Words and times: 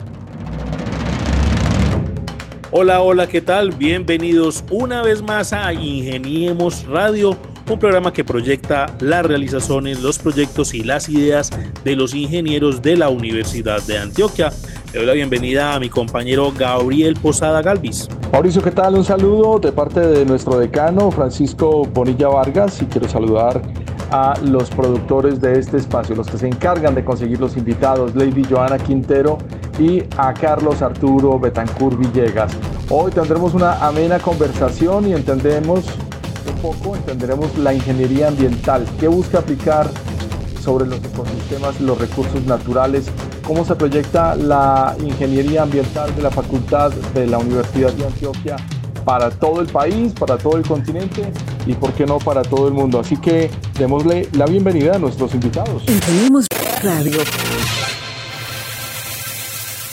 Hola, 2.72 3.02
hola, 3.02 3.28
¿qué 3.28 3.42
tal? 3.42 3.72
Bienvenidos 3.72 4.64
una 4.70 5.04
vez 5.04 5.22
más 5.22 5.54
a 5.54 5.72
Ingeniemos 5.74 6.86
Radio 6.86 7.38
un 7.72 7.80
programa 7.80 8.12
que 8.12 8.26
proyecta 8.26 8.88
las 9.00 9.26
realizaciones, 9.26 10.02
los 10.02 10.20
proyectos 10.20 10.74
y 10.74 10.84
las 10.84 11.08
ideas 11.08 11.50
de 11.86 11.96
los 11.96 12.14
ingenieros 12.14 12.82
de 12.82 12.98
la 12.98 13.10
Universidad 13.10 13.82
de 13.84 13.98
Antioquia. 13.98 14.52
Le 14.92 15.00
doy 15.00 15.06
la 15.08 15.14
bienvenida 15.14 15.74
a 15.74 15.80
mi 15.80 15.90
compañero 15.90 16.52
Gabriel 16.52 17.16
Posada 17.22 17.62
Galvis. 17.62 18.10
Mauricio, 18.34 18.62
¿qué 18.62 18.72
tal? 18.72 18.96
Un 18.96 19.06
saludo 19.06 19.58
de 19.60 19.72
parte 19.72 20.02
de 20.02 20.26
nuestro 20.26 20.60
decano 20.60 21.12
Francisco 21.12 21.86
Bonilla 21.86 22.28
Vargas 22.28 22.82
y 22.82 22.86
quiero 22.86 23.08
saludar 23.08 23.62
a 24.12 24.34
los 24.44 24.70
productores 24.70 25.40
de 25.40 25.58
este 25.58 25.78
espacio, 25.78 26.14
los 26.16 26.28
que 26.28 26.38
se 26.38 26.48
encargan 26.48 26.94
de 26.94 27.06
conseguir 27.06 27.40
los 27.40 27.56
invitados, 27.56 28.14
Lady 28.16 28.44
Joana 28.44 28.78
Quintero 28.80 29.38
y 29.80 30.04
a 30.18 30.34
Carlos 30.34 30.82
Arturo 30.82 31.40
Betancur 31.40 31.98
Villegas. 31.98 32.52
Hoy 32.90 33.12
tendremos 33.12 33.54
una 33.54 33.86
amena 33.86 34.20
conversación 34.20 35.08
y 35.08 35.14
entendemos 35.14 35.86
poco 36.62 36.96
entenderemos 36.96 37.58
la 37.58 37.74
ingeniería 37.74 38.28
ambiental, 38.28 38.86
qué 39.00 39.08
busca 39.08 39.40
aplicar 39.40 39.90
sobre 40.62 40.86
los 40.86 41.00
ecosistemas 41.00 41.76
y 41.80 41.84
los 41.84 41.98
recursos 41.98 42.44
naturales, 42.46 43.06
cómo 43.46 43.66
se 43.66 43.76
proyecta 43.76 44.36
la 44.36 44.96
ingeniería 45.04 45.64
ambiental 45.64 46.16
de 46.16 46.22
la 46.22 46.32
Facultad 46.32 46.92
de 46.92 47.28
la 47.28 47.40
Universidad 47.40 47.92
de 47.94 48.06
Antioquia 48.06 48.56
para 49.04 49.32
todo 49.32 49.62
el 49.62 49.68
país, 49.68 50.14
para 50.14 50.38
todo 50.38 50.58
el 50.58 50.64
continente 50.64 51.32
y, 51.66 51.74
por 51.74 51.94
qué 51.94 52.06
no, 52.06 52.20
para 52.20 52.44
todo 52.44 52.68
el 52.68 52.74
mundo. 52.74 53.00
Así 53.00 53.18
que 53.18 53.50
démosle 53.78 54.30
la 54.34 54.46
bienvenida 54.46 54.96
a 54.96 55.00
nuestros 55.00 55.34
invitados. 55.34 55.84
Radio. 56.84 57.22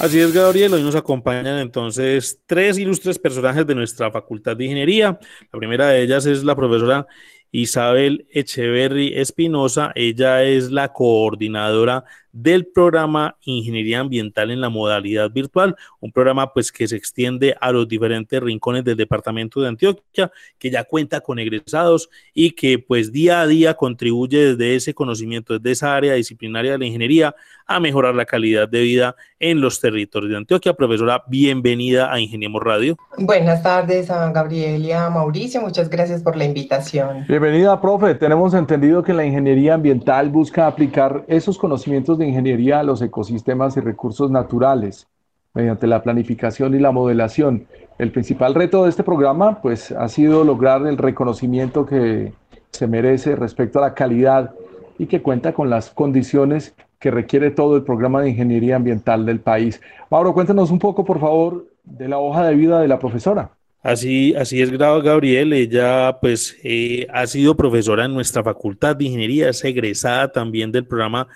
Así 0.00 0.20
es, 0.20 0.32
Gabriel. 0.32 0.72
Hoy 0.72 0.82
nos 0.84 0.94
acompañan 0.94 1.58
entonces 1.58 2.40
tres 2.46 2.78
ilustres 2.78 3.18
personajes 3.18 3.66
de 3.66 3.74
nuestra 3.74 4.12
Facultad 4.12 4.56
de 4.56 4.64
Ingeniería. 4.64 5.18
La 5.52 5.58
primera 5.58 5.88
de 5.88 6.02
ellas 6.02 6.24
es 6.24 6.44
la 6.44 6.54
profesora 6.54 7.04
Isabel 7.50 8.28
Echeverry 8.30 9.18
Espinosa. 9.18 9.90
Ella 9.96 10.44
es 10.44 10.70
la 10.70 10.92
coordinadora 10.92 12.04
del 12.42 12.66
programa 12.66 13.36
Ingeniería 13.44 14.00
Ambiental 14.00 14.50
en 14.50 14.60
la 14.60 14.68
modalidad 14.68 15.30
virtual, 15.30 15.74
un 16.00 16.12
programa 16.12 16.52
pues 16.52 16.70
que 16.70 16.86
se 16.86 16.96
extiende 16.96 17.56
a 17.60 17.72
los 17.72 17.88
diferentes 17.88 18.40
rincones 18.40 18.84
del 18.84 18.96
departamento 18.96 19.60
de 19.60 19.68
Antioquia, 19.68 20.30
que 20.58 20.70
ya 20.70 20.84
cuenta 20.84 21.20
con 21.20 21.38
egresados 21.40 22.08
y 22.32 22.52
que 22.52 22.78
pues 22.78 23.10
día 23.10 23.40
a 23.40 23.46
día 23.46 23.74
contribuye 23.74 24.54
desde 24.54 24.76
ese 24.76 24.94
conocimiento, 24.94 25.58
desde 25.58 25.72
esa 25.72 25.96
área 25.96 26.14
disciplinaria 26.14 26.72
de 26.72 26.78
la 26.78 26.86
ingeniería 26.86 27.34
a 27.66 27.80
mejorar 27.80 28.14
la 28.14 28.24
calidad 28.24 28.68
de 28.68 28.80
vida 28.80 29.16
en 29.40 29.60
los 29.60 29.80
territorios 29.80 30.30
de 30.30 30.38
Antioquia. 30.38 30.72
Profesora, 30.72 31.22
bienvenida 31.26 32.12
a 32.12 32.18
Ingeniemos 32.18 32.62
Radio. 32.62 32.96
Buenas 33.18 33.62
tardes 33.62 34.10
a 34.10 34.30
Gabriel 34.32 34.84
y 34.84 34.92
a 34.92 35.10
Mauricio, 35.10 35.60
muchas 35.60 35.90
gracias 35.90 36.22
por 36.22 36.36
la 36.36 36.44
invitación. 36.44 37.26
Bienvenida, 37.28 37.78
profe. 37.80 38.14
Tenemos 38.14 38.54
entendido 38.54 39.02
que 39.02 39.12
la 39.12 39.24
ingeniería 39.24 39.74
ambiental 39.74 40.30
busca 40.30 40.66
aplicar 40.66 41.24
esos 41.28 41.58
conocimientos 41.58 42.16
de 42.16 42.27
ingeniería 42.28 42.80
a 42.80 42.84
los 42.84 43.02
ecosistemas 43.02 43.76
y 43.76 43.80
recursos 43.80 44.30
naturales 44.30 45.08
mediante 45.54 45.86
la 45.86 46.02
planificación 46.02 46.74
y 46.74 46.78
la 46.78 46.92
modelación. 46.92 47.66
El 47.98 48.12
principal 48.12 48.54
reto 48.54 48.84
de 48.84 48.90
este 48.90 49.02
programa 49.02 49.60
pues, 49.60 49.90
ha 49.92 50.08
sido 50.08 50.44
lograr 50.44 50.86
el 50.86 50.96
reconocimiento 50.96 51.84
que 51.84 52.32
se 52.70 52.86
merece 52.86 53.34
respecto 53.34 53.78
a 53.78 53.82
la 53.82 53.94
calidad 53.94 54.52
y 54.98 55.06
que 55.06 55.22
cuenta 55.22 55.52
con 55.52 55.70
las 55.70 55.90
condiciones 55.90 56.74
que 57.00 57.10
requiere 57.10 57.50
todo 57.50 57.76
el 57.76 57.82
programa 57.82 58.22
de 58.22 58.30
ingeniería 58.30 58.76
ambiental 58.76 59.24
del 59.24 59.40
país. 59.40 59.80
Mauro, 60.10 60.34
cuéntanos 60.34 60.70
un 60.70 60.78
poco, 60.78 61.04
por 61.04 61.20
favor, 61.20 61.66
de 61.84 62.08
la 62.08 62.18
hoja 62.18 62.46
de 62.46 62.54
vida 62.54 62.80
de 62.80 62.88
la 62.88 62.98
profesora. 62.98 63.50
Así, 63.82 64.34
así 64.34 64.60
es, 64.60 64.76
Gabriel. 64.76 65.52
Ella, 65.52 66.18
pues, 66.20 66.56
eh, 66.64 67.06
ha 67.12 67.26
sido 67.26 67.56
profesora 67.56 68.04
en 68.04 68.14
nuestra 68.14 68.42
Facultad 68.42 68.96
de 68.96 69.04
Ingeniería, 69.04 69.48
es 69.48 69.64
egresada 69.64 70.30
también 70.30 70.72
del 70.72 70.86
programa 70.86 71.28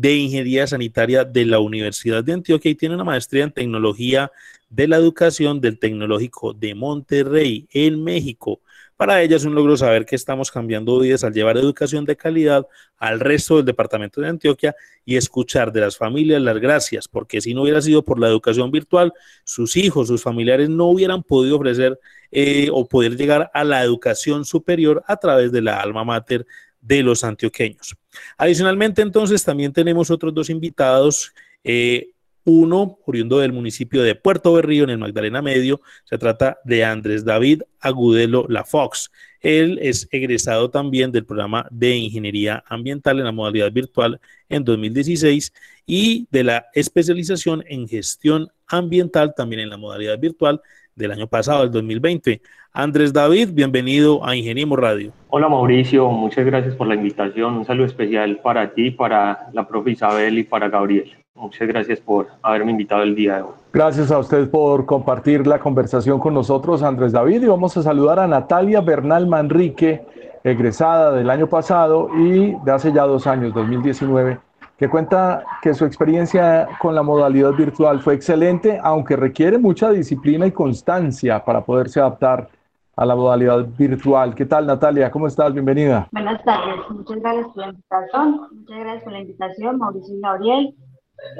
de 0.00 0.14
Ingeniería 0.14 0.64
Sanitaria 0.64 1.24
de 1.24 1.44
la 1.44 1.58
Universidad 1.58 2.22
de 2.22 2.32
Antioquia 2.32 2.70
y 2.70 2.76
tiene 2.76 2.94
una 2.94 3.02
maestría 3.02 3.42
en 3.42 3.50
Tecnología 3.50 4.30
de 4.70 4.86
la 4.86 4.96
Educación 4.96 5.60
del 5.60 5.78
Tecnológico 5.80 6.52
de 6.52 6.76
Monterrey, 6.76 7.66
en 7.72 8.04
México. 8.04 8.60
Para 8.96 9.22
ella 9.22 9.36
es 9.36 9.44
un 9.44 9.56
logro 9.56 9.76
saber 9.76 10.06
que 10.06 10.14
estamos 10.14 10.52
cambiando 10.52 11.00
vidas 11.00 11.24
al 11.24 11.32
llevar 11.32 11.56
educación 11.56 12.04
de 12.04 12.16
calidad 12.16 12.66
al 12.96 13.18
resto 13.18 13.56
del 13.56 13.64
departamento 13.64 14.20
de 14.20 14.28
Antioquia 14.28 14.76
y 15.04 15.16
escuchar 15.16 15.72
de 15.72 15.80
las 15.80 15.96
familias 15.96 16.42
las 16.42 16.58
gracias, 16.58 17.08
porque 17.08 17.40
si 17.40 17.52
no 17.52 17.62
hubiera 17.62 17.82
sido 17.82 18.04
por 18.04 18.20
la 18.20 18.28
educación 18.28 18.70
virtual, 18.70 19.12
sus 19.42 19.76
hijos, 19.76 20.08
sus 20.08 20.22
familiares 20.22 20.68
no 20.68 20.86
hubieran 20.86 21.24
podido 21.24 21.56
ofrecer 21.56 21.98
eh, 22.30 22.68
o 22.72 22.86
poder 22.86 23.16
llegar 23.16 23.50
a 23.52 23.64
la 23.64 23.82
educación 23.82 24.44
superior 24.44 25.02
a 25.08 25.16
través 25.16 25.50
de 25.50 25.62
la 25.62 25.80
alma 25.80 26.04
mater 26.04 26.46
de 26.80 27.02
los 27.02 27.24
antioqueños. 27.24 27.96
Adicionalmente, 28.36 29.02
entonces, 29.02 29.44
también 29.44 29.72
tenemos 29.72 30.10
otros 30.10 30.34
dos 30.34 30.50
invitados. 30.50 31.32
Eh, 31.64 32.10
uno, 32.44 32.98
oriundo 33.04 33.40
del 33.40 33.52
municipio 33.52 34.02
de 34.02 34.14
Puerto 34.14 34.54
Berrío, 34.54 34.84
en 34.84 34.90
el 34.90 34.98
Magdalena 34.98 35.42
Medio, 35.42 35.82
se 36.04 36.16
trata 36.16 36.58
de 36.64 36.82
Andrés 36.82 37.24
David 37.24 37.62
Agudelo 37.78 38.46
La 38.48 38.64
Fox. 38.64 39.10
Él 39.40 39.78
es 39.82 40.08
egresado 40.10 40.70
también 40.70 41.12
del 41.12 41.26
programa 41.26 41.68
de 41.70 41.96
Ingeniería 41.96 42.64
Ambiental 42.66 43.18
en 43.18 43.26
la 43.26 43.32
modalidad 43.32 43.70
virtual 43.70 44.18
en 44.48 44.64
2016 44.64 45.52
y 45.86 46.26
de 46.30 46.44
la 46.44 46.66
especialización 46.74 47.62
en 47.66 47.86
gestión 47.86 48.48
ambiental 48.66 49.34
también 49.36 49.60
en 49.60 49.70
la 49.70 49.76
modalidad 49.76 50.18
virtual 50.18 50.60
del 50.98 51.12
año 51.12 51.26
pasado, 51.26 51.62
el 51.62 51.70
2020. 51.70 52.42
Andrés 52.72 53.12
David, 53.12 53.50
bienvenido 53.52 54.24
a 54.26 54.36
Ingeniemos 54.36 54.78
Radio. 54.78 55.12
Hola 55.30 55.48
Mauricio, 55.48 56.10
muchas 56.10 56.44
gracias 56.44 56.74
por 56.74 56.86
la 56.86 56.96
invitación. 56.96 57.54
Un 57.54 57.64
saludo 57.64 57.86
especial 57.86 58.40
para 58.42 58.74
ti, 58.74 58.90
para 58.90 59.48
la 59.52 59.66
profe 59.66 59.92
Isabel 59.92 60.38
y 60.38 60.42
para 60.42 60.68
Gabriel. 60.68 61.10
Muchas 61.34 61.68
gracias 61.68 62.00
por 62.00 62.26
haberme 62.42 62.72
invitado 62.72 63.02
el 63.04 63.14
día 63.14 63.36
de 63.36 63.42
hoy. 63.42 63.52
Gracias 63.72 64.10
a 64.10 64.18
usted 64.18 64.50
por 64.50 64.84
compartir 64.84 65.46
la 65.46 65.60
conversación 65.60 66.18
con 66.18 66.34
nosotros, 66.34 66.82
Andrés 66.82 67.12
David. 67.12 67.42
Y 67.42 67.46
vamos 67.46 67.76
a 67.76 67.82
saludar 67.82 68.18
a 68.18 68.26
Natalia 68.26 68.80
Bernal 68.80 69.26
Manrique, 69.28 70.02
egresada 70.42 71.12
del 71.12 71.30
año 71.30 71.46
pasado 71.46 72.10
y 72.18 72.56
de 72.64 72.72
hace 72.72 72.92
ya 72.92 73.04
dos 73.04 73.26
años, 73.28 73.54
2019 73.54 74.47
que 74.78 74.88
cuenta 74.88 75.44
que 75.60 75.74
su 75.74 75.84
experiencia 75.84 76.68
con 76.80 76.94
la 76.94 77.02
modalidad 77.02 77.52
virtual 77.52 78.00
fue 78.00 78.14
excelente, 78.14 78.78
aunque 78.80 79.16
requiere 79.16 79.58
mucha 79.58 79.90
disciplina 79.90 80.46
y 80.46 80.52
constancia 80.52 81.44
para 81.44 81.64
poderse 81.64 81.98
adaptar 81.98 82.48
a 82.94 83.04
la 83.04 83.16
modalidad 83.16 83.66
virtual. 83.76 84.36
¿Qué 84.36 84.46
tal, 84.46 84.66
Natalia? 84.66 85.10
¿Cómo 85.10 85.26
estás? 85.26 85.52
Bienvenida. 85.52 86.08
Buenas 86.12 86.42
tardes. 86.44 86.76
Muchas 86.90 87.16
gracias 87.16 87.46
por 87.48 87.56
la 87.56 87.68
invitación. 87.70 88.40
Muchas 88.52 88.78
gracias 88.78 89.02
por 89.02 89.12
la 89.12 89.18
invitación, 89.18 89.78
Mauricio 89.78 90.14
y 90.14 90.20
Gabriel, 90.20 90.74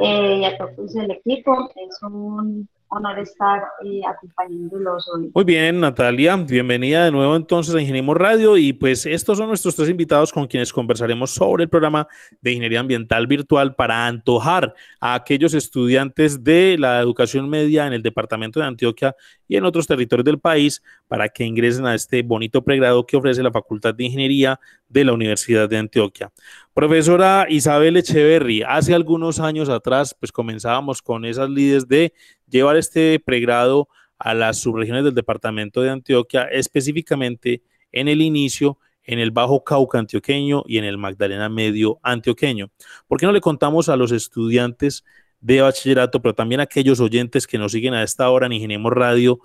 eh, 0.02 0.36
y 0.38 0.44
a 0.44 1.02
el 1.02 1.10
equipo. 1.12 1.70
Es 1.76 2.02
un 2.02 2.68
honor 2.90 3.18
estar 3.18 3.62
eh, 3.84 4.00
acompañándolos 4.08 5.08
hoy. 5.14 5.30
Muy 5.34 5.44
bien, 5.44 5.80
Natalia, 5.80 6.36
bienvenida 6.36 7.04
de 7.04 7.10
nuevo 7.10 7.36
entonces 7.36 7.74
a 7.74 7.80
Ingeniemos 7.80 8.16
Radio 8.16 8.56
y 8.56 8.72
pues 8.72 9.06
estos 9.06 9.38
son 9.38 9.48
nuestros 9.48 9.76
tres 9.76 9.88
invitados 9.88 10.32
con 10.32 10.46
quienes 10.46 10.72
conversaremos 10.72 11.30
sobre 11.30 11.64
el 11.64 11.70
programa 11.70 12.08
de 12.40 12.52
Ingeniería 12.52 12.80
Ambiental 12.80 13.26
Virtual 13.26 13.74
para 13.74 14.06
antojar 14.06 14.74
a 15.00 15.14
aquellos 15.14 15.54
estudiantes 15.54 16.42
de 16.42 16.76
la 16.78 17.00
educación 17.00 17.48
media 17.48 17.86
en 17.86 17.92
el 17.92 18.02
departamento 18.02 18.60
de 18.60 18.66
Antioquia 18.66 19.14
y 19.46 19.56
en 19.56 19.64
otros 19.64 19.86
territorios 19.86 20.24
del 20.24 20.38
país 20.38 20.82
para 21.08 21.28
que 21.28 21.44
ingresen 21.44 21.86
a 21.86 21.94
este 21.94 22.22
bonito 22.22 22.62
pregrado 22.62 23.06
que 23.06 23.16
ofrece 23.16 23.42
la 23.42 23.50
Facultad 23.50 23.94
de 23.94 24.04
Ingeniería 24.04 24.60
de 24.88 25.04
la 25.04 25.12
Universidad 25.12 25.68
de 25.68 25.78
Antioquia. 25.78 26.32
Profesora 26.78 27.48
Isabel 27.50 27.96
Echeverry, 27.96 28.62
hace 28.62 28.94
algunos 28.94 29.40
años 29.40 29.68
atrás, 29.68 30.14
pues 30.16 30.30
comenzábamos 30.30 31.02
con 31.02 31.24
esas 31.24 31.50
líderes 31.50 31.88
de 31.88 32.14
llevar 32.48 32.76
este 32.76 33.18
pregrado 33.18 33.88
a 34.16 34.32
las 34.32 34.58
subregiones 34.58 35.02
del 35.02 35.16
departamento 35.16 35.82
de 35.82 35.90
Antioquia, 35.90 36.44
específicamente 36.44 37.64
en 37.90 38.06
el 38.06 38.22
inicio 38.22 38.78
en 39.02 39.18
el 39.18 39.32
Bajo 39.32 39.64
Cauca 39.64 39.98
antioqueño 39.98 40.62
y 40.68 40.78
en 40.78 40.84
el 40.84 40.98
Magdalena 40.98 41.48
Medio 41.48 41.98
antioqueño. 42.04 42.70
¿Por 43.08 43.18
qué 43.18 43.26
no 43.26 43.32
le 43.32 43.40
contamos 43.40 43.88
a 43.88 43.96
los 43.96 44.12
estudiantes 44.12 45.04
de 45.40 45.60
bachillerato, 45.62 46.22
pero 46.22 46.36
también 46.36 46.60
a 46.60 46.64
aquellos 46.64 47.00
oyentes 47.00 47.48
que 47.48 47.58
nos 47.58 47.72
siguen 47.72 47.94
a 47.94 48.04
esta 48.04 48.30
hora 48.30 48.46
en 48.46 48.52
Ingeniemos 48.52 48.92
Radio, 48.92 49.40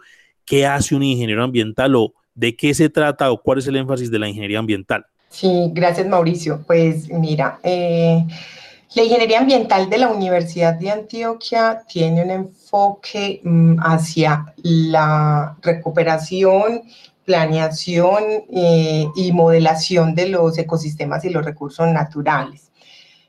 qué 0.46 0.68
hace 0.68 0.94
un 0.94 1.02
ingeniero 1.02 1.44
ambiental 1.44 1.96
o 1.96 2.14
de 2.36 2.56
qué 2.56 2.76
se 2.76 2.90
trata 2.90 3.32
o 3.32 3.42
cuál 3.42 3.58
es 3.58 3.66
el 3.66 3.78
énfasis 3.78 4.12
de 4.12 4.20
la 4.20 4.28
ingeniería 4.28 4.60
ambiental? 4.60 5.08
Sí, 5.34 5.72
gracias 5.74 6.08
Mauricio. 6.08 6.64
Pues 6.68 7.10
mira, 7.10 7.60
eh, 7.64 8.24
La 8.96 9.04
ingeniería 9.04 9.40
ambiental 9.40 9.90
de 9.90 9.98
la 9.98 10.10
Universidad 10.10 10.76
de 10.76 10.92
Antioquia 10.92 11.84
tiene 11.88 12.24
un 12.24 12.30
enfoque 12.30 13.42
mm, 13.44 13.78
hacia 13.80 14.54
la 14.58 15.58
recuperación, 15.64 16.84
planeación 17.26 18.24
eh, 18.54 19.08
y 19.16 19.32
modelación 19.32 20.14
de 20.14 20.28
los 20.30 20.58
ecosistemas 20.60 21.26
y 21.26 21.32
los 21.32 21.44
recursos 21.44 21.88
naturales. 21.88 22.72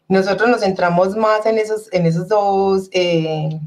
Nosotros 0.08 0.50
nos 0.50 0.60
centramos 0.60 1.16
más 1.16 1.46
en 1.46 1.56
esos, 1.58 1.90
en 1.92 2.04
esos 2.04 2.28
dos 2.28 2.90
eh, 2.92 3.58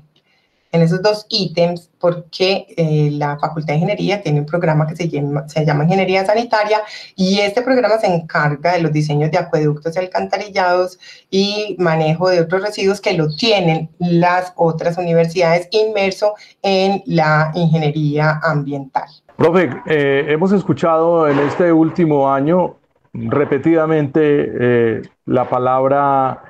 en 0.71 0.81
esos 0.81 1.01
dos 1.01 1.25
ítems 1.29 1.89
porque 1.99 2.67
eh, 2.77 3.09
la 3.11 3.37
Facultad 3.39 3.73
de 3.73 3.75
Ingeniería 3.75 4.21
tiene 4.21 4.39
un 4.39 4.45
programa 4.45 4.87
que 4.87 4.95
se 4.95 5.07
llama, 5.07 5.83
Ingeniería 5.83 6.25
Sanitaria 6.25 6.81
y 7.15 7.39
este 7.39 7.61
programa 7.61 7.97
se 7.97 8.07
encarga 8.07 8.73
de 8.73 8.81
los 8.81 8.91
diseños 8.91 9.31
de 9.31 9.37
acueductos 9.37 9.95
y 9.95 9.99
alcantarillados 9.99 10.99
y 11.29 11.75
manejo 11.79 12.29
de 12.29 12.41
otros 12.41 12.61
residuos 12.61 13.01
que 13.01 13.13
lo 13.13 13.33
tienen 13.35 13.89
las 13.99 14.53
otras 14.55 14.97
universidades 14.97 15.67
inmerso 15.71 16.35
en 16.61 17.01
la 17.05 17.51
ingeniería 17.55 18.39
ambiental. 18.43 19.07
Profe, 19.37 19.69
eh, 19.87 20.25
hemos 20.29 20.51
escuchado 20.51 21.27
en 21.27 21.39
este 21.39 21.71
último 21.71 22.31
año 22.31 22.77
repetidamente 23.13 24.19
eh, 24.21 25.01
la 25.25 25.49
palabra 25.49 26.46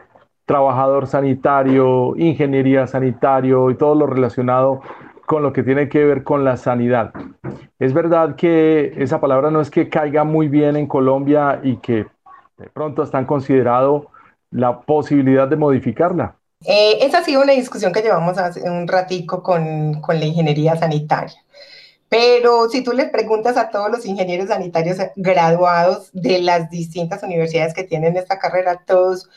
trabajador 0.47 1.07
sanitario, 1.07 2.15
ingeniería 2.15 2.87
sanitario 2.87 3.69
y 3.69 3.75
todo 3.75 3.93
lo 3.93 4.07
relacionado 4.07 4.81
con 5.25 5.43
lo 5.43 5.51
que 5.51 5.61
tiene 5.61 5.89
que 5.89 6.05
ver 6.05 6.23
con 6.23 6.45
la 6.45 6.55
sanidad. 6.55 7.11
Es 7.79 7.93
verdad 7.93 8.37
que 8.37 8.93
esa 8.97 9.19
palabra 9.19 9.51
no 9.51 9.59
es 9.59 9.69
que 9.69 9.89
caiga 9.89 10.23
muy 10.23 10.47
bien 10.47 10.77
en 10.77 10.87
Colombia 10.87 11.59
y 11.61 11.75
que 11.77 12.07
de 12.57 12.69
pronto 12.73 13.03
están 13.03 13.25
considerado 13.25 14.09
la 14.49 14.79
posibilidad 14.79 15.49
de 15.49 15.57
modificarla. 15.57 16.37
Eh, 16.65 16.99
esa 17.01 17.19
ha 17.19 17.23
sido 17.23 17.41
una 17.41 17.51
discusión 17.51 17.91
que 17.91 18.01
llevamos 18.01 18.37
hace 18.37 18.67
un 18.67 18.87
ratico 18.87 19.43
con, 19.43 19.99
con 19.99 20.17
la 20.17 20.25
ingeniería 20.25 20.77
sanitaria. 20.77 21.35
Pero 22.07 22.69
si 22.69 22.85
tú 22.85 22.93
le 22.93 23.07
preguntas 23.07 23.57
a 23.57 23.69
todos 23.69 23.91
los 23.91 24.05
ingenieros 24.05 24.47
sanitarios 24.47 24.97
graduados 25.17 26.09
de 26.13 26.39
las 26.39 26.69
distintas 26.69 27.21
universidades 27.21 27.73
que 27.73 27.83
tienen 27.83 28.15
esta 28.15 28.39
carrera, 28.39 28.81
todos 28.85 29.29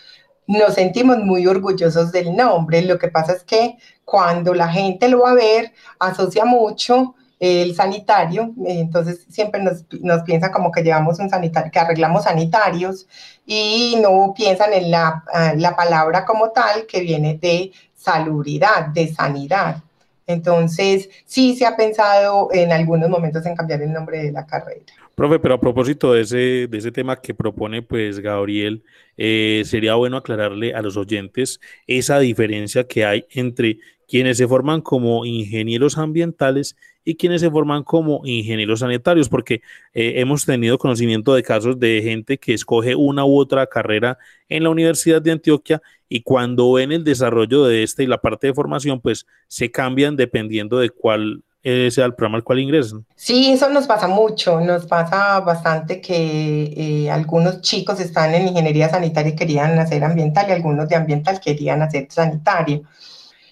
nos 0.50 0.74
sentimos 0.74 1.18
muy 1.18 1.46
orgullosos 1.46 2.10
del 2.10 2.34
nombre. 2.34 2.82
Lo 2.82 2.98
que 2.98 3.08
pasa 3.08 3.32
es 3.32 3.44
que 3.44 3.76
cuando 4.04 4.52
la 4.52 4.68
gente 4.68 5.08
lo 5.08 5.20
va 5.20 5.30
a 5.30 5.34
ver, 5.34 5.72
asocia 6.00 6.44
mucho 6.44 7.14
el 7.38 7.74
sanitario, 7.74 8.52
entonces 8.66 9.24
siempre 9.30 9.62
nos, 9.62 9.84
nos 10.02 10.22
piensa 10.24 10.50
como 10.50 10.72
que 10.72 10.82
llevamos 10.82 11.20
un 11.20 11.30
sanitario, 11.30 11.70
que 11.70 11.78
arreglamos 11.78 12.24
sanitarios 12.24 13.06
y 13.46 13.96
no 14.02 14.34
piensan 14.36 14.72
en 14.74 14.90
la, 14.90 15.24
la 15.56 15.76
palabra 15.76 16.26
como 16.26 16.50
tal 16.50 16.84
que 16.86 17.00
viene 17.00 17.38
de 17.40 17.70
salubridad, 17.96 18.88
de 18.88 19.14
sanidad. 19.14 19.82
Entonces, 20.26 21.08
sí 21.26 21.56
se 21.56 21.64
ha 21.64 21.76
pensado 21.76 22.48
en 22.52 22.72
algunos 22.72 23.08
momentos 23.08 23.46
en 23.46 23.56
cambiar 23.56 23.82
el 23.82 23.92
nombre 23.92 24.22
de 24.22 24.32
la 24.32 24.46
carrera. 24.46 24.82
Profe, 25.20 25.38
pero 25.38 25.52
a 25.52 25.60
propósito 25.60 26.14
de 26.14 26.22
ese, 26.22 26.66
de 26.66 26.78
ese 26.78 26.92
tema 26.92 27.20
que 27.20 27.34
propone 27.34 27.82
pues 27.82 28.20
Gabriel, 28.20 28.82
eh, 29.18 29.64
sería 29.66 29.94
bueno 29.96 30.16
aclararle 30.16 30.72
a 30.72 30.80
los 30.80 30.96
oyentes 30.96 31.60
esa 31.86 32.18
diferencia 32.20 32.84
que 32.84 33.04
hay 33.04 33.26
entre 33.28 33.80
quienes 34.08 34.38
se 34.38 34.48
forman 34.48 34.80
como 34.80 35.26
ingenieros 35.26 35.98
ambientales 35.98 36.74
y 37.04 37.16
quienes 37.16 37.42
se 37.42 37.50
forman 37.50 37.84
como 37.84 38.22
ingenieros 38.24 38.80
sanitarios, 38.80 39.28
porque 39.28 39.60
eh, 39.92 40.14
hemos 40.16 40.46
tenido 40.46 40.78
conocimiento 40.78 41.34
de 41.34 41.42
casos 41.42 41.78
de 41.78 42.00
gente 42.02 42.38
que 42.38 42.54
escoge 42.54 42.94
una 42.94 43.26
u 43.26 43.38
otra 43.38 43.66
carrera 43.66 44.16
en 44.48 44.62
la 44.62 44.70
Universidad 44.70 45.20
de 45.20 45.32
Antioquia 45.32 45.82
y 46.08 46.22
cuando 46.22 46.72
ven 46.72 46.92
el 46.92 47.04
desarrollo 47.04 47.64
de 47.64 47.82
esta 47.82 48.02
y 48.02 48.06
la 48.06 48.22
parte 48.22 48.46
de 48.46 48.54
formación, 48.54 49.02
pues 49.02 49.26
se 49.48 49.70
cambian 49.70 50.16
dependiendo 50.16 50.78
de 50.78 50.88
cuál 50.88 51.42
eh, 51.62 51.90
sea 51.90 52.06
el 52.06 52.14
programa 52.14 52.38
al 52.38 52.44
cual 52.44 52.60
ingresan. 52.60 53.04
Sí, 53.14 53.52
eso 53.52 53.68
nos 53.68 53.86
pasa 53.86 54.08
mucho, 54.08 54.60
nos 54.60 54.86
pasa 54.86 55.40
bastante 55.40 56.00
que 56.00 56.72
eh, 56.76 57.10
algunos 57.10 57.60
chicos 57.60 58.00
están 58.00 58.34
en 58.34 58.48
ingeniería 58.48 58.88
sanitaria 58.88 59.32
y 59.32 59.36
querían 59.36 59.78
hacer 59.78 60.02
ambiental 60.02 60.46
y 60.48 60.52
algunos 60.52 60.88
de 60.88 60.96
ambiental 60.96 61.38
querían 61.40 61.82
hacer 61.82 62.06
sanitario. 62.10 62.82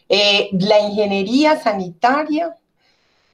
Eh, 0.08 0.48
la 0.52 0.80
ingeniería 0.80 1.58
sanitaria 1.58 2.56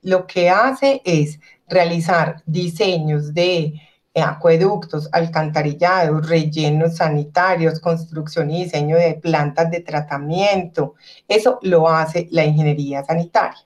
lo 0.03 0.27
que 0.27 0.51
hace 0.51 1.01
es 1.05 1.39
realizar 1.69 2.43
diseños 2.45 3.33
de 3.33 3.81
acueductos, 4.15 5.09
alcantarillados, 5.13 6.29
rellenos 6.29 6.97
sanitarios, 6.97 7.81
construcción 7.81 8.51
y 8.51 8.65
diseño 8.65 8.97
de 8.97 9.15
plantas 9.15 9.71
de 9.71 9.81
tratamiento. 9.81 10.95
Eso 11.29 11.59
lo 11.63 11.89
hace 11.89 12.29
la 12.31 12.45
ingeniería 12.45 13.05
sanitaria. 13.05 13.65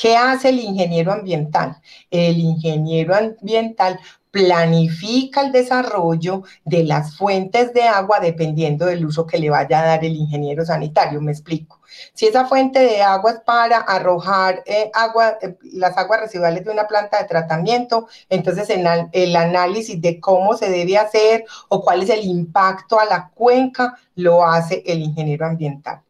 ¿Qué 0.00 0.16
hace 0.16 0.48
el 0.48 0.60
ingeniero 0.60 1.12
ambiental? 1.12 1.76
El 2.10 2.38
ingeniero 2.38 3.14
ambiental 3.14 4.00
planifica 4.30 5.42
el 5.42 5.52
desarrollo 5.52 6.42
de 6.64 6.84
las 6.84 7.18
fuentes 7.18 7.74
de 7.74 7.82
agua 7.82 8.18
dependiendo 8.18 8.86
del 8.86 9.04
uso 9.04 9.26
que 9.26 9.36
le 9.36 9.50
vaya 9.50 9.80
a 9.80 9.84
dar 9.84 10.02
el 10.02 10.16
ingeniero 10.16 10.64
sanitario. 10.64 11.20
Me 11.20 11.32
explico. 11.32 11.82
Si 12.14 12.26
esa 12.26 12.46
fuente 12.46 12.78
de 12.78 13.02
agua 13.02 13.32
es 13.32 13.40
para 13.40 13.76
arrojar 13.76 14.62
eh, 14.64 14.90
agua, 14.94 15.36
eh, 15.42 15.58
las 15.74 15.98
aguas 15.98 16.20
residuales 16.20 16.64
de 16.64 16.70
una 16.70 16.86
planta 16.86 17.18
de 17.18 17.28
tratamiento, 17.28 18.08
entonces 18.30 18.70
en 18.70 18.86
el 19.12 19.36
análisis 19.36 20.00
de 20.00 20.18
cómo 20.18 20.56
se 20.56 20.70
debe 20.70 20.96
hacer 20.96 21.44
o 21.68 21.82
cuál 21.82 22.02
es 22.04 22.08
el 22.08 22.24
impacto 22.24 22.98
a 22.98 23.04
la 23.04 23.28
cuenca 23.34 23.98
lo 24.14 24.46
hace 24.46 24.82
el 24.86 25.00
ingeniero 25.00 25.44
ambiental. 25.44 26.00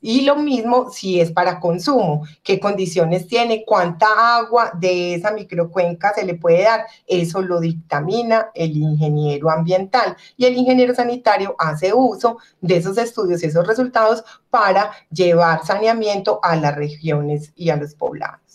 Y 0.00 0.22
lo 0.22 0.36
mismo 0.36 0.90
si 0.90 1.20
es 1.20 1.32
para 1.32 1.60
consumo, 1.60 2.24
qué 2.42 2.60
condiciones 2.60 3.26
tiene, 3.26 3.64
cuánta 3.64 4.36
agua 4.36 4.70
de 4.78 5.14
esa 5.14 5.32
microcuenca 5.32 6.12
se 6.14 6.24
le 6.24 6.34
puede 6.34 6.62
dar, 6.62 6.86
eso 7.06 7.42
lo 7.42 7.60
dictamina 7.60 8.50
el 8.54 8.76
ingeniero 8.76 9.50
ambiental 9.50 10.16
y 10.36 10.46
el 10.46 10.56
ingeniero 10.56 10.94
sanitario 10.94 11.54
hace 11.58 11.92
uso 11.92 12.38
de 12.60 12.76
esos 12.76 12.96
estudios 12.98 13.42
y 13.42 13.46
esos 13.46 13.66
resultados 13.66 14.24
para 14.50 14.92
llevar 15.10 15.64
saneamiento 15.64 16.40
a 16.42 16.56
las 16.56 16.74
regiones 16.76 17.52
y 17.56 17.70
a 17.70 17.76
los 17.76 17.94
poblados 17.94 18.47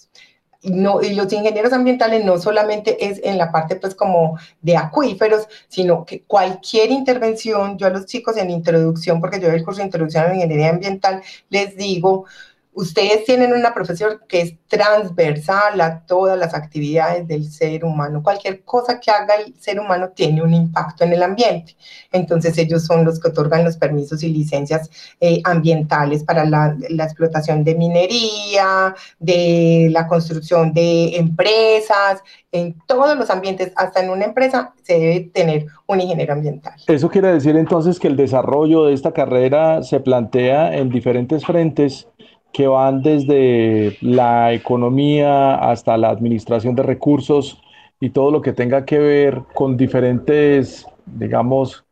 no, 0.64 1.02
y 1.02 1.14
los 1.14 1.32
ingenieros 1.34 1.74
ambientales 1.74 2.24
no 2.24 2.38
solamente 2.38 3.06
es 3.06 3.20
en 3.24 3.38
la 3.38 3.52
parte 3.52 3.76
pues 3.76 3.96
como 3.96 4.38
de 4.62 4.78
acuíferos, 4.78 5.48
sino 5.68 6.06
que 6.06 6.24
cualquier 6.24 6.92
intervención, 6.92 7.78
yo 7.78 7.88
a 7.88 7.90
los 7.90 8.06
chicos 8.06 8.38
en 8.38 8.50
introducción, 8.50 9.20
porque 9.20 9.40
yo 9.40 9.48
doy 9.48 9.58
el 9.58 9.66
curso 9.66 9.80
de 9.80 9.86
introducción 9.86 10.24
a 10.24 10.28
la 10.30 10.36
ingeniería 10.36 10.70
ambiental, 10.70 11.22
les 11.50 11.76
digo, 11.76 12.26
ustedes 12.76 13.26
tienen 13.26 13.54
una 13.54 13.74
profesión 13.74 14.20
que 14.28 14.42
es 14.42 14.56
transversal 14.68 15.80
a 15.82 16.00
todas 16.06 16.38
las 16.38 16.54
actividades 16.54 17.28
del 17.28 17.50
ser 17.52 17.86
humano. 17.86 18.24
Cualquier 18.24 18.64
cosa 18.64 19.00
que 19.00 19.12
haga 19.12 19.36
el 19.36 19.54
ser 19.60 19.80
humano 19.80 20.10
tiene 20.10 20.42
un 20.42 20.54
impacto 20.54 21.04
en 21.04 21.14
el 21.14 21.24
ambiente. 21.24 21.76
Entonces 22.12 22.58
ellos 22.58 22.86
son 22.86 23.06
los 23.06 23.20
que 23.20 23.30
otorgan 23.30 23.64
los 23.64 23.78
permisos 23.78 24.24
y 24.24 24.30
licencias 24.30 24.90
eh, 25.20 25.42
ambientales 25.44 26.24
para 26.24 26.46
la, 26.46 26.76
la, 26.90 27.04
explotación 27.04 27.64
de 27.64 27.76
minería, 27.76 28.96
de 29.20 29.90
la 29.92 30.08
construcción 30.08 30.74
de 30.74 31.18
empresas. 31.18 32.24
En 32.52 32.76
todos 32.88 33.18
los 33.18 33.30
ambientes, 33.30 33.72
hasta 33.76 34.04
en 34.04 34.10
una 34.10 34.26
empresa, 34.26 34.74
se 34.84 34.94
debe 34.94 35.20
tener 35.34 35.66
un 35.88 36.02
ingeniero 36.02 36.34
ambiental. 36.34 36.74
Eso 36.88 37.10
quiere 37.10 37.34
decir 37.34 37.56
entonces 37.56 38.00
que 38.00 38.08
el 38.08 38.16
desarrollo 38.16 38.86
de 38.86 38.94
esta 38.94 39.12
carrera 39.12 39.84
se 39.84 40.00
plantea 40.00 40.76
en 40.76 40.90
diferentes 40.90 41.46
frentes 41.46 42.08
que 42.54 42.68
van 42.68 43.02
desde 43.02 43.98
la 44.02 44.54
economía 44.54 45.56
hasta 45.56 45.98
la 45.98 46.10
administración 46.10 46.76
de 46.76 46.84
recursos 46.84 47.60
y 48.00 48.12
todo 48.12 48.30
lo 48.30 48.42
que 48.42 48.54
tenga 48.54 48.86
que 48.86 49.00
ver 49.00 49.42
con 49.54 49.76
diferentes, 49.76 50.86
digamos, 51.06 51.84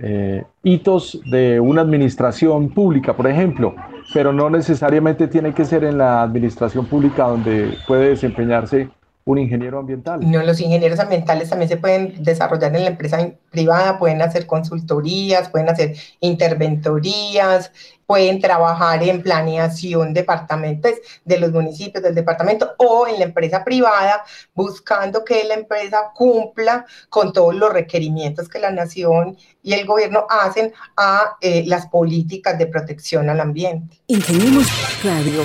eh, 0.00 0.44
hitos 0.64 1.20
de 1.30 1.60
una 1.60 1.82
administración 1.82 2.68
pública, 2.68 3.16
por 3.16 3.28
ejemplo, 3.28 3.74
pero 4.12 4.32
no 4.32 4.50
necesariamente 4.50 5.28
tiene 5.28 5.54
que 5.54 5.64
ser 5.64 5.84
en 5.84 5.98
la 5.98 6.22
administración 6.22 6.86
pública 6.86 7.28
donde 7.28 7.74
puede 7.86 8.10
desempeñarse 8.10 8.88
un 9.28 9.36
ingeniero 9.36 9.78
ambiental. 9.78 10.20
No, 10.22 10.42
los 10.42 10.58
ingenieros 10.58 10.98
ambientales 10.98 11.50
también 11.50 11.68
se 11.68 11.76
pueden 11.76 12.22
desarrollar 12.24 12.74
en 12.74 12.84
la 12.84 12.88
empresa 12.88 13.30
privada, 13.50 13.98
pueden 13.98 14.22
hacer 14.22 14.46
consultorías, 14.46 15.50
pueden 15.50 15.68
hacer 15.68 15.94
interventorías, 16.20 17.70
pueden 18.06 18.40
trabajar 18.40 19.02
en 19.02 19.22
planeación 19.22 20.14
departamentos 20.14 20.92
de 21.26 21.38
los 21.38 21.52
municipios 21.52 22.02
del 22.02 22.14
departamento 22.14 22.70
o 22.78 23.06
en 23.06 23.18
la 23.18 23.26
empresa 23.26 23.62
privada, 23.64 24.24
buscando 24.54 25.22
que 25.22 25.44
la 25.44 25.54
empresa 25.54 26.10
cumpla 26.14 26.86
con 27.10 27.30
todos 27.34 27.54
los 27.54 27.70
requerimientos 27.70 28.48
que 28.48 28.58
la 28.58 28.70
nación 28.70 29.36
y 29.62 29.74
el 29.74 29.84
gobierno 29.84 30.26
hacen 30.30 30.72
a 30.96 31.36
eh, 31.42 31.64
las 31.66 31.86
políticas 31.88 32.58
de 32.58 32.66
protección 32.66 33.28
al 33.28 33.40
ambiente. 33.40 34.00
Ingeniemos 34.06 34.66
Radio. 35.04 35.44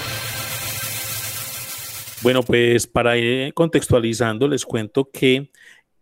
Bueno, 2.24 2.42
pues 2.42 2.88
para 2.88 3.18
ir 3.18 3.54
contextualizando, 3.54 4.48
les 4.48 4.66
cuento 4.66 5.10
que 5.12 5.52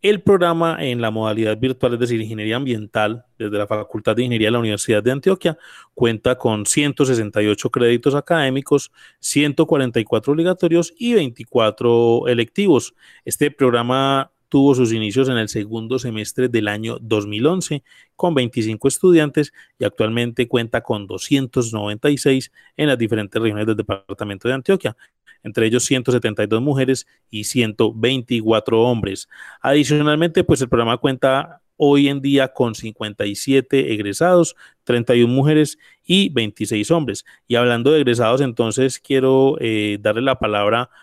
El 0.04 0.22
programa 0.22 0.78
en 0.80 1.02
la 1.02 1.12
modalidad 1.12 1.58
virtual, 1.58 1.94
es 1.94 2.00
decir, 2.00 2.22
ingeniería 2.22 2.56
ambiental, 2.56 3.26
desde 3.38 3.58
la 3.58 3.68
Facultad 3.68 4.16
de 4.16 4.24
Ingeniería 4.24 4.48
de 4.48 4.52
la 4.52 4.60
Universidad 4.60 5.04
de 5.04 5.12
Antioquia, 5.12 5.58
cuenta 5.94 6.38
con 6.38 6.66
168 6.66 7.70
créditos 7.70 8.16
académicos, 8.16 8.92
144 9.20 10.34
obligatorios 10.34 10.94
y 10.98 11.14
24 11.14 12.28
electivos. 12.28 12.96
Este 13.26 13.52
programa 13.52 14.32
tuvo 14.52 14.76
sus 14.76 14.92
inicios 14.92 15.30
en 15.30 15.38
el 15.38 15.48
segundo 15.48 15.98
semestre 15.98 16.50
del 16.50 16.68
año 16.68 16.98
2011 17.00 17.84
con 18.18 18.36
25 18.36 18.86
estudiantes 18.90 19.54
y 19.80 19.86
actualmente 19.86 20.50
cuenta 20.50 20.82
con 20.82 21.08
296 21.08 22.52
en 22.76 22.90
las 22.90 22.98
diferentes 22.98 23.42
regiones 23.42 23.66
del 23.66 23.78
departamento 23.78 24.50
de 24.50 24.54
Antioquia 24.54 24.98
entre 25.44 25.66
ellos 25.66 25.86
172 25.86 26.62
mujeres 26.62 27.08
y 27.30 27.46
124 27.46 28.80
hombres. 28.82 29.28
Adicionalmente, 29.62 30.44
pues 30.44 30.62
el 30.62 30.70
programa 30.70 30.98
cuenta 30.98 31.62
hoy 31.78 32.10
en 32.10 32.22
día 32.22 32.50
con 32.50 32.76
57 32.76 33.94
egresados, 33.94 34.56
31 34.84 35.34
mujeres 35.34 35.80
y 36.04 36.30
26 36.30 36.92
hombres. 36.92 37.26
Y 37.48 37.56
hablando 37.56 37.92
de 37.92 38.02
egresados, 38.02 38.42
entonces 38.42 39.00
quiero 39.00 39.56
eh, 39.60 39.98
darle 40.00 40.22
la 40.22 40.38
palabra 40.38 40.82
a 40.84 41.00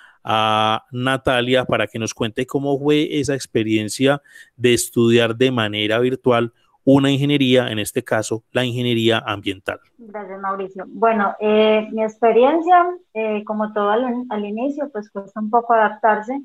Natalia 0.92 1.64
para 1.64 1.87
que 1.87 1.99
nos 1.99 2.12
cuente 2.12 2.47
cómo 2.47 2.78
fue 2.78 3.18
esa 3.18 3.35
experiencia 3.35 4.20
de 4.56 4.75
estudiar 4.75 5.37
de 5.37 5.50
manera 5.50 5.99
virtual 6.00 6.52
una 6.85 7.11
ingeniería, 7.11 7.68
en 7.68 7.78
este 7.78 8.02
caso 8.02 8.44
la 8.52 8.64
ingeniería 8.64 9.23
ambiental. 9.26 9.78
Gracias, 9.99 10.40
Mauricio. 10.40 10.85
Bueno, 10.88 11.35
eh, 11.38 11.87
mi 11.92 12.02
experiencia, 12.02 12.87
eh, 13.12 13.44
como 13.44 13.73
todo 13.73 13.90
al, 13.90 14.44
inicio, 14.44 14.90
pues 14.90 15.11
cuesta 15.11 15.38
un 15.40 15.50
poco 15.50 15.75
adaptarse, 15.75 16.40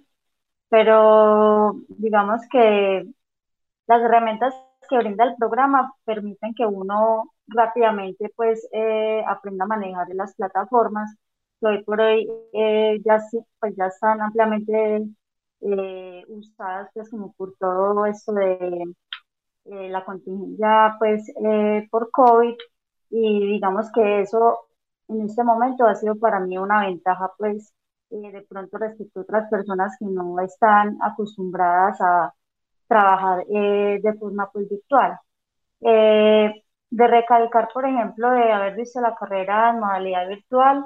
pero 0.69 1.75
digamos 1.87 2.41
que 2.51 3.05
las 3.87 4.01
herramientas 4.01 4.53
que 4.89 4.97
brinda 4.97 5.23
el 5.23 5.35
programa 5.37 5.93
permiten 6.03 6.53
que 6.53 6.65
uno 6.65 7.31
rápidamente 7.47 8.31
pues 8.35 8.67
eh, 8.73 9.23
aprenda 9.25 9.63
a 9.65 9.67
manejar 9.67 10.07
las 10.13 10.35
plataformas 10.35 11.15
que 11.63 11.67
hoy 11.67 11.83
por 11.83 12.01
hoy 12.01 12.27
ya, 13.05 13.19
pues, 13.59 13.75
ya 13.75 13.87
están 13.87 14.21
ampliamente 14.21 15.07
usadas 16.27 16.89
pues 16.93 17.09
como 17.09 17.33
por 17.33 17.55
todo 17.57 18.05
esto 18.05 18.33
de 18.33 18.93
eh, 19.65 19.89
la 19.89 20.03
contingencia 20.03 20.95
pues 20.99 21.29
eh, 21.43 21.87
por 21.89 22.11
COVID 22.11 22.55
y 23.11 23.47
digamos 23.53 23.89
que 23.93 24.21
eso 24.21 24.59
en 25.07 25.21
este 25.23 25.43
momento 25.43 25.85
ha 25.85 25.95
sido 25.95 26.17
para 26.19 26.39
mí 26.41 26.57
una 26.57 26.81
ventaja 26.85 27.31
pues 27.37 27.73
eh, 28.09 28.31
de 28.31 28.41
pronto 28.41 28.77
respecto 28.77 29.21
a 29.21 29.23
otras 29.23 29.49
personas 29.49 29.95
que 29.99 30.05
no 30.05 30.39
están 30.41 30.97
acostumbradas 31.01 32.01
a 32.01 32.33
trabajar 32.87 33.45
de 33.47 34.15
forma 34.19 34.49
pues 34.51 34.69
virtual. 34.69 35.17
de 35.81 37.07
recalcar, 37.07 37.69
por 37.73 37.85
ejemplo, 37.85 38.29
de 38.31 38.51
haber 38.51 38.75
visto 38.75 39.01
la 39.01 39.15
carrera 39.15 39.71
en 39.71 39.79
modalidad 39.79 40.27
virtual, 40.27 40.85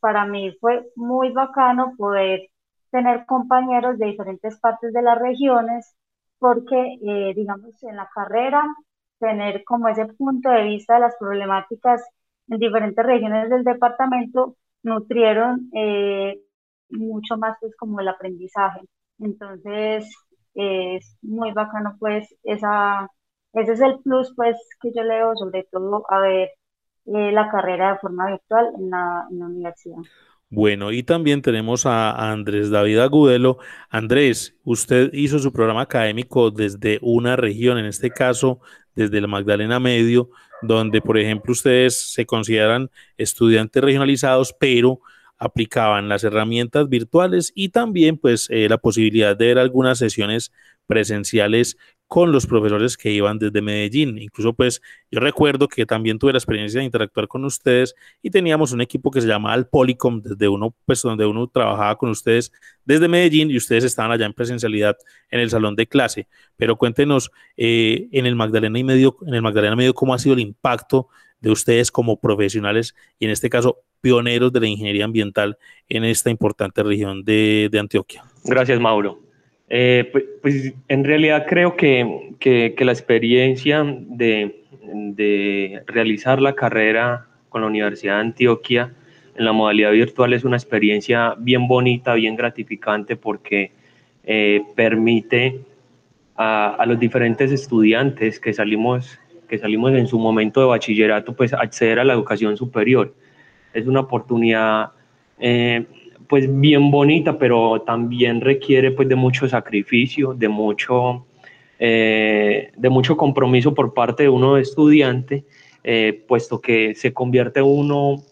para 0.00 0.26
mí 0.26 0.56
fue 0.60 0.86
muy 0.96 1.30
bacano 1.32 1.94
poder 1.96 2.48
tener 2.90 3.26
compañeros 3.26 3.98
de 3.98 4.06
diferentes 4.06 4.58
partes 4.60 4.92
de 4.92 5.02
las 5.02 5.18
regiones 5.18 5.94
porque, 6.38 6.98
eh, 7.02 7.32
digamos, 7.34 7.82
en 7.82 7.96
la 7.96 8.08
carrera, 8.14 8.62
tener 9.18 9.64
como 9.64 9.88
ese 9.88 10.06
punto 10.06 10.50
de 10.50 10.64
vista 10.64 10.94
de 10.94 11.00
las 11.00 11.16
problemáticas 11.18 12.02
en 12.48 12.58
diferentes 12.58 13.04
regiones 13.04 13.50
del 13.50 13.64
departamento 13.64 14.56
nutrieron 14.82 15.70
eh, 15.74 16.40
mucho 16.90 17.36
más 17.38 17.56
pues 17.60 17.74
como 17.76 18.00
el 18.00 18.08
aprendizaje. 18.08 18.80
Entonces, 19.18 20.08
es 20.54 21.16
muy 21.22 21.52
bacano 21.52 21.96
pues 21.98 22.28
esa, 22.44 23.08
ese 23.52 23.72
es 23.72 23.80
el 23.80 23.98
plus 24.00 24.32
pues 24.36 24.56
que 24.80 24.92
yo 24.94 25.02
leo 25.02 25.34
sobre 25.36 25.64
todo 25.70 26.04
a 26.10 26.20
ver 26.20 26.50
eh, 27.06 27.32
la 27.32 27.50
carrera 27.50 27.92
de 27.92 27.98
forma 27.98 28.30
virtual 28.30 28.66
en 28.78 28.90
la, 28.90 29.26
universidad. 29.30 29.98
Bueno, 30.50 30.92
y 30.92 31.02
también 31.02 31.42
tenemos 31.42 31.84
a 31.84 32.30
Andrés 32.30 32.70
David 32.70 32.98
Agudelo. 32.98 33.58
Andrés, 33.90 34.56
usted 34.62 35.10
hizo 35.12 35.38
su 35.38 35.52
programa 35.52 35.82
académico 35.82 36.50
desde 36.50 36.98
una 37.02 37.36
región, 37.36 37.78
en 37.78 37.86
este 37.86 38.10
caso 38.10 38.60
desde 38.94 39.20
la 39.20 39.26
Magdalena 39.26 39.80
Medio, 39.80 40.30
donde, 40.62 41.00
por 41.00 41.18
ejemplo, 41.18 41.52
ustedes 41.52 42.12
se 42.12 42.24
consideran 42.24 42.90
estudiantes 43.16 43.82
regionalizados, 43.82 44.54
pero 44.58 45.00
aplicaban 45.38 46.08
las 46.08 46.24
herramientas 46.24 46.88
virtuales 46.88 47.52
y 47.54 47.70
también 47.70 48.16
pues 48.16 48.48
eh, 48.50 48.68
la 48.68 48.78
posibilidad 48.78 49.36
de 49.36 49.46
ver 49.46 49.58
algunas 49.58 49.98
sesiones 49.98 50.52
presenciales 50.86 51.76
con 52.14 52.30
los 52.30 52.46
profesores 52.46 52.96
que 52.96 53.10
iban 53.10 53.40
desde 53.40 53.60
Medellín. 53.60 54.18
Incluso 54.18 54.52
pues 54.52 54.80
yo 55.10 55.18
recuerdo 55.18 55.66
que 55.66 55.84
también 55.84 56.16
tuve 56.16 56.30
la 56.30 56.38
experiencia 56.38 56.78
de 56.78 56.84
interactuar 56.86 57.26
con 57.26 57.44
ustedes 57.44 57.96
y 58.22 58.30
teníamos 58.30 58.70
un 58.70 58.80
equipo 58.80 59.10
que 59.10 59.20
se 59.20 59.26
llamaba 59.26 59.56
el 59.56 59.66
Policom, 59.66 60.22
desde 60.22 60.46
uno, 60.46 60.76
pues 60.86 61.02
donde 61.02 61.26
uno 61.26 61.48
trabajaba 61.48 61.96
con 61.96 62.10
ustedes 62.10 62.52
desde 62.84 63.08
Medellín 63.08 63.50
y 63.50 63.56
ustedes 63.56 63.82
estaban 63.82 64.12
allá 64.12 64.26
en 64.26 64.32
presencialidad 64.32 64.96
en 65.28 65.40
el 65.40 65.50
salón 65.50 65.74
de 65.74 65.88
clase. 65.88 66.28
Pero 66.56 66.76
cuéntenos 66.76 67.32
eh, 67.56 68.06
en 68.12 68.26
el 68.26 68.36
Magdalena 68.36 68.78
y 68.78 68.84
Medio, 68.84 69.16
en 69.26 69.34
el 69.34 69.42
Magdalena 69.42 69.74
Medio, 69.74 69.92
cómo 69.92 70.14
ha 70.14 70.18
sido 70.20 70.34
el 70.34 70.40
impacto 70.40 71.08
de 71.40 71.50
ustedes 71.50 71.90
como 71.90 72.20
profesionales 72.20 72.94
y 73.18 73.24
en 73.24 73.32
este 73.32 73.50
caso 73.50 73.80
pioneros 74.00 74.52
de 74.52 74.60
la 74.60 74.68
ingeniería 74.68 75.04
ambiental 75.04 75.58
en 75.88 76.04
esta 76.04 76.30
importante 76.30 76.80
región 76.84 77.24
de 77.24 77.76
Antioquia. 77.76 78.22
Gracias, 78.44 78.78
Mauro. 78.78 79.33
Eh, 79.68 80.08
pues, 80.12 80.24
pues, 80.42 80.74
en 80.88 81.04
realidad 81.04 81.46
creo 81.48 81.76
que, 81.76 82.34
que, 82.38 82.74
la 82.84 82.92
experiencia 82.92 83.82
de, 83.84 84.62
de, 84.82 85.82
realizar 85.86 86.40
la 86.40 86.54
carrera 86.54 87.26
con 87.48 87.62
la 87.62 87.68
Universidad 87.68 88.16
de 88.16 88.20
Antioquia 88.20 88.92
en 89.34 89.44
la 89.44 89.52
modalidad 89.52 89.92
virtual 89.92 90.32
es 90.32 90.44
una 90.44 90.56
experiencia 90.56 91.34
bien 91.38 91.66
bonita, 91.66 92.14
bien 92.14 92.36
gratificante 92.36 93.16
porque 93.16 93.72
eh, 94.24 94.62
permite 94.76 95.60
a, 96.36 96.74
a, 96.74 96.86
los 96.86 96.98
diferentes 96.98 97.50
estudiantes 97.50 98.38
que 98.38 98.52
salimos, 98.52 99.18
que 99.48 99.58
salimos 99.58 99.92
en 99.92 100.06
su 100.06 100.18
momento 100.18 100.60
de 100.60 100.66
bachillerato 100.66 101.34
pues 101.34 101.52
acceder 101.52 101.98
a 101.98 102.04
la 102.04 102.12
educación 102.12 102.56
superior. 102.56 103.14
Es 103.72 103.86
una 103.86 104.00
oportunidad 104.00 104.92
eh, 105.38 105.86
pues 106.28 106.48
bien 106.60 106.90
bonita, 106.90 107.38
pero 107.38 107.82
también 107.82 108.40
requiere 108.40 108.90
pues 108.92 109.08
de 109.08 109.14
mucho 109.14 109.48
sacrificio, 109.48 110.34
de 110.34 110.48
mucho, 110.48 111.26
eh, 111.78 112.70
de 112.76 112.88
mucho 112.90 113.16
compromiso 113.16 113.74
por 113.74 113.94
parte 113.94 114.24
de 114.24 114.28
uno 114.28 114.56
estudiante, 114.56 115.44
eh, 115.82 116.24
puesto 116.26 116.60
que 116.60 116.94
se 116.94 117.12
convierte 117.12 117.60
uno 117.60 118.22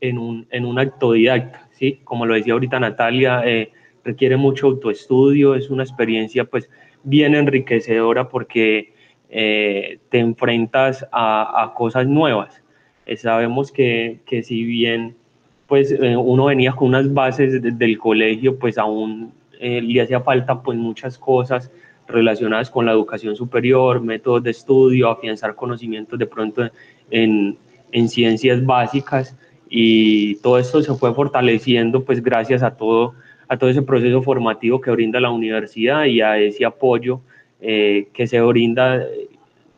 en 0.00 0.18
un, 0.18 0.46
en 0.50 0.64
un 0.64 0.78
autodidacta, 0.78 1.68
¿sí? 1.72 2.00
Como 2.04 2.24
lo 2.26 2.34
decía 2.34 2.54
ahorita 2.54 2.80
Natalia, 2.80 3.42
eh, 3.44 3.70
requiere 4.02 4.36
mucho 4.36 4.68
autoestudio, 4.68 5.54
es 5.54 5.68
una 5.68 5.82
experiencia 5.82 6.44
pues 6.44 6.70
bien 7.02 7.34
enriquecedora 7.34 8.28
porque 8.28 8.94
te 9.28 10.18
enfrentas 10.18 11.06
a, 11.12 11.62
a 11.62 11.74
cosas 11.74 12.08
nuevas. 12.08 12.64
sabemos 13.16 13.70
que, 13.70 14.18
que 14.26 14.42
si 14.42 14.64
bien 14.64 15.19
pues 15.70 15.92
eh, 15.92 16.16
uno 16.16 16.46
venía 16.46 16.72
con 16.72 16.88
unas 16.88 17.14
bases 17.14 17.62
del 17.62 17.96
colegio, 17.96 18.58
pues 18.58 18.76
aún 18.76 19.32
eh, 19.60 19.80
le 19.80 20.02
hacía 20.02 20.20
falta 20.20 20.60
pues 20.60 20.76
muchas 20.76 21.16
cosas 21.16 21.70
relacionadas 22.08 22.68
con 22.68 22.86
la 22.86 22.90
educación 22.90 23.36
superior, 23.36 24.02
métodos 24.02 24.42
de 24.42 24.50
estudio, 24.50 25.08
afianzar 25.08 25.54
conocimientos 25.54 26.18
de 26.18 26.26
pronto 26.26 26.68
en, 27.08 27.56
en 27.92 28.08
ciencias 28.08 28.66
básicas. 28.66 29.36
Y 29.68 30.34
todo 30.42 30.58
esto 30.58 30.82
se 30.82 30.92
fue 30.94 31.14
fortaleciendo 31.14 32.02
pues 32.04 32.20
gracias 32.20 32.64
a 32.64 32.76
todo, 32.76 33.14
a 33.46 33.56
todo 33.56 33.70
ese 33.70 33.82
proceso 33.82 34.22
formativo 34.22 34.80
que 34.80 34.90
brinda 34.90 35.20
la 35.20 35.30
universidad 35.30 36.06
y 36.06 36.20
a 36.20 36.36
ese 36.36 36.64
apoyo 36.64 37.20
eh, 37.60 38.08
que 38.12 38.26
se 38.26 38.40
brinda 38.40 39.06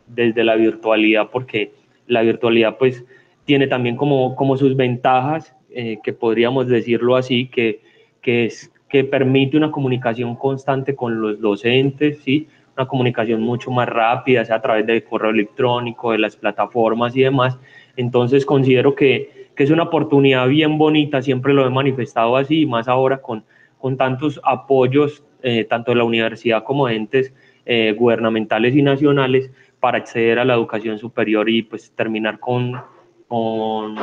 desde 0.06 0.42
la 0.42 0.56
virtualidad 0.56 1.28
porque 1.30 1.75
la 2.06 2.22
virtualidad 2.22 2.78
pues 2.78 3.04
tiene 3.44 3.66
también 3.66 3.96
como, 3.96 4.34
como 4.37 4.56
sus 4.56 4.75
ventajas 4.75 5.54
eh, 5.74 5.98
que 6.02 6.12
podríamos 6.12 6.66
decirlo 6.68 7.16
así, 7.16 7.46
que, 7.46 7.80
que, 8.20 8.46
es, 8.46 8.72
que 8.88 9.04
permite 9.04 9.56
una 9.56 9.70
comunicación 9.70 10.36
constante 10.36 10.94
con 10.94 11.20
los 11.20 11.40
docentes, 11.40 12.18
¿sí? 12.18 12.48
una 12.76 12.86
comunicación 12.86 13.42
mucho 13.42 13.70
más 13.70 13.88
rápida, 13.88 14.44
sea 14.44 14.56
a 14.56 14.62
través 14.62 14.86
del 14.86 15.04
correo 15.04 15.30
electrónico, 15.30 16.12
de 16.12 16.18
las 16.18 16.36
plataformas 16.36 17.16
y 17.16 17.22
demás. 17.22 17.58
Entonces 17.96 18.46
considero 18.46 18.94
que, 18.94 19.50
que 19.54 19.64
es 19.64 19.70
una 19.70 19.84
oportunidad 19.84 20.48
bien 20.48 20.78
bonita, 20.78 21.22
siempre 21.22 21.52
lo 21.52 21.66
he 21.66 21.70
manifestado 21.70 22.36
así, 22.36 22.66
más 22.66 22.88
ahora 22.88 23.18
con, 23.20 23.44
con 23.78 23.96
tantos 23.96 24.40
apoyos, 24.44 25.24
eh, 25.42 25.64
tanto 25.64 25.90
de 25.90 25.96
la 25.96 26.04
universidad 26.04 26.64
como 26.64 26.86
de 26.86 26.94
entes 26.94 27.34
eh, 27.66 27.94
gubernamentales 27.98 28.74
y 28.74 28.82
nacionales, 28.82 29.50
para 29.80 29.98
acceder 29.98 30.38
a 30.38 30.44
la 30.44 30.54
educación 30.54 30.98
superior 30.98 31.48
y 31.48 31.62
pues 31.62 31.92
terminar 31.92 32.38
con, 32.38 32.80
con 33.26 33.96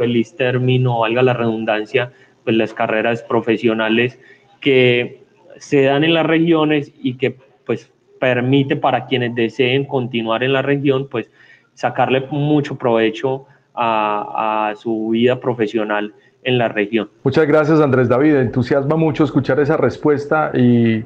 feliz 0.00 0.34
término, 0.34 1.00
valga 1.00 1.20
la 1.22 1.34
redundancia, 1.34 2.10
pues 2.42 2.56
las 2.56 2.72
carreras 2.72 3.22
profesionales 3.22 4.18
que 4.58 5.20
se 5.58 5.82
dan 5.82 6.04
en 6.04 6.14
las 6.14 6.24
regiones 6.24 6.90
y 7.02 7.18
que 7.18 7.36
pues 7.66 7.92
permite 8.18 8.76
para 8.76 9.04
quienes 9.04 9.34
deseen 9.34 9.84
continuar 9.84 10.42
en 10.42 10.54
la 10.54 10.62
región, 10.62 11.06
pues 11.10 11.30
sacarle 11.74 12.26
mucho 12.30 12.76
provecho 12.76 13.44
a, 13.74 14.72
su 14.76 15.10
vida 15.10 15.38
profesional 15.38 16.14
en 16.44 16.56
la 16.56 16.68
región. 16.68 17.10
Muchas 17.22 17.46
gracias 17.46 17.78
Andrés 17.80 18.08
David, 18.08 18.36
entusiasma 18.36 18.96
mucho 18.96 19.24
escuchar 19.24 19.60
esa 19.60 19.76
respuesta 19.76 20.50
y 20.54 21.04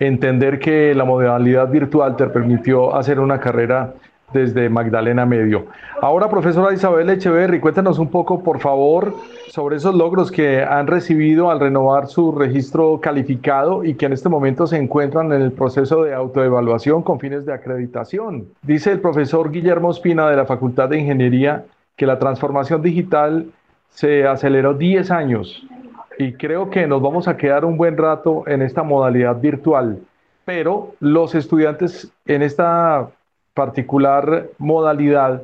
entender 0.00 0.58
que 0.58 0.94
la 0.96 1.04
modalidad 1.04 1.70
virtual 1.70 2.16
te 2.16 2.26
permitió 2.26 2.96
hacer 2.96 3.20
una 3.20 3.38
carrera 3.38 3.94
desde 4.32 4.68
Magdalena 4.68 5.26
Medio. 5.26 5.66
Ahora, 6.00 6.28
profesora 6.28 6.74
Isabel 6.74 7.10
Echeverry, 7.10 7.60
cuéntanos 7.60 7.98
un 7.98 8.08
poco, 8.08 8.42
por 8.42 8.60
favor, 8.60 9.14
sobre 9.48 9.76
esos 9.76 9.94
logros 9.94 10.32
que 10.32 10.62
han 10.62 10.86
recibido 10.86 11.50
al 11.50 11.60
renovar 11.60 12.06
su 12.06 12.32
registro 12.32 13.00
calificado 13.00 13.84
y 13.84 13.94
que 13.94 14.06
en 14.06 14.12
este 14.12 14.28
momento 14.28 14.66
se 14.66 14.78
encuentran 14.78 15.32
en 15.32 15.42
el 15.42 15.52
proceso 15.52 16.02
de 16.02 16.14
autoevaluación 16.14 17.02
con 17.02 17.20
fines 17.20 17.44
de 17.46 17.52
acreditación. 17.52 18.46
Dice 18.62 18.92
el 18.92 19.00
profesor 19.00 19.50
Guillermo 19.50 19.90
Espina 19.90 20.28
de 20.28 20.36
la 20.36 20.46
Facultad 20.46 20.88
de 20.88 20.98
Ingeniería 20.98 21.64
que 21.96 22.06
la 22.06 22.18
transformación 22.18 22.82
digital 22.82 23.46
se 23.90 24.26
aceleró 24.26 24.74
10 24.74 25.10
años 25.10 25.66
y 26.18 26.32
creo 26.32 26.70
que 26.70 26.86
nos 26.86 27.02
vamos 27.02 27.28
a 27.28 27.36
quedar 27.36 27.64
un 27.64 27.76
buen 27.76 27.96
rato 27.96 28.44
en 28.46 28.62
esta 28.62 28.82
modalidad 28.82 29.40
virtual, 29.40 29.98
pero 30.44 30.94
los 31.00 31.34
estudiantes 31.34 32.10
en 32.26 32.42
esta 32.42 33.08
particular 33.54 34.48
modalidad 34.58 35.42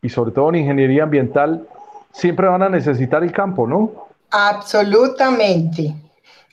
y 0.00 0.08
sobre 0.08 0.32
todo 0.32 0.48
en 0.48 0.56
ingeniería 0.56 1.04
ambiental 1.04 1.66
siempre 2.12 2.48
van 2.48 2.62
a 2.62 2.68
necesitar 2.68 3.22
el 3.22 3.32
campo, 3.32 3.66
¿no? 3.66 3.90
Absolutamente, 4.30 5.94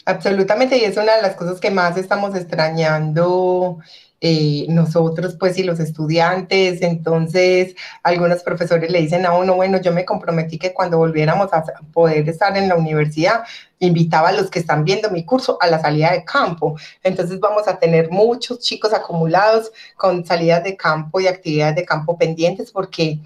absolutamente, 0.06 0.78
y 0.78 0.84
es 0.84 0.98
una 0.98 1.16
de 1.16 1.22
las 1.22 1.36
cosas 1.36 1.60
que 1.60 1.72
más 1.72 1.98
estamos 1.98 2.36
extrañando 2.36 3.80
eh, 4.22 4.66
nosotros, 4.70 5.36
pues, 5.40 5.58
y 5.58 5.64
los 5.64 5.80
estudiantes. 5.80 6.82
Entonces, 6.82 7.76
algunos 8.04 8.44
profesores 8.44 8.92
le 8.92 9.02
dicen 9.02 9.26
a 9.26 9.34
uno, 9.34 9.56
bueno, 9.56 9.80
yo 9.82 9.94
me 9.94 10.06
comprometí 10.06 10.58
que 10.58 10.74
cuando 10.74 10.98
volviéramos 10.98 11.54
a 11.54 11.64
poder 11.94 12.28
estar 12.28 12.56
en 12.58 12.68
la 12.68 12.76
universidad, 12.76 13.44
invitaba 13.80 14.30
a 14.30 14.34
los 14.34 14.50
que 14.50 14.60
están 14.60 14.84
viendo 14.84 15.10
mi 15.10 15.24
curso 15.24 15.58
a 15.62 15.68
la 15.68 15.80
salida 15.80 16.12
de 16.12 16.26
campo. 16.26 16.76
Entonces, 17.04 17.40
vamos 17.40 17.68
a 17.68 17.80
tener 17.80 18.12
muchos 18.12 18.60
chicos 18.60 18.94
acumulados 18.94 19.72
con 19.96 20.26
salidas 20.26 20.64
de 20.64 20.76
campo 20.76 21.20
y 21.20 21.28
actividades 21.28 21.76
de 21.76 21.86
campo 21.86 22.18
pendientes 22.18 22.72
porque... 22.72 23.20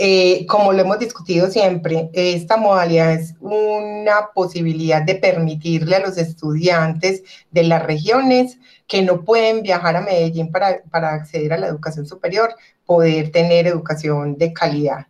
Eh, 0.00 0.46
como 0.46 0.72
lo 0.72 0.80
hemos 0.80 1.00
discutido 1.00 1.50
siempre, 1.50 2.08
esta 2.12 2.56
modalidad 2.56 3.14
es 3.14 3.34
una 3.40 4.28
posibilidad 4.32 5.02
de 5.02 5.16
permitirle 5.16 5.96
a 5.96 6.06
los 6.06 6.16
estudiantes 6.18 7.24
de 7.50 7.64
las 7.64 7.82
regiones 7.82 8.58
que 8.86 9.02
no 9.02 9.24
pueden 9.24 9.62
viajar 9.62 9.96
a 9.96 10.00
Medellín 10.00 10.52
para, 10.52 10.82
para 10.84 11.14
acceder 11.14 11.52
a 11.52 11.58
la 11.58 11.66
educación 11.66 12.06
superior, 12.06 12.54
poder 12.86 13.32
tener 13.32 13.66
educación 13.66 14.38
de 14.38 14.52
calidad. 14.52 15.08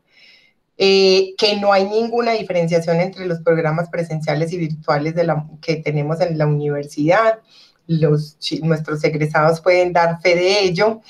Eh, 0.80 1.34
que 1.36 1.56
no 1.56 1.72
hay 1.72 1.84
ninguna 1.84 2.32
diferenciación 2.32 3.00
entre 3.00 3.26
los 3.26 3.40
programas 3.40 3.90
presenciales 3.90 4.52
y 4.52 4.58
virtuales 4.58 5.14
de 5.14 5.24
la, 5.24 5.44
que 5.60 5.76
tenemos 5.76 6.20
en 6.20 6.38
la 6.38 6.46
universidad. 6.46 7.40
Los, 7.88 8.38
nuestros 8.62 9.02
egresados 9.04 9.60
pueden 9.60 9.92
dar 9.92 10.20
fe 10.22 10.34
de 10.36 10.62
ello. 10.62 11.02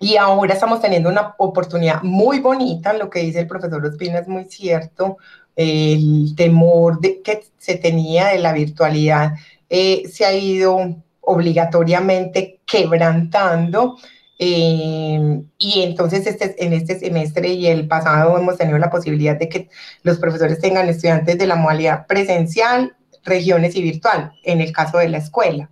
Y 0.00 0.16
ahora 0.16 0.54
estamos 0.54 0.80
teniendo 0.80 1.08
una 1.08 1.34
oportunidad 1.38 2.02
muy 2.02 2.38
bonita, 2.38 2.92
lo 2.92 3.10
que 3.10 3.20
dice 3.20 3.40
el 3.40 3.48
profesor 3.48 3.84
Ospina 3.84 4.20
es 4.20 4.28
muy 4.28 4.44
cierto, 4.44 5.18
el 5.56 6.34
temor 6.36 7.00
que 7.00 7.42
se 7.58 7.76
tenía 7.76 8.28
de 8.28 8.38
la 8.38 8.52
virtualidad 8.52 9.32
eh, 9.68 10.04
se 10.08 10.24
ha 10.24 10.32
ido 10.32 10.96
obligatoriamente 11.20 12.60
quebrantando. 12.64 13.96
Eh, 14.38 15.42
y 15.58 15.82
entonces 15.82 16.24
este, 16.28 16.64
en 16.64 16.72
este 16.72 16.96
semestre 17.00 17.48
y 17.48 17.66
el 17.66 17.88
pasado 17.88 18.38
hemos 18.38 18.56
tenido 18.56 18.78
la 18.78 18.90
posibilidad 18.90 19.36
de 19.36 19.48
que 19.48 19.68
los 20.04 20.18
profesores 20.18 20.60
tengan 20.60 20.88
estudiantes 20.88 21.38
de 21.38 21.46
la 21.48 21.56
modalidad 21.56 22.06
presencial, 22.06 22.96
regiones 23.24 23.74
y 23.74 23.82
virtual, 23.82 24.32
en 24.44 24.60
el 24.60 24.72
caso 24.72 24.98
de 24.98 25.08
la 25.08 25.18
escuela 25.18 25.70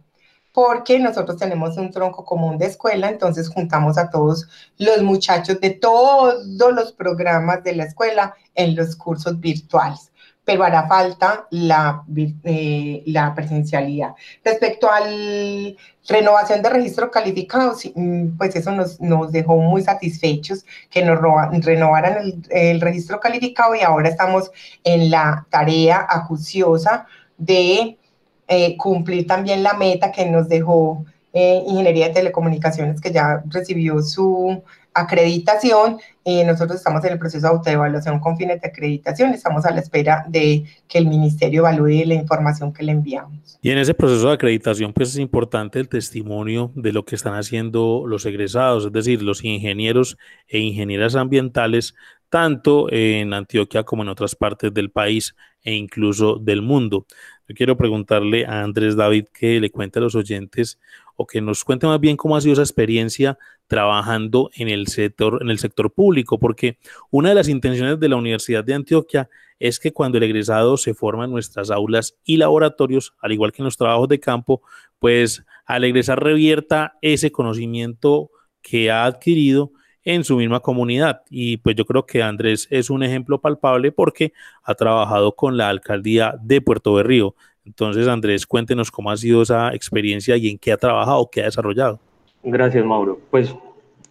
porque 0.56 0.98
nosotros 0.98 1.36
tenemos 1.36 1.76
un 1.76 1.90
tronco 1.90 2.24
común 2.24 2.56
de 2.56 2.64
escuela, 2.64 3.10
entonces 3.10 3.50
juntamos 3.50 3.98
a 3.98 4.08
todos 4.08 4.48
los 4.78 5.02
muchachos 5.02 5.60
de 5.60 5.68
todos 5.68 6.46
los 6.46 6.92
programas 6.94 7.62
de 7.62 7.74
la 7.74 7.84
escuela 7.84 8.34
en 8.54 8.74
los 8.74 8.96
cursos 8.96 9.38
virtuales 9.38 10.10
pero 10.46 10.62
hará 10.62 10.86
falta 10.86 11.46
la, 11.50 12.04
eh, 12.44 13.04
presencialidad. 13.34 14.14
Respecto 14.44 14.88
a 14.88 15.00
la 15.00 15.72
renovación 16.08 16.62
de 16.62 16.70
registro 16.70 17.10
calificado, 17.10 17.74
mm, 17.94 18.38
pues 18.38 18.54
eso 18.54 18.70
nos, 18.70 19.00
nos 19.00 19.32
dejó 19.32 19.56
muy 19.56 19.82
satisfechos 19.82 20.64
que 20.88 21.04
nos 21.04 21.18
renovaran 21.64 22.18
el, 22.18 22.42
el, 22.48 22.80
registro 22.80 23.18
calificado 23.18 23.74
y 23.74 23.80
ahora 23.80 24.08
estamos 24.08 24.52
en 24.84 25.10
la 25.10 25.44
tarea 25.50 26.06
acuciosa 26.08 27.06
de 27.36 27.98
eh, 28.48 28.76
cumplir 28.76 29.26
también 29.26 29.62
la 29.62 29.74
meta 29.74 30.12
que 30.12 30.26
nos 30.26 30.48
dejó 30.48 31.04
eh, 31.32 31.62
Ingeniería 31.66 32.08
de 32.08 32.14
Telecomunicaciones, 32.14 33.00
que 33.00 33.12
ya 33.12 33.42
recibió 33.48 34.00
su 34.02 34.62
acreditación. 34.96 35.98
y 36.24 36.42
nosotros 36.42 36.78
estamos 36.78 37.04
en 37.04 37.12
el 37.12 37.18
proceso 37.20 37.46
de 37.46 37.52
autoevaluación 37.52 38.18
con 38.18 38.36
fines 38.36 38.60
de 38.60 38.68
acreditación. 38.68 39.32
Estamos 39.32 39.64
a 39.64 39.70
la 39.70 39.80
espera 39.80 40.24
de 40.28 40.64
que 40.88 40.98
el 40.98 41.06
ministerio 41.06 41.60
evalúe 41.60 42.04
la 42.04 42.14
información 42.14 42.72
que 42.72 42.82
le 42.82 42.92
enviamos. 42.92 43.58
Y 43.62 43.70
en 43.70 43.78
ese 43.78 43.94
proceso 43.94 44.26
de 44.26 44.34
acreditación, 44.34 44.92
pues 44.92 45.10
es 45.10 45.18
importante 45.18 45.78
el 45.78 45.88
testimonio 45.88 46.72
de 46.74 46.92
lo 46.92 47.04
que 47.04 47.14
están 47.14 47.34
haciendo 47.34 48.04
los 48.08 48.26
egresados, 48.26 48.86
es 48.86 48.92
decir, 48.92 49.22
los 49.22 49.44
ingenieros 49.44 50.16
e 50.48 50.58
ingenieras 50.58 51.14
ambientales, 51.14 51.94
tanto 52.28 52.90
en 52.90 53.32
Antioquia 53.34 53.84
como 53.84 54.02
en 54.02 54.08
otras 54.08 54.34
partes 54.34 54.74
del 54.74 54.90
país 54.90 55.36
e 55.62 55.74
incluso 55.74 56.38
del 56.38 56.62
mundo. 56.62 57.06
Yo 57.48 57.54
quiero 57.54 57.76
preguntarle 57.76 58.44
a 58.44 58.62
Andrés 58.62 58.96
David 58.96 59.26
que 59.32 59.60
le 59.60 59.70
cuente 59.70 59.98
a 59.98 60.02
los 60.02 60.14
oyentes 60.14 60.80
o 61.14 61.26
que 61.26 61.40
nos 61.40 61.64
cuente 61.64 61.86
más 61.86 62.00
bien 62.00 62.16
cómo 62.16 62.36
ha 62.36 62.40
sido 62.40 62.54
esa 62.54 62.62
experiencia 62.62 63.38
trabajando 63.68 64.50
en 64.54 64.68
el 64.68 64.88
sector, 64.88 65.38
en 65.40 65.50
el 65.50 65.58
sector 65.58 65.92
público, 65.92 66.38
porque 66.38 66.78
una 67.10 67.30
de 67.30 67.34
las 67.36 67.48
intenciones 67.48 68.00
de 68.00 68.08
la 68.08 68.16
Universidad 68.16 68.64
de 68.64 68.74
Antioquia 68.74 69.28
es 69.58 69.78
que 69.78 69.92
cuando 69.92 70.18
el 70.18 70.24
egresado 70.24 70.76
se 70.76 70.92
forma 70.92 71.24
en 71.24 71.30
nuestras 71.30 71.70
aulas 71.70 72.16
y 72.24 72.36
laboratorios, 72.36 73.14
al 73.20 73.32
igual 73.32 73.52
que 73.52 73.62
en 73.62 73.66
los 73.66 73.76
trabajos 73.76 74.08
de 74.08 74.20
campo, 74.20 74.62
pues 74.98 75.44
al 75.64 75.84
egresar 75.84 76.22
revierta 76.22 76.98
ese 77.00 77.32
conocimiento 77.32 78.30
que 78.60 78.90
ha 78.90 79.04
adquirido 79.04 79.72
en 80.06 80.22
su 80.24 80.36
misma 80.36 80.60
comunidad. 80.60 81.22
Y 81.28 81.58
pues 81.58 81.76
yo 81.76 81.84
creo 81.84 82.06
que 82.06 82.22
Andrés 82.22 82.68
es 82.70 82.88
un 82.88 83.02
ejemplo 83.02 83.40
palpable 83.40 83.90
porque 83.92 84.32
ha 84.62 84.74
trabajado 84.74 85.32
con 85.32 85.56
la 85.56 85.68
alcaldía 85.68 86.36
de 86.40 86.60
Puerto 86.62 86.94
Berrío. 86.94 87.34
Entonces, 87.66 88.06
Andrés, 88.06 88.46
cuéntenos 88.46 88.92
cómo 88.92 89.10
ha 89.10 89.16
sido 89.16 89.42
esa 89.42 89.74
experiencia 89.74 90.36
y 90.36 90.48
en 90.48 90.58
qué 90.58 90.70
ha 90.70 90.76
trabajado, 90.76 91.28
qué 91.30 91.42
ha 91.42 91.46
desarrollado. 91.46 91.98
Gracias, 92.44 92.84
Mauro. 92.84 93.18
Pues, 93.32 93.52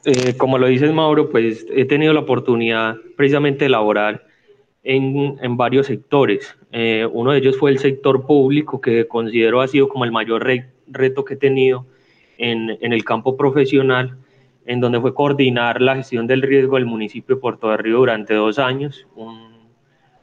eh, 0.03 0.35
como 0.35 0.57
lo 0.57 0.67
dices, 0.67 0.93
Mauro, 0.93 1.31
pues 1.31 1.65
he 1.73 1.85
tenido 1.85 2.11
la 2.11 2.19
oportunidad 2.19 2.97
precisamente 3.15 3.63
de 3.65 3.69
laborar 3.69 4.25
en, 4.83 5.37
en 5.41 5.55
varios 5.55 5.87
sectores. 5.87 6.57
Eh, 6.73 7.07
uno 7.09 7.31
de 7.31 7.37
ellos 7.37 7.57
fue 7.57 7.71
el 7.71 7.79
sector 7.79 8.25
público, 8.25 8.81
que 8.81 9.07
considero 9.07 9.61
ha 9.61 9.67
sido 9.69 9.87
como 9.87 10.03
el 10.03 10.11
mayor 10.11 10.45
reto 10.87 11.23
que 11.23 11.35
he 11.35 11.37
tenido 11.37 11.85
en, 12.37 12.77
en 12.81 12.91
el 12.91 13.05
campo 13.05 13.37
profesional 13.37 14.17
en 14.65 14.79
donde 14.79 14.99
fue 14.99 15.13
coordinar 15.13 15.81
la 15.81 15.95
gestión 15.95 16.27
del 16.27 16.41
riesgo 16.41 16.75
del 16.75 16.85
municipio 16.85 17.35
de 17.35 17.41
Puerto 17.41 17.69
de 17.69 17.77
Río 17.77 17.97
durante 17.97 18.33
dos 18.33 18.59
años. 18.59 19.07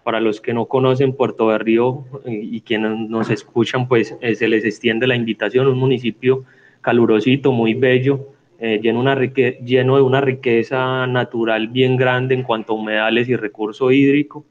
para 0.04 0.20
los 0.20 0.40
que 0.40 0.52
no 0.52 0.66
conocen 0.66 1.14
Puerto 1.14 1.50
de 1.50 1.58
Río 1.58 2.04
eh, 2.24 2.40
y, 2.42 2.60
quienes 2.62 3.08
nos 3.08 3.30
escuchan, 3.30 3.86
pues 3.86 4.16
eh, 4.20 4.34
se 4.34 4.48
les 4.48 4.64
extiende 4.64 5.06
la 5.06 5.14
invitación, 5.14 5.68
un 5.68 5.78
municipio 5.78 6.42
calurosito, 6.80 7.52
muy 7.52 7.74
bello, 7.74 8.26
eh, 8.58 8.80
lleno, 8.82 9.04
lleno 9.64 9.96
de 9.96 10.02
una 10.02 10.20
riqueza 10.20 11.06
natural 11.06 11.68
bien 11.68 11.96
grande 11.96 12.34
en 12.34 12.42
cuanto 12.42 12.72
a 12.72 12.76
humedales 12.76 13.28
y 13.28 13.36
recurso 13.36 13.92
hídrico. 13.92 14.44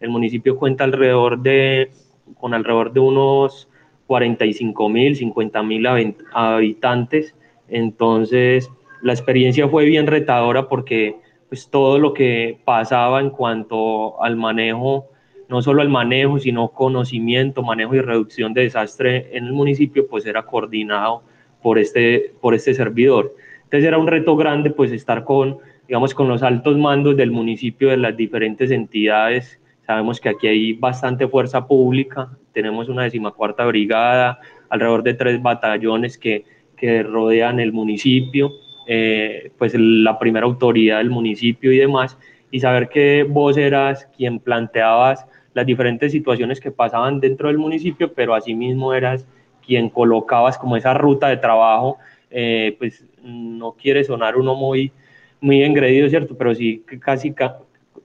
El 0.00 0.08
municipio 0.08 0.56
cuenta 0.56 0.84
alrededor 0.84 1.42
de, 1.42 1.90
con 2.38 2.54
alrededor 2.54 2.90
de 2.94 3.00
unos 3.00 3.68
45 4.06 4.88
mil, 4.88 5.16
50 5.16 5.62
mil 5.62 5.86
habitantes, 6.32 7.34
entonces 7.68 8.70
la 9.04 9.12
experiencia 9.12 9.68
fue 9.68 9.84
bien 9.84 10.06
retadora 10.06 10.66
porque 10.66 11.16
pues 11.50 11.68
todo 11.68 11.98
lo 11.98 12.14
que 12.14 12.58
pasaba 12.64 13.20
en 13.20 13.28
cuanto 13.28 14.20
al 14.22 14.34
manejo, 14.34 15.10
no 15.46 15.60
solo 15.60 15.82
al 15.82 15.90
manejo, 15.90 16.38
sino 16.38 16.68
conocimiento, 16.68 17.62
manejo 17.62 17.94
y 17.94 18.00
reducción 18.00 18.54
de 18.54 18.62
desastre 18.62 19.28
en 19.36 19.44
el 19.44 19.52
municipio, 19.52 20.08
pues 20.08 20.24
era 20.24 20.46
coordinado 20.46 21.22
por 21.62 21.78
este, 21.78 22.32
por 22.40 22.54
este 22.54 22.72
servidor. 22.72 23.34
Entonces 23.64 23.86
era 23.86 23.98
un 23.98 24.06
reto 24.06 24.36
grande 24.36 24.70
pues 24.70 24.90
estar 24.90 25.22
con, 25.24 25.58
digamos, 25.86 26.14
con 26.14 26.26
los 26.26 26.42
altos 26.42 26.78
mandos 26.78 27.14
del 27.14 27.30
municipio, 27.30 27.90
de 27.90 27.98
las 27.98 28.16
diferentes 28.16 28.70
entidades. 28.70 29.60
Sabemos 29.86 30.18
que 30.18 30.30
aquí 30.30 30.46
hay 30.46 30.72
bastante 30.72 31.28
fuerza 31.28 31.66
pública, 31.66 32.30
tenemos 32.54 32.88
una 32.88 33.02
decimacuarta 33.02 33.66
brigada, 33.66 34.40
alrededor 34.70 35.02
de 35.02 35.12
tres 35.12 35.42
batallones 35.42 36.16
que, 36.16 36.46
que 36.74 37.02
rodean 37.02 37.60
el 37.60 37.74
municipio, 37.74 38.50
eh, 38.86 39.50
pues 39.58 39.74
la 39.76 40.18
primera 40.18 40.46
autoridad 40.46 40.98
del 40.98 41.10
municipio 41.10 41.72
y 41.72 41.78
demás, 41.78 42.18
y 42.50 42.60
saber 42.60 42.88
que 42.88 43.26
vos 43.28 43.56
eras 43.56 44.08
quien 44.16 44.38
planteabas 44.38 45.26
las 45.54 45.66
diferentes 45.66 46.12
situaciones 46.12 46.60
que 46.60 46.70
pasaban 46.70 47.20
dentro 47.20 47.48
del 47.48 47.58
municipio, 47.58 48.12
pero 48.12 48.34
asimismo 48.34 48.92
eras 48.92 49.26
quien 49.64 49.88
colocabas 49.88 50.58
como 50.58 50.76
esa 50.76 50.94
ruta 50.94 51.28
de 51.28 51.36
trabajo, 51.36 51.98
eh, 52.30 52.74
pues 52.78 53.06
no 53.22 53.72
quiere 53.72 54.04
sonar 54.04 54.36
uno 54.36 54.54
muy, 54.54 54.92
muy 55.40 55.62
engreído, 55.62 56.08
¿cierto? 56.08 56.36
Pero 56.36 56.54
sí 56.54 56.84
casi, 57.00 57.34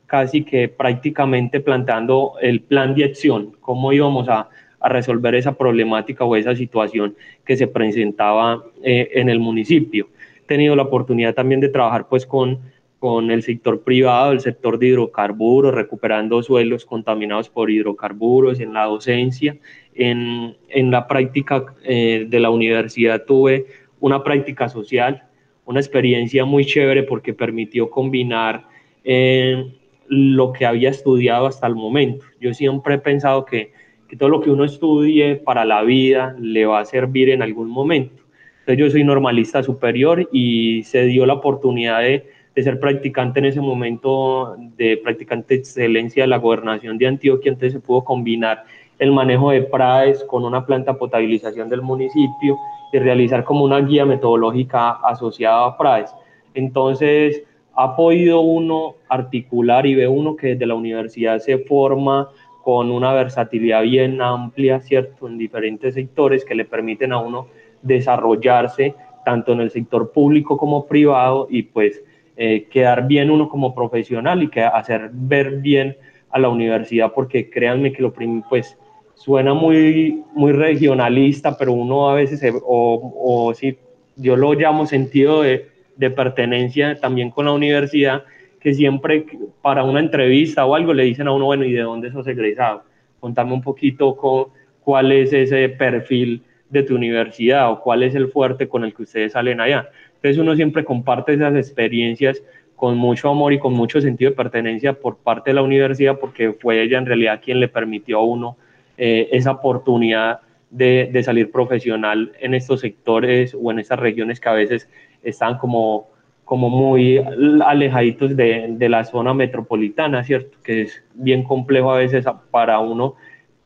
casi 0.05 0.43
que 0.43 0.69
prácticamente 0.69 1.59
planteando 1.59 2.33
el 2.41 2.61
plan 2.61 2.95
de 2.95 3.05
acción, 3.05 3.55
cómo 3.59 3.91
íbamos 3.91 4.29
a, 4.29 4.49
a 4.79 4.89
resolver 4.89 5.35
esa 5.35 5.57
problemática 5.57 6.23
o 6.23 6.35
esa 6.35 6.55
situación 6.55 7.15
que 7.45 7.57
se 7.57 7.67
presentaba 7.67 8.63
eh, 8.83 9.09
en 9.13 9.29
el 9.29 9.39
municipio. 9.39 10.09
Tenido 10.49 10.75
la 10.75 10.81
oportunidad 10.81 11.35
también 11.35 11.61
de 11.61 11.69
trabajar 11.69 12.07
pues 12.09 12.25
con, 12.25 12.57
con 12.97 13.29
el 13.29 13.43
sector 13.43 13.83
privado, 13.83 14.31
el 14.31 14.39
sector 14.39 14.79
de 14.79 14.87
hidrocarburos, 14.87 15.75
recuperando 15.75 16.41
suelos 16.41 16.85
contaminados 16.85 17.49
por 17.49 17.69
hidrocarburos, 17.69 18.59
en 18.59 18.73
la 18.73 18.85
docencia, 18.85 19.55
en, 19.93 20.57
en 20.69 20.89
la 20.89 21.05
práctica 21.07 21.67
eh, 21.83 22.25
de 22.27 22.39
la 22.39 22.49
universidad 22.49 23.25
tuve 23.25 23.67
una 23.99 24.23
práctica 24.23 24.69
social, 24.69 25.23
una 25.65 25.81
experiencia 25.81 26.45
muy 26.45 26.65
chévere 26.65 27.03
porque 27.03 27.35
permitió 27.35 27.91
combinar 27.91 28.65
eh, 29.03 29.71
lo 30.07 30.51
que 30.51 30.65
había 30.65 30.89
estudiado 30.89 31.45
hasta 31.45 31.67
el 31.67 31.75
momento. 31.75 32.25
Yo 32.41 32.55
siempre 32.55 32.95
he 32.95 32.97
pensado 32.97 33.45
que, 33.45 33.71
que, 34.07 34.17
todo 34.17 34.29
lo 34.29 34.41
que 34.41 34.49
uno 34.49 34.63
estudie 34.63 35.35
para 35.35 35.63
la 35.63 35.83
vida 35.83 36.35
le 36.39 36.65
va 36.65 36.79
a 36.79 36.85
servir 36.85 37.29
en 37.29 37.43
algún 37.43 37.69
momento. 37.69 38.18
Yo 38.67 38.89
soy 38.89 39.03
normalista 39.03 39.63
superior 39.63 40.29
y 40.31 40.83
se 40.83 41.05
dio 41.05 41.25
la 41.25 41.33
oportunidad 41.33 42.01
de, 42.01 42.29
de 42.55 42.63
ser 42.63 42.79
practicante 42.79 43.39
en 43.39 43.45
ese 43.45 43.61
momento, 43.61 44.55
de 44.77 44.97
practicante 44.97 45.55
excelencia 45.55 46.23
de 46.23 46.27
la 46.27 46.37
gobernación 46.37 46.97
de 46.97 47.07
Antioquia, 47.07 47.49
entonces 47.51 47.73
se 47.73 47.79
pudo 47.79 48.03
combinar 48.03 48.65
el 48.99 49.11
manejo 49.11 49.51
de 49.51 49.63
PRAES 49.63 50.23
con 50.25 50.43
una 50.43 50.65
planta 50.65 50.93
potabilización 50.93 51.69
del 51.69 51.81
municipio 51.81 52.57
y 52.91 52.99
realizar 52.99 53.43
como 53.43 53.63
una 53.63 53.79
guía 53.79 54.05
metodológica 54.05 54.91
asociada 55.03 55.65
a 55.65 55.77
PRAES. 55.77 56.13
Entonces, 56.53 57.43
ha 57.75 57.95
podido 57.95 58.41
uno 58.41 58.95
articular 59.07 59.85
y 59.85 59.95
ve 59.95 60.07
uno 60.07 60.35
que 60.35 60.47
desde 60.47 60.65
la 60.65 60.75
universidad 60.75 61.39
se 61.39 61.59
forma 61.59 62.29
con 62.61 62.91
una 62.91 63.13
versatilidad 63.13 63.83
bien 63.83 64.21
amplia, 64.21 64.81
¿cierto?, 64.81 65.27
en 65.27 65.37
diferentes 65.37 65.93
sectores 65.93 66.43
que 66.43 66.55
le 66.55 66.65
permiten 66.65 67.13
a 67.13 67.19
uno 67.19 67.47
desarrollarse 67.81 68.95
tanto 69.25 69.53
en 69.53 69.61
el 69.61 69.71
sector 69.71 70.11
público 70.11 70.57
como 70.57 70.85
privado 70.87 71.47
y 71.49 71.63
pues 71.63 72.01
eh, 72.37 72.67
quedar 72.71 73.07
bien 73.07 73.29
uno 73.29 73.49
como 73.49 73.75
profesional 73.75 74.41
y 74.43 74.49
que 74.49 74.61
hacer 74.61 75.09
ver 75.13 75.57
bien 75.57 75.97
a 76.31 76.39
la 76.39 76.49
universidad 76.49 77.11
porque 77.13 77.49
créanme 77.49 77.91
que 77.91 78.01
lo 78.01 78.13
pues 78.49 78.77
suena 79.15 79.53
muy, 79.53 80.23
muy 80.33 80.53
regionalista, 80.53 81.57
pero 81.57 81.73
uno 81.73 82.09
a 82.09 82.15
veces, 82.15 82.41
o, 82.65 83.13
o 83.21 83.53
si 83.53 83.77
yo 84.15 84.35
lo 84.35 84.53
llamo 84.53 84.85
sentido 84.85 85.41
de, 85.41 85.67
de, 85.97 86.09
pertenencia 86.09 86.97
también 86.99 87.29
con 87.29 87.45
la 87.45 87.51
universidad, 87.51 88.23
que 88.61 88.73
siempre 88.73 89.25
para 89.61 89.83
una 89.83 89.99
entrevista 89.99 90.65
o 90.65 90.75
algo 90.75 90.93
le 90.93 91.03
dicen 91.03 91.27
a 91.27 91.33
uno, 91.33 91.45
bueno, 91.45 91.65
¿y 91.65 91.73
de 91.73 91.81
dónde 91.81 92.11
sos 92.11 92.27
egresado? 92.27 92.83
Contame 93.19 93.53
un 93.53 93.61
poquito 93.61 94.15
con, 94.15 94.47
cuál 94.81 95.11
es 95.11 95.33
ese 95.33 95.69
perfil 95.69 96.41
de 96.69 96.83
tu 96.83 96.95
universidad 96.95 97.71
o 97.71 97.81
cuál 97.81 98.03
es 98.03 98.15
el 98.15 98.29
fuerte 98.29 98.67
con 98.67 98.83
el 98.83 98.93
que 98.93 99.03
ustedes 99.03 99.33
salen 99.33 99.59
allá. 99.59 99.89
Entonces 100.15 100.37
uno 100.37 100.55
siempre 100.55 100.83
comparte 100.83 101.33
esas 101.33 101.55
experiencias 101.55 102.41
con 102.75 102.97
mucho 102.97 103.29
amor 103.29 103.53
y 103.53 103.59
con 103.59 103.73
mucho 103.73 103.99
sentido 103.99 104.31
de 104.31 104.37
pertenencia 104.37 104.93
por 104.93 105.17
parte 105.17 105.49
de 105.49 105.55
la 105.55 105.61
universidad 105.63 106.17
porque 106.19 106.53
fue 106.53 106.81
ella 106.81 106.97
en 106.97 107.05
realidad 107.05 107.41
quien 107.43 107.59
le 107.59 107.67
permitió 107.67 108.19
a 108.19 108.23
uno 108.23 108.57
eh, 108.97 109.27
esa 109.31 109.51
oportunidad 109.51 110.39
de, 110.69 111.09
de, 111.11 111.23
salir 111.23 111.51
profesional 111.51 112.31
en 112.39 112.53
estos 112.53 112.81
sectores 112.81 113.55
o 113.59 113.71
en 113.71 113.79
estas 113.79 113.99
regiones 113.99 114.39
que 114.39 114.49
a 114.49 114.53
veces 114.53 114.87
están 115.23 115.57
como, 115.57 116.09
como 116.45 116.69
muy 116.69 117.19
alejaditos 117.65 118.35
de, 118.35 118.67
de, 118.69 118.89
la 118.89 119.03
zona 119.03 119.33
metropolitana, 119.33 120.23
¿cierto? 120.23 120.57
Que 120.63 120.83
es 120.83 121.03
bien 121.15 121.43
complejo 121.43 121.91
a 121.91 121.97
veces 121.97 122.25
para 122.51 122.79
uno 122.79 123.15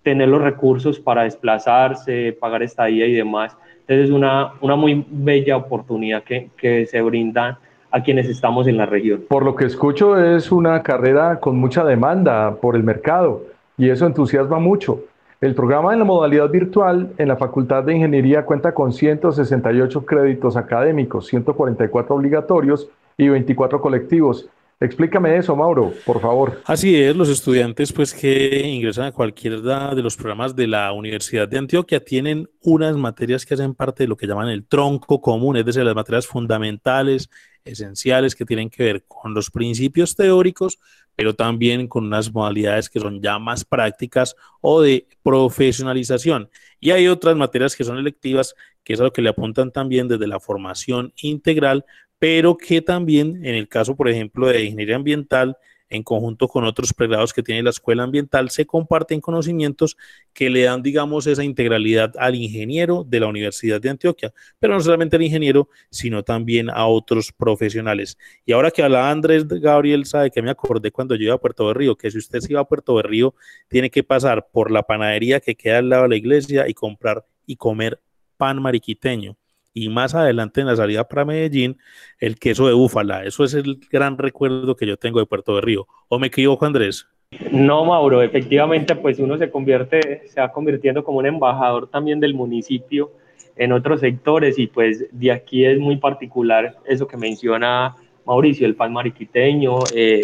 tener 0.04 0.30
los 0.30 0.42
recursos 0.42 1.00
para 1.00 1.24
desplazarse, 1.24 2.38
pagar 2.40 2.62
estadía 2.62 3.08
y 3.08 3.14
demás. 3.14 3.58
Entonces 3.82 4.06
es 4.06 4.12
una, 4.12 4.54
una 4.62 4.76
muy 4.76 5.06
bella 5.10 5.58
oportunidad 5.58 6.24
que, 6.24 6.50
que 6.58 6.86
se 6.86 7.02
brinda 7.02 7.60
a 7.92 8.02
quienes 8.02 8.28
estamos 8.28 8.68
en 8.68 8.78
la 8.78 8.86
región. 8.86 9.24
Por 9.30 9.44
lo 9.44 9.56
que 9.56 9.66
escucho 9.66 10.18
es 10.18 10.52
una 10.52 10.82
carrera 10.82 11.40
con 11.40 11.58
mucha 11.58 11.84
demanda 11.84 12.56
por 12.56 12.76
el 12.76 12.84
mercado 12.84 13.44
y 13.78 13.90
eso 13.90 14.06
entusiasma 14.06 14.60
mucho. 14.60 15.04
El 15.42 15.56
programa 15.56 15.92
en 15.92 16.00
la 16.00 16.06
modalidad 16.06 16.50
virtual 16.50 17.12
en 17.18 17.28
la 17.28 17.36
Facultad 17.36 17.84
de 17.84 17.94
Ingeniería 17.96 18.46
cuenta 18.46 18.74
con 18.74 18.94
168 18.94 20.06
créditos 20.06 20.56
académicos, 20.56 21.28
144 21.28 22.16
obligatorios 22.16 22.90
y 23.18 23.28
24 23.28 23.82
colectivos. 23.82 24.50
Explícame 24.80 25.38
eso, 25.38 25.56
Mauro, 25.56 25.94
por 26.06 26.20
favor. 26.20 26.62
Así 26.66 26.96
es, 27.02 27.16
los 27.16 27.30
estudiantes 27.30 27.94
pues 27.94 28.14
que 28.14 28.68
ingresan 28.68 29.06
a 29.06 29.12
cualquiera 29.12 29.94
de 29.96 30.02
los 30.02 30.16
programas 30.16 30.56
de 30.56 30.68
la 30.68 30.92
Universidad 30.92 31.48
de 31.48 31.58
Antioquia 31.58 32.04
tienen 32.04 32.50
unas 32.62 32.98
materias 32.98 33.46
que 33.46 33.54
hacen 33.54 33.76
parte 33.76 34.04
de 34.04 34.10
lo 34.10 34.18
que 34.18 34.28
llaman 34.28 34.50
el 34.50 34.66
tronco 34.66 35.22
común, 35.22 35.56
es 35.58 35.66
decir, 35.66 35.84
las 35.84 35.96
materias 35.96 36.28
fundamentales, 36.28 37.30
esenciales 37.66 38.36
que 38.36 38.46
tienen 38.46 38.70
que 38.70 38.84
ver 38.84 39.06
con 39.08 39.34
los 39.34 39.50
principios 39.50 40.16
teóricos, 40.16 40.80
pero 41.16 41.36
también 41.36 41.88
con 41.88 42.06
unas 42.06 42.34
modalidades 42.34 42.90
que 42.90 43.00
son 43.00 43.22
ya 43.22 43.40
más 43.40 43.66
prácticas 43.66 44.36
o 44.62 44.82
de 44.82 45.08
profesionalización. 45.22 46.50
Y 46.80 46.92
hay 46.92 47.08
otras 47.08 47.36
materias 47.36 47.76
que 47.76 47.84
son 47.84 47.98
electivas, 47.98 48.56
que 48.84 48.94
es 48.94 49.00
a 49.00 49.04
lo 49.04 49.14
que 49.14 49.22
le 49.22 49.30
apuntan 49.30 49.72
también 49.72 50.08
desde 50.08 50.28
la 50.28 50.40
formación 50.40 51.14
integral, 51.22 51.86
pero 52.24 52.56
que 52.56 52.82
también 52.82 53.46
en 53.46 53.54
el 53.54 53.68
caso, 53.68 53.98
por 53.98 54.08
ejemplo, 54.08 54.48
de 54.48 54.64
ingeniería 54.64 54.96
ambiental, 54.96 55.58
en 55.90 56.04
conjunto 56.04 56.48
con 56.48 56.64
otros 56.64 56.94
pregrados 56.94 57.34
que 57.34 57.44
tiene 57.44 57.62
la 57.62 57.72
escuela 57.72 58.04
ambiental, 58.04 58.50
se 58.50 58.66
comparten 58.66 59.20
conocimientos 59.20 59.98
que 60.32 60.50
le 60.50 60.64
dan, 60.64 60.82
digamos, 60.82 61.28
esa 61.28 61.44
integralidad 61.44 62.14
al 62.18 62.36
ingeniero 62.36 63.04
de 63.06 63.20
la 63.20 63.28
Universidad 63.28 63.82
de 63.82 63.90
Antioquia, 63.90 64.34
pero 64.58 64.74
no 64.74 64.80
solamente 64.80 65.18
al 65.18 65.22
ingeniero, 65.22 65.68
sino 65.90 66.24
también 66.24 66.70
a 66.70 66.88
otros 66.88 67.34
profesionales. 67.34 68.18
Y 68.46 68.54
ahora 68.54 68.72
que 68.72 68.84
habla 68.84 69.12
Andrés 69.12 69.46
Gabriel, 69.46 70.06
sabe 70.06 70.32
que 70.32 70.42
me 70.42 70.50
acordé 70.50 70.92
cuando 70.92 71.16
yo 71.16 71.26
iba 71.26 71.36
a 71.36 71.42
Puerto 71.42 71.68
de 71.68 71.74
Río, 71.74 71.98
que 71.98 72.10
si 72.10 72.20
usted 72.20 72.40
se 72.40 72.54
iba 72.54 72.62
a 72.62 72.70
Puerto 72.70 72.96
de 72.96 73.04
Río, 73.04 73.36
tiene 73.68 73.90
que 73.90 74.02
pasar 74.02 74.48
por 74.50 74.72
la 74.72 74.84
panadería 74.84 75.42
que 75.42 75.56
queda 75.56 75.80
al 75.80 75.90
lado 75.90 76.04
de 76.04 76.10
la 76.10 76.16
iglesia 76.16 76.70
y 76.70 76.74
comprar 76.74 77.26
y 77.46 77.58
comer 77.58 78.00
pan 78.38 78.62
mariquiteño 78.62 79.36
y 79.74 79.90
más 79.90 80.16
adelante 80.16 80.62
en 80.62 80.68
la 80.68 80.76
salida 80.76 81.08
para 81.08 81.26
Medellín, 81.26 81.78
el 82.20 82.38
queso 82.38 82.68
de 82.68 82.74
búfala. 82.74 83.24
Eso 83.24 83.44
es 83.44 83.54
el 83.54 83.80
gran 83.92 84.18
recuerdo 84.18 84.76
que 84.76 84.86
yo 84.86 84.98
tengo 84.98 85.20
de 85.20 85.26
Puerto 85.26 85.56
de 85.56 85.62
Río. 85.62 85.88
¿O 86.08 86.20
me 86.20 86.28
equivoco, 86.28 86.66
Andrés? 86.66 87.08
No, 87.52 87.84
Mauro, 87.86 88.22
efectivamente, 88.22 88.96
pues 88.96 89.20
uno 89.20 89.38
se 89.38 89.50
convierte, 89.50 90.24
se 90.28 90.40
va 90.40 90.52
convirtiendo 90.52 91.04
como 91.04 91.20
un 91.20 91.26
embajador 91.26 91.88
también 91.88 92.20
del 92.20 92.36
municipio 92.36 93.12
en 93.56 93.72
otros 93.72 94.00
sectores 94.00 94.58
y 94.58 94.68
pues 94.68 95.06
de 95.12 95.32
aquí 95.32 95.66
es 95.66 95.80
muy 95.80 95.98
particular 95.98 96.78
eso 96.86 97.08
que 97.08 97.18
menciona 97.18 97.96
Mauricio, 98.26 98.66
el 98.66 98.76
pan 98.76 98.94
mariquiteño, 98.94 99.80
eh, 99.96 100.22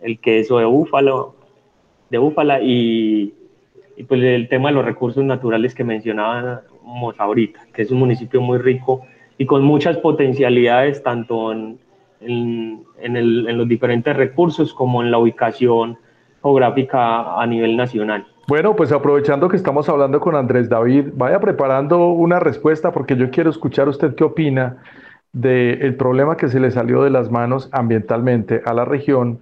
el 0.00 0.18
queso 0.18 0.58
de 0.58 0.64
búfalo, 0.64 1.34
de 2.10 2.18
búfala 2.18 2.60
y, 2.60 3.34
y, 3.96 4.02
pues 4.04 4.22
el 4.22 4.48
tema 4.48 4.68
de 4.68 4.74
los 4.74 4.84
recursos 4.84 5.24
naturales 5.24 5.74
que 5.74 5.84
mencionaba 5.84 6.62
ahorita, 7.18 7.60
que 7.72 7.82
es 7.82 7.90
un 7.90 7.98
municipio 7.98 8.40
muy 8.40 8.58
rico 8.58 9.06
y 9.36 9.46
con 9.46 9.62
muchas 9.62 9.96
potencialidades, 9.98 11.02
tanto 11.02 11.52
en 11.52 11.78
los 13.00 13.68
diferentes 13.68 14.16
recursos 14.16 14.74
como 14.74 15.02
en 15.02 15.10
la 15.10 15.18
ubicación 15.18 15.98
geográfica 16.42 17.40
a 17.40 17.46
nivel 17.46 17.76
nacional. 17.76 18.26
Bueno, 18.48 18.74
pues 18.74 18.92
aprovechando 18.92 19.48
que 19.48 19.56
estamos 19.56 19.88
hablando 19.88 20.20
con 20.20 20.34
Andrés 20.34 20.68
David, 20.68 21.08
vaya 21.14 21.38
preparando 21.38 22.08
una 22.12 22.40
respuesta 22.40 22.92
porque 22.92 23.16
yo 23.16 23.30
quiero 23.30 23.50
escuchar 23.50 23.88
usted 23.88 24.14
qué 24.14 24.24
opina 24.24 24.78
del 25.32 25.94
problema 25.96 26.36
que 26.36 26.48
se 26.48 26.58
le 26.58 26.70
salió 26.70 27.02
de 27.02 27.10
las 27.10 27.30
manos 27.30 27.68
ambientalmente 27.72 28.62
a 28.64 28.72
la 28.72 28.86
región 28.86 29.40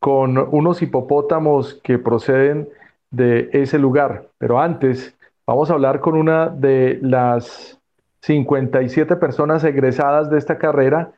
con 0.00 0.38
unos 0.50 0.82
hipopótamos 0.82 1.80
que 1.84 1.98
proceden 1.98 2.68
de 3.10 3.48
ese 3.52 3.78
lugar. 3.78 4.26
Pero 4.38 4.60
antes, 4.60 5.16
Vamos 5.48 5.70
a 5.70 5.72
hablar 5.72 6.00
con 6.00 6.14
una 6.14 6.50
de 6.50 6.98
las 7.00 7.80
57 8.20 9.16
personas 9.16 9.64
egresadas 9.64 10.28
de 10.28 10.36
esta 10.36 10.58
carrera. 10.58 11.12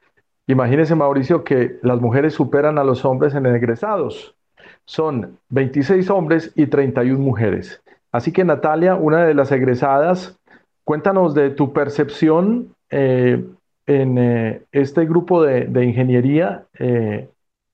Imagínese, 0.47 0.95
Mauricio, 0.95 1.43
que 1.43 1.81
las 1.83 2.01
mujeres 2.01 2.35
superan 2.35 2.79
a 2.79 2.85
los 2.85 3.05
hombres 3.05 3.35
en 3.35 3.45
egresados. 3.47 4.37
son 4.85 5.37
26 5.49 6.09
hombres 6.11 6.53
y 6.55 6.69
31 6.69 7.19
mujeres. 7.19 7.83
Así 8.13 8.31
que 8.31 8.45
Natalia, 8.45 8.95
una 8.95 9.25
de 9.25 9.35
las 9.35 9.51
egresadas, 9.51 10.39
cuéntanos 10.85 11.35
de 11.35 11.51
tu 11.51 11.73
percepción 11.73 12.77
eh, 12.89 13.45
en 13.87 14.17
eh, 14.17 14.63
este 14.71 15.07
grupo 15.07 15.43
de, 15.43 15.85
ingeniería, 15.85 16.67
eh, 16.79 17.29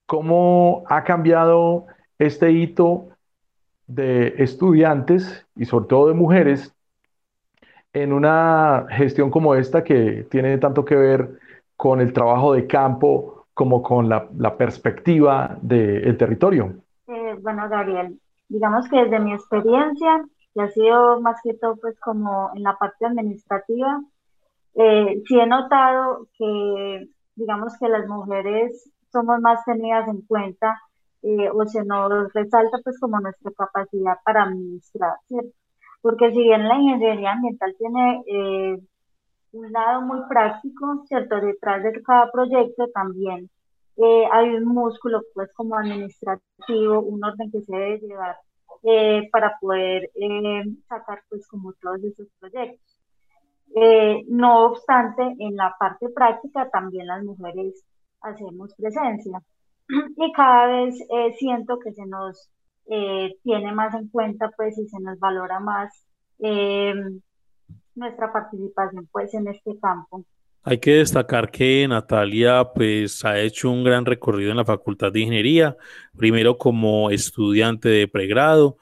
cómo 0.06 0.84
ha 0.88 1.04
cambiado 1.04 1.84
este 2.18 2.50
hito 2.52 3.08
de 3.86 4.34
estudiantes 4.38 5.46
y 5.56 5.64
sobre 5.64 5.86
todo 5.86 6.08
de 6.08 6.14
mujeres 6.14 6.74
en 7.92 8.12
una 8.12 8.86
gestión 8.90 9.30
como 9.30 9.54
esta 9.54 9.82
que 9.82 10.26
tiene 10.30 10.58
tanto 10.58 10.84
que 10.84 10.96
ver 10.96 11.38
con 11.76 12.00
el 12.00 12.12
trabajo 12.12 12.52
de 12.52 12.66
campo 12.66 13.46
como 13.54 13.82
con 13.82 14.08
la, 14.08 14.56
perspectiva 14.58 15.56
del 15.62 16.16
territorio. 16.18 16.74
Eh, 17.06 17.38
bueno, 17.40 17.68
Gabriel, 17.70 18.20
digamos 18.48 18.86
que 18.90 19.04
desde 19.04 19.18
mi 19.18 19.32
experiencia, 19.32 20.26
que 20.52 20.60
ha 20.60 20.68
sido 20.68 21.20
más 21.22 21.40
que 21.42 21.54
todo 21.54 21.76
pues 21.76 21.98
como 22.00 22.50
en 22.54 22.64
la 22.64 22.76
parte 22.76 23.06
administrativa, 23.06 24.02
eh, 24.74 25.22
sí 25.26 25.38
he 25.38 25.46
notado 25.46 26.26
que 26.36 27.08
digamos 27.34 27.78
que 27.78 27.88
las 27.88 28.06
mujeres 28.06 28.90
somos 29.10 29.40
más 29.40 29.64
tenidas 29.64 30.06
en 30.08 30.20
cuenta 30.22 30.78
eh, 31.26 31.50
o 31.50 31.66
se 31.66 31.84
nos 31.84 32.32
resalta 32.32 32.78
pues 32.84 33.00
como 33.00 33.18
nuestra 33.18 33.50
capacidad 33.50 34.14
para 34.24 34.44
administrar, 34.44 35.14
¿cierto? 35.26 35.50
Porque 36.00 36.30
si 36.30 36.38
bien 36.40 36.68
la 36.68 36.76
ingeniería 36.76 37.32
ambiental 37.32 37.74
tiene 37.76 38.22
eh, 38.28 38.78
un 39.52 39.72
lado 39.72 40.02
muy 40.02 40.20
práctico, 40.28 41.04
¿cierto? 41.08 41.40
Detrás 41.40 41.82
de 41.82 42.00
cada 42.02 42.30
proyecto 42.30 42.86
también 42.94 43.50
eh, 43.96 44.24
hay 44.30 44.50
un 44.50 44.66
músculo 44.66 45.22
pues 45.34 45.52
como 45.54 45.76
administrativo, 45.76 47.00
un 47.00 47.24
orden 47.24 47.50
que 47.50 47.60
se 47.62 47.76
debe 47.76 47.98
llevar 47.98 48.36
para 49.32 49.58
poder 49.60 50.10
sacar 50.88 51.22
pues 51.28 51.44
como 51.48 51.72
todos 51.82 52.04
esos 52.04 52.28
proyectos. 52.38 53.00
no 54.28 54.66
obstante, 54.66 55.22
en 55.40 55.56
la 55.56 55.74
parte 55.78 56.08
práctica 56.10 56.70
también 56.70 57.08
las 57.08 57.24
mujeres 57.24 57.84
hacemos 58.20 58.74
presencia. 58.76 59.42
Y 59.88 60.32
cada 60.32 60.66
vez 60.66 60.94
eh, 61.00 61.34
siento 61.38 61.78
que 61.78 61.92
se 61.92 62.06
nos 62.06 62.48
eh, 62.88 63.34
tiene 63.42 63.72
más 63.72 63.94
en 63.94 64.08
cuenta 64.08 64.50
pues 64.56 64.78
y 64.78 64.88
se 64.88 65.00
nos 65.00 65.18
valora 65.18 65.60
más 65.60 65.92
eh, 66.38 66.94
nuestra 67.94 68.32
participación 68.32 69.08
pues 69.10 69.32
en 69.34 69.48
este 69.48 69.78
campo. 69.80 70.24
Hay 70.62 70.78
que 70.78 70.94
destacar 70.94 71.50
que 71.50 71.86
Natalia 71.88 72.72
pues 72.74 73.24
ha 73.24 73.38
hecho 73.38 73.70
un 73.70 73.84
gran 73.84 74.04
recorrido 74.04 74.50
en 74.50 74.56
la 74.56 74.64
Facultad 74.64 75.12
de 75.12 75.20
Ingeniería, 75.20 75.76
primero 76.16 76.58
como 76.58 77.10
estudiante 77.10 77.88
de 77.88 78.08
pregrado, 78.08 78.76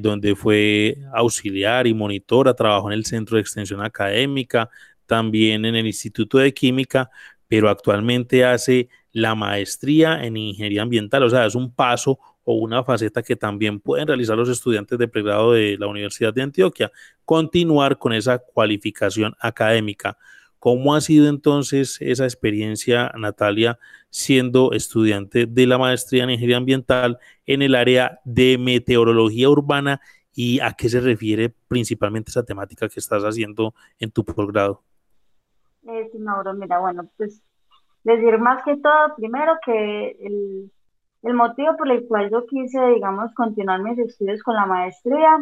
donde 0.00 0.34
fue 0.34 0.96
auxiliar 1.12 1.86
y 1.86 1.94
monitora, 1.94 2.54
trabajó 2.54 2.90
en 2.90 2.94
el 2.94 3.04
Centro 3.04 3.36
de 3.36 3.42
Extensión 3.42 3.84
Académica, 3.84 4.68
también 5.06 5.64
en 5.64 5.76
el 5.76 5.86
Instituto 5.86 6.38
de 6.38 6.54
Química, 6.54 7.10
pero 7.46 7.68
actualmente 7.68 8.44
hace 8.44 8.88
la 9.12 9.34
maestría 9.34 10.24
en 10.24 10.36
ingeniería 10.36 10.82
ambiental, 10.82 11.22
o 11.22 11.30
sea, 11.30 11.46
es 11.46 11.54
un 11.54 11.72
paso 11.72 12.18
o 12.44 12.54
una 12.54 12.84
faceta 12.84 13.22
que 13.22 13.36
también 13.36 13.80
pueden 13.80 14.06
realizar 14.06 14.36
los 14.36 14.48
estudiantes 14.48 14.98
de 14.98 15.08
pregrado 15.08 15.52
de 15.52 15.76
la 15.78 15.86
Universidad 15.86 16.32
de 16.32 16.42
Antioquia, 16.42 16.90
continuar 17.24 17.98
con 17.98 18.12
esa 18.12 18.38
cualificación 18.38 19.34
académica. 19.40 20.16
¿Cómo 20.58 20.94
ha 20.94 21.00
sido 21.00 21.28
entonces 21.28 21.96
esa 22.00 22.24
experiencia, 22.24 23.10
Natalia, 23.16 23.78
siendo 24.10 24.72
estudiante 24.72 25.46
de 25.46 25.66
la 25.66 25.78
maestría 25.78 26.24
en 26.24 26.30
ingeniería 26.30 26.58
ambiental 26.58 27.18
en 27.46 27.62
el 27.62 27.74
área 27.74 28.20
de 28.24 28.58
meteorología 28.58 29.48
urbana 29.48 30.00
y 30.34 30.60
a 30.60 30.72
qué 30.72 30.88
se 30.88 31.00
refiere 31.00 31.54
principalmente 31.68 32.30
esa 32.30 32.44
temática 32.44 32.88
que 32.88 33.00
estás 33.00 33.22
haciendo 33.22 33.74
en 33.98 34.10
tu 34.10 34.24
posgrado? 34.24 34.82
Eh, 35.88 36.10
Mauro, 36.18 36.52
mira, 36.52 36.78
bueno, 36.78 37.10
pues 37.16 37.42
decir 38.04 38.38
más 38.38 38.62
que 38.64 38.76
todo, 38.78 39.14
primero 39.16 39.54
que 39.64 40.10
el, 40.20 40.72
el 41.22 41.34
motivo 41.34 41.76
por 41.76 41.90
el 41.90 42.06
cual 42.06 42.30
yo 42.30 42.46
quise, 42.46 42.80
digamos, 42.94 43.32
continuar 43.34 43.82
mis 43.82 43.98
estudios 43.98 44.42
con 44.42 44.54
la 44.54 44.66
maestría, 44.66 45.38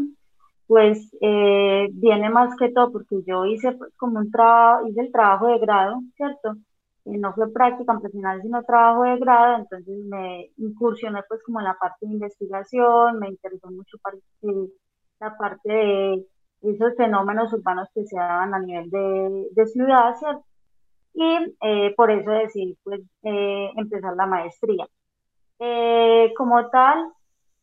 pues 0.67 1.11
eh, 1.23 1.89
viene 1.93 2.31
más 2.31 2.55
que 2.57 2.71
todo 2.71 2.93
porque 2.93 3.23
yo 3.27 3.47
hice 3.47 3.73
pues, 3.73 3.93
como 3.97 4.19
un 4.21 4.31
trabajo, 4.31 4.87
hice 4.89 5.01
el 5.01 5.13
trabajo 5.13 5.47
de 5.49 5.59
grado, 5.59 6.01
¿cierto? 6.17 6.57
Y 7.05 7.17
no 7.19 7.33
fue 7.35 7.51
práctica 7.53 7.95
profesional, 7.95 8.43
sino 8.43 8.63
trabajo 8.65 9.05
de 9.05 9.19
grado, 9.19 9.57
entonces 9.59 10.05
me 10.07 10.51
incursioné 10.59 11.23
pues 11.29 11.43
como 11.43 11.61
en 11.61 11.67
la 11.67 11.77
parte 11.81 12.07
de 12.07 12.13
investigación, 12.13 13.19
me 13.19 13.29
interesó 13.31 13.71
mucho 13.71 13.97
eh, 14.43 14.69
la 15.21 15.37
parte 15.39 15.73
de 15.73 16.27
esos 16.63 16.95
fenómenos 16.97 17.53
urbanos 17.53 17.89
que 17.95 18.05
se 18.05 18.17
daban 18.17 18.55
a 18.55 18.59
nivel 18.59 18.91
de, 18.91 19.49
de 19.53 19.67
ciudad, 19.69 20.15
¿cierto? 20.17 20.45
Y 21.19 21.57
eh, 21.63 21.95
por 21.97 22.13
eso 22.13 22.31
decidí 22.31 22.79
pues, 22.85 23.01
eh, 23.25 23.73
empezar 23.77 24.15
la 24.15 24.27
maestría. 24.27 24.87
Eh, 25.59 26.33
como 26.37 26.69
tal, 26.71 27.11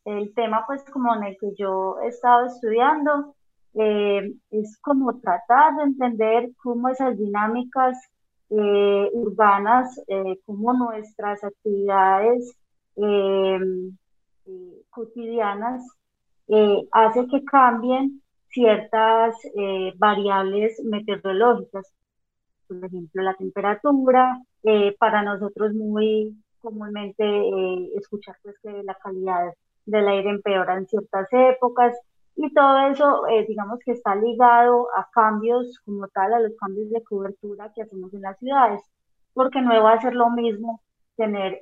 el 0.04 0.34
tema 0.34 0.64
pues 0.66 0.84
como 0.90 1.14
en 1.16 1.24
el 1.24 1.38
que 1.40 1.54
yo 1.56 1.98
he 2.02 2.08
estado 2.08 2.46
estudiando 2.46 3.34
es 3.78 4.78
como 4.80 5.18
tratar 5.20 5.76
de 5.76 5.82
entender 5.84 6.50
cómo 6.62 6.88
esas 6.88 7.16
dinámicas 7.18 7.98
urbanas, 8.48 10.00
cómo 10.46 10.72
nuestras 10.72 11.44
actividades 11.44 12.56
cotidianas 14.88 15.86
hace 16.90 17.26
que 17.26 17.44
cambien 17.44 18.22
ciertas 18.48 19.36
variables 19.98 20.82
meteorológicas 20.82 21.92
por 22.66 22.84
ejemplo, 22.84 23.22
la 23.22 23.34
temperatura, 23.34 24.38
eh, 24.62 24.96
para 24.98 25.22
nosotros 25.22 25.74
muy 25.74 26.36
comúnmente 26.60 27.24
eh, 27.24 27.90
escuchar 27.96 28.36
pues 28.42 28.56
que 28.62 28.82
la 28.82 28.94
calidad 28.94 29.52
del 29.84 30.08
aire 30.08 30.30
empeora 30.30 30.76
en 30.76 30.86
ciertas 30.86 31.28
épocas 31.32 31.96
y 32.34 32.52
todo 32.52 32.78
eso 32.88 33.26
eh, 33.28 33.46
digamos 33.48 33.78
que 33.84 33.92
está 33.92 34.14
ligado 34.16 34.88
a 34.96 35.08
cambios 35.12 35.80
como 35.84 36.08
tal, 36.08 36.34
a 36.34 36.40
los 36.40 36.56
cambios 36.56 36.90
de 36.90 37.04
cobertura 37.04 37.72
que 37.74 37.82
hacemos 37.82 38.12
en 38.14 38.22
las 38.22 38.38
ciudades, 38.38 38.80
porque 39.32 39.62
no 39.62 39.82
va 39.82 39.92
a 39.92 40.00
ser 40.00 40.14
lo 40.14 40.30
mismo 40.30 40.80
tener 41.16 41.60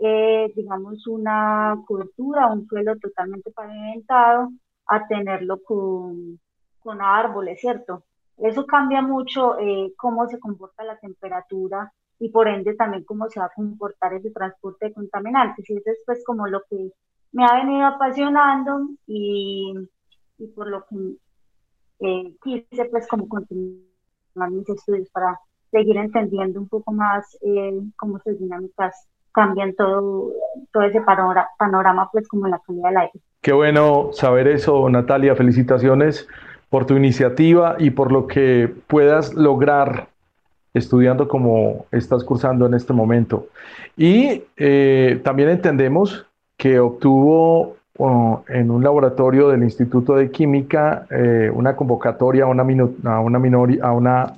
digamos 0.57 1.07
una 1.07 1.77
cobertura, 1.87 2.53
un 2.53 2.67
suelo 2.67 2.97
totalmente 2.99 3.53
pavimentado 3.53 4.51
a 4.87 5.07
tenerlo 5.07 5.63
con, 5.63 6.41
con 6.81 7.01
árboles, 7.01 7.61
¿cierto? 7.61 8.03
Eso 8.39 8.67
cambia 8.67 9.03
mucho 9.03 9.59
eh, 9.59 9.93
cómo 9.97 10.27
se 10.29 10.39
comporta 10.39 10.85
la 10.85 10.99
temperatura 10.99 11.93
y 12.19 12.31
por 12.31 12.49
ende 12.49 12.75
también 12.75 13.05
cómo 13.05 13.29
se 13.29 13.41
va 13.41 13.47
a 13.47 13.53
comportar 13.55 14.15
ese 14.15 14.31
transporte 14.31 14.87
de 14.87 14.95
contaminantes. 14.95 15.69
Y 15.69 15.77
eso 15.77 15.91
es 15.91 15.99
pues 16.07 16.25
como 16.25 16.47
lo 16.47 16.63
que 16.69 16.91
me 17.33 17.45
ha 17.45 17.55
venido 17.55 17.87
apasionando 17.87 18.89
y, 19.07 19.75
y 20.39 20.47
por 20.49 20.69
lo 20.69 20.85
que 20.87 21.17
eh, 22.01 22.35
quise 22.43 22.85
pues 22.87 23.07
como 23.09 23.29
continuar 23.29 24.51
mis 24.51 24.69
estudios 24.69 25.09
para 25.11 25.39
seguir 25.71 25.97
entendiendo 25.97 26.61
un 26.61 26.69
poco 26.69 26.93
más 26.93 27.37
eh, 27.43 27.81
cómo 27.97 28.21
sus 28.21 28.39
dinámicas 28.39 29.09
cambian 29.33 29.75
todo, 29.75 30.33
todo 30.73 30.83
ese 30.85 31.01
panorama, 31.01 31.49
panorama 31.59 32.09
pues 32.13 32.29
como 32.29 32.47
la 32.47 32.61
calidad 32.61 32.89
del 32.89 32.97
aire. 32.99 33.21
Qué 33.41 33.53
bueno 33.53 34.11
saber 34.13 34.47
eso, 34.47 34.89
Natalia. 34.89 35.35
Felicitaciones 35.35 36.29
por 36.75 36.87
tu 36.87 36.97
iniciativa 36.97 37.77
y 37.79 37.91
por 37.91 38.11
lo 38.11 38.27
que 38.27 38.69
puedas 38.89 39.33
lograr 39.35 40.09
estudiando 40.75 41.29
como 41.29 41.87
estás 41.93 42.25
cursando 42.25 42.67
en 42.67 42.75
este 42.75 42.93
momento. 42.93 43.47
Y 43.97 44.43
eh, 44.57 45.21
también 45.23 45.51
entendemos 45.51 46.27
que 46.57 46.81
obtuvo 46.81 47.77
en 48.49 48.73
un 48.73 48.83
laboratorio 48.83 49.51
del 49.51 49.63
Instituto 49.63 50.17
de 50.17 50.33
Química 50.33 51.07
eh, 51.11 51.49
una 51.55 51.77
convocatoria 51.77 52.43
a 52.43 52.49
una, 52.49 52.65
a 52.65 53.21
una, 53.21 53.39
a 53.81 53.93
una, 53.93 54.33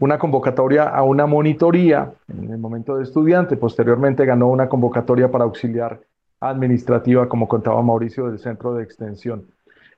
una 0.00 0.18
convocatoria 0.18 0.86
a 0.86 1.02
una 1.02 1.24
monitoría 1.24 2.12
en 2.28 2.50
el 2.50 2.58
momento 2.58 2.98
de 2.98 3.04
estudiante. 3.04 3.56
Posteriormente 3.56 4.26
ganó 4.26 4.48
una 4.48 4.68
convocatoria 4.68 5.30
para 5.30 5.44
auxiliar 5.44 5.98
administrativa, 6.40 7.26
como 7.26 7.48
contaba 7.48 7.80
Mauricio, 7.80 8.28
del 8.28 8.38
Centro 8.38 8.74
de 8.74 8.82
Extensión. 8.82 9.46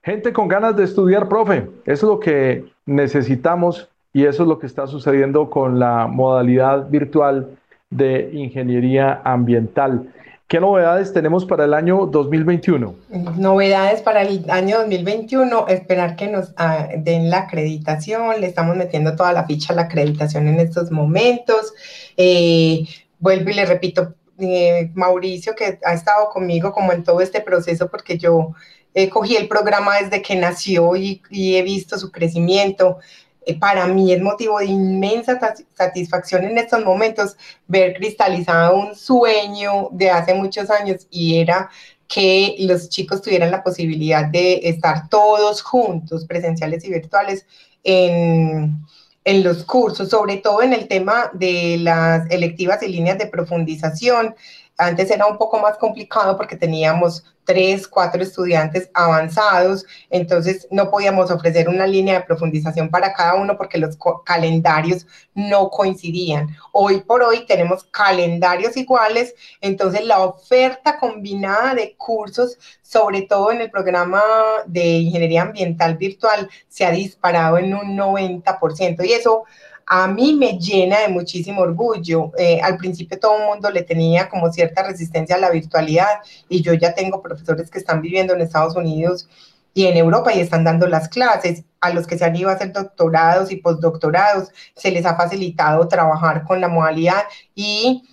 Gente 0.05 0.33
con 0.33 0.49
ganas 0.49 0.77
de 0.77 0.83
estudiar, 0.83 1.29
profe. 1.29 1.69
Eso 1.87 1.87
es 1.87 2.03
lo 2.03 2.19
que 2.19 2.65
necesitamos 2.87 3.89
y 4.13 4.25
eso 4.25 4.43
es 4.43 4.49
lo 4.49 4.59
que 4.59 4.67
está 4.67 4.89
sucediendo 4.89 5.49
con 5.49 5.79
la 5.79 6.09
modalidad 6.09 6.89
virtual 6.89 7.57
de 7.89 8.31
ingeniería 8.33 9.21
ambiental. 9.23 10.13
¿Qué 10.49 10.59
novedades 10.59 11.13
tenemos 11.13 11.45
para 11.45 11.67
el 11.67 11.73
año 11.73 12.07
2021? 12.07 12.97
Novedades 13.39 14.03
para 14.03 14.23
el 14.23 14.45
año 14.51 14.79
2021, 14.79 15.69
esperar 15.69 16.17
que 16.17 16.27
nos 16.27 16.53
ah, 16.57 16.89
den 16.97 17.31
la 17.31 17.39
acreditación, 17.39 18.41
le 18.41 18.49
estamos 18.49 18.77
metiendo 18.77 19.15
toda 19.15 19.33
la 19.33 19.45
ficha 19.47 19.73
a 19.73 19.77
la 19.77 19.83
acreditación 19.83 20.49
en 20.49 20.59
estos 20.59 20.91
momentos. 20.91 21.73
Eh, 22.17 22.85
vuelvo 23.21 23.51
y 23.51 23.55
le 23.55 23.67
repito, 23.67 24.15
eh, 24.41 24.91
Mauricio, 24.95 25.55
que 25.55 25.79
ha 25.85 25.95
estado 25.95 26.29
conmigo 26.31 26.73
como 26.73 26.93
en 26.93 27.05
todo 27.05 27.21
este 27.21 27.41
proceso, 27.41 27.89
porque 27.89 28.19
yo 28.19 28.53
eh, 28.95 29.09
cogí 29.09 29.37
el 29.37 29.49
programa 29.49 29.97
desde 29.97 30.23
que 30.23 30.37
nació 30.37 30.97
y, 30.97 31.23
he 31.31 31.63
visto 31.63 31.99
su 31.99 32.11
crecimiento. 32.11 32.99
Eh, 33.47 33.59
para 33.59 33.87
mí 33.87 34.13
es 34.13 34.21
motivo 34.21 34.59
de 34.59 34.67
inmensa 34.67 35.39
satisfacción 35.75 36.45
en 36.45 36.59
estos 36.59 36.85
momentos 36.85 37.37
ver 37.67 37.95
cristalizado 37.95 38.77
un 38.77 38.95
sueño 38.95 39.89
de 39.91 40.11
hace 40.11 40.35
muchos 40.35 40.71
años 40.71 41.07
y 41.11 41.39
era 41.39 41.69
que 42.07 42.57
los 42.61 42.89
chicos 42.89 43.23
tuvieran 43.23 43.51
la 43.51 43.65
posibilidad 43.65 44.27
de 44.27 44.61
estar 44.65 45.09
todos 45.09 45.63
juntos, 45.63 46.27
presenciales 46.27 46.85
y 46.85 46.91
virtuales, 46.91 47.47
en, 47.85 48.85
en 49.25 49.43
los 49.43 49.65
cursos, 49.65 50.11
sobre 50.11 50.37
todo 50.37 50.63
en 50.63 50.73
el 50.73 50.89
tema 50.89 51.31
de 51.33 51.79
las 51.79 52.31
electivas 52.31 52.83
y 52.83 52.89
líneas 52.89 53.19
de 53.19 53.27
profundización. 53.27 54.35
Antes 54.79 55.11
era 55.11 55.27
un 55.27 55.39
poco 55.39 55.59
más 55.59 55.77
complicado 55.77 56.37
porque 56.37 56.57
teníamos 56.57 57.25
tres, 57.45 57.89
cuatro 57.89 58.23
estudiantes 58.23 58.91
avanzados, 58.95 59.85
entonces 60.11 60.67
no 60.71 60.91
podíamos 60.91 61.31
ofrecer 61.31 61.69
una 61.69 61.87
línea 61.87 62.15
de 62.15 62.25
profundización 62.25 62.89
para 62.89 63.13
cada 63.13 63.35
uno 63.35 63.57
porque 63.57 63.79
los 63.79 63.99
calendarios 64.25 65.07
no 65.35 65.69
coincidían. 65.71 66.49
Hoy 66.73 67.01
por 67.01 67.23
hoy 67.23 67.45
tenemos 67.47 67.85
calendarios 67.85 68.77
iguales, 68.77 69.35
entonces 69.61 70.05
la 70.05 70.21
oferta 70.21 70.99
combinada 70.99 71.75
de 71.75 71.97
cursos, 71.97 72.59
sobre 72.83 73.23
todo 73.23 73.53
en 73.53 73.61
el 73.61 73.71
programa 73.71 74.23
de 74.67 74.85
ingeniería 74.99 75.43
ambiental 75.43 75.97
virtual, 75.97 76.49
se 76.69 76.85
ha 76.85 76.91
disparado 76.91 77.59
en 77.59 77.75
un 77.75 77.97
90% 77.97 79.05
y 79.05 79.13
eso 79.13 79.45
a 79.87 80.09
mí 80.09 80.35
me 80.35 80.59
llena 80.59 81.01
de 81.01 81.09
muchísimo 81.09 81.63
orgullo. 81.63 82.33
Eh, 82.39 82.61
al 82.61 82.77
principio 82.77 83.19
todo 83.19 83.39
el 83.39 83.47
mundo 83.47 83.71
le 83.71 83.83
tenía 83.83 84.29
como 84.29 84.53
cierta 84.53 84.83
resistencia 84.83 85.37
a 85.37 85.39
la 85.39 85.51
virtualidad 85.51 86.21
y 86.49 86.63
yo 86.63 86.75
ya 86.75 86.95
tengo 86.95 87.23
profesores 87.23 87.71
que 87.71 87.79
están 87.79 88.01
viviendo 88.03 88.35
en 88.35 88.41
Estados 88.41 88.77
Unidos 88.77 89.29
y 89.75 89.87
en 89.87 89.97
Europa 89.97 90.33
y 90.35 90.41
están 90.41 90.65
dando 90.65 90.87
las 90.87 91.09
clases. 91.09 91.65
A 91.81 91.93
los 91.93 92.07
que 92.07 92.17
se 92.17 92.25
han 92.25 92.37
ido 92.37 92.49
a 92.49 92.53
hacer 92.53 92.73
doctorados 92.73 93.51
y 93.51 93.57
postdoctorados 93.57 94.51
se 94.77 94.93
les 94.93 95.05
ha 95.05 95.17
facilitado 95.17 95.89
trabajar 95.89 96.45
con 96.45 96.61
la 96.61 96.69
modalidad 96.69 97.25
y 97.57 98.05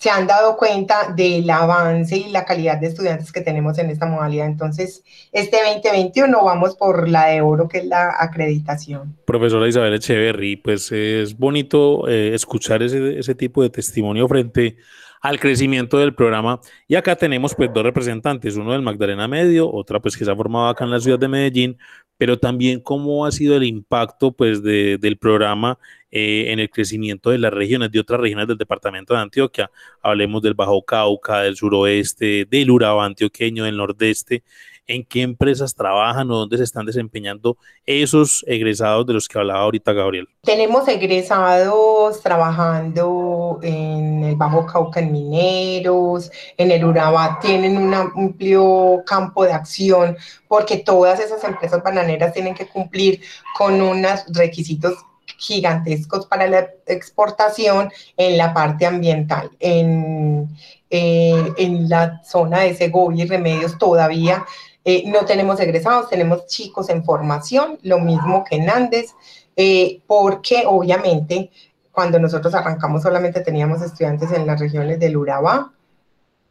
se 0.00 0.08
han 0.08 0.26
dado 0.26 0.56
cuenta 0.56 1.12
del 1.14 1.48
avance 1.50 2.16
y 2.16 2.30
la 2.30 2.46
calidad 2.46 2.80
de 2.80 2.86
estudiantes 2.86 3.30
que 3.30 3.42
tenemos 3.42 3.78
en 3.78 3.90
esta 3.90 4.06
modalidad. 4.06 4.46
Entonces, 4.46 5.04
este 5.30 5.58
2021 5.62 6.42
vamos 6.42 6.74
por 6.74 7.06
la 7.06 7.26
de 7.26 7.42
oro, 7.42 7.68
que 7.68 7.78
es 7.78 7.84
la 7.84 8.14
acreditación. 8.18 9.14
Profesora 9.26 9.68
Isabel 9.68 9.92
Echeverry, 9.92 10.56
pues 10.56 10.90
es 10.90 11.36
bonito 11.36 12.08
eh, 12.08 12.34
escuchar 12.34 12.82
ese, 12.82 13.18
ese 13.18 13.34
tipo 13.34 13.62
de 13.62 13.68
testimonio 13.68 14.26
frente 14.26 14.78
al 15.20 15.38
crecimiento 15.38 15.98
del 15.98 16.14
programa. 16.14 16.60
Y 16.88 16.94
acá 16.94 17.16
tenemos 17.16 17.54
pues 17.54 17.70
dos 17.72 17.84
representantes, 17.84 18.56
uno 18.56 18.72
del 18.72 18.82
Magdalena 18.82 19.28
Medio, 19.28 19.70
otra 19.70 20.00
pues 20.00 20.16
que 20.16 20.24
se 20.24 20.30
ha 20.30 20.36
formado 20.36 20.68
acá 20.68 20.84
en 20.84 20.90
la 20.90 21.00
ciudad 21.00 21.18
de 21.18 21.28
Medellín, 21.28 21.78
pero 22.16 22.38
también 22.38 22.80
cómo 22.80 23.24
ha 23.24 23.32
sido 23.32 23.56
el 23.56 23.64
impacto 23.64 24.32
pues 24.32 24.62
del 24.62 25.16
programa 25.18 25.78
eh, 26.10 26.46
en 26.48 26.58
el 26.58 26.68
crecimiento 26.68 27.30
de 27.30 27.38
las 27.38 27.52
regiones, 27.52 27.90
de 27.92 28.00
otras 28.00 28.20
regiones 28.20 28.46
del 28.48 28.58
departamento 28.58 29.14
de 29.14 29.20
Antioquia. 29.20 29.70
Hablemos 30.02 30.42
del 30.42 30.54
Bajo 30.54 30.84
Cauca, 30.84 31.40
del 31.40 31.56
suroeste, 31.56 32.46
del 32.50 32.70
Urabá 32.70 33.06
antioqueño, 33.06 33.64
del 33.64 33.76
nordeste. 33.76 34.42
¿En 34.90 35.04
qué 35.04 35.22
empresas 35.22 35.72
trabajan 35.72 36.28
o 36.32 36.38
dónde 36.38 36.56
se 36.56 36.64
están 36.64 36.84
desempeñando 36.84 37.56
esos 37.86 38.44
egresados 38.48 39.06
de 39.06 39.12
los 39.12 39.28
que 39.28 39.38
hablaba 39.38 39.60
ahorita 39.60 39.92
Gabriel? 39.92 40.28
Tenemos 40.42 40.88
egresados 40.88 42.20
trabajando 42.20 43.60
en 43.62 44.24
el 44.24 44.34
Bajo 44.34 44.66
Cauca 44.66 44.98
en 44.98 45.12
mineros, 45.12 46.32
en 46.56 46.72
el 46.72 46.84
Urabá 46.84 47.38
tienen 47.40 47.76
un 47.76 47.94
amplio 47.94 49.04
campo 49.06 49.44
de 49.44 49.52
acción 49.52 50.16
porque 50.48 50.78
todas 50.78 51.20
esas 51.20 51.44
empresas 51.44 51.80
bananeras 51.84 52.32
tienen 52.32 52.56
que 52.56 52.66
cumplir 52.66 53.20
con 53.56 53.80
unos 53.80 54.24
requisitos 54.34 54.94
gigantescos 55.38 56.26
para 56.26 56.48
la 56.48 56.68
exportación 56.86 57.92
en 58.16 58.36
la 58.36 58.52
parte 58.52 58.86
ambiental. 58.86 59.52
En, 59.60 60.48
eh, 60.90 61.52
en 61.58 61.88
la 61.88 62.20
zona 62.24 62.62
de 62.62 62.74
Segovia 62.74 63.24
y 63.24 63.28
Remedios 63.28 63.78
todavía 63.78 64.44
eh, 64.84 65.04
no 65.06 65.24
tenemos 65.24 65.60
egresados, 65.60 66.08
tenemos 66.08 66.46
chicos 66.46 66.88
en 66.88 67.04
formación, 67.04 67.78
lo 67.82 67.98
mismo 67.98 68.44
que 68.44 68.56
en 68.56 68.70
Andes, 68.70 69.14
eh, 69.56 70.00
porque 70.06 70.64
obviamente 70.66 71.50
cuando 71.92 72.18
nosotros 72.18 72.54
arrancamos 72.54 73.02
solamente 73.02 73.40
teníamos 73.40 73.82
estudiantes 73.82 74.32
en 74.32 74.46
las 74.46 74.60
regiones 74.60 74.98
del 74.98 75.16
Urabá, 75.16 75.72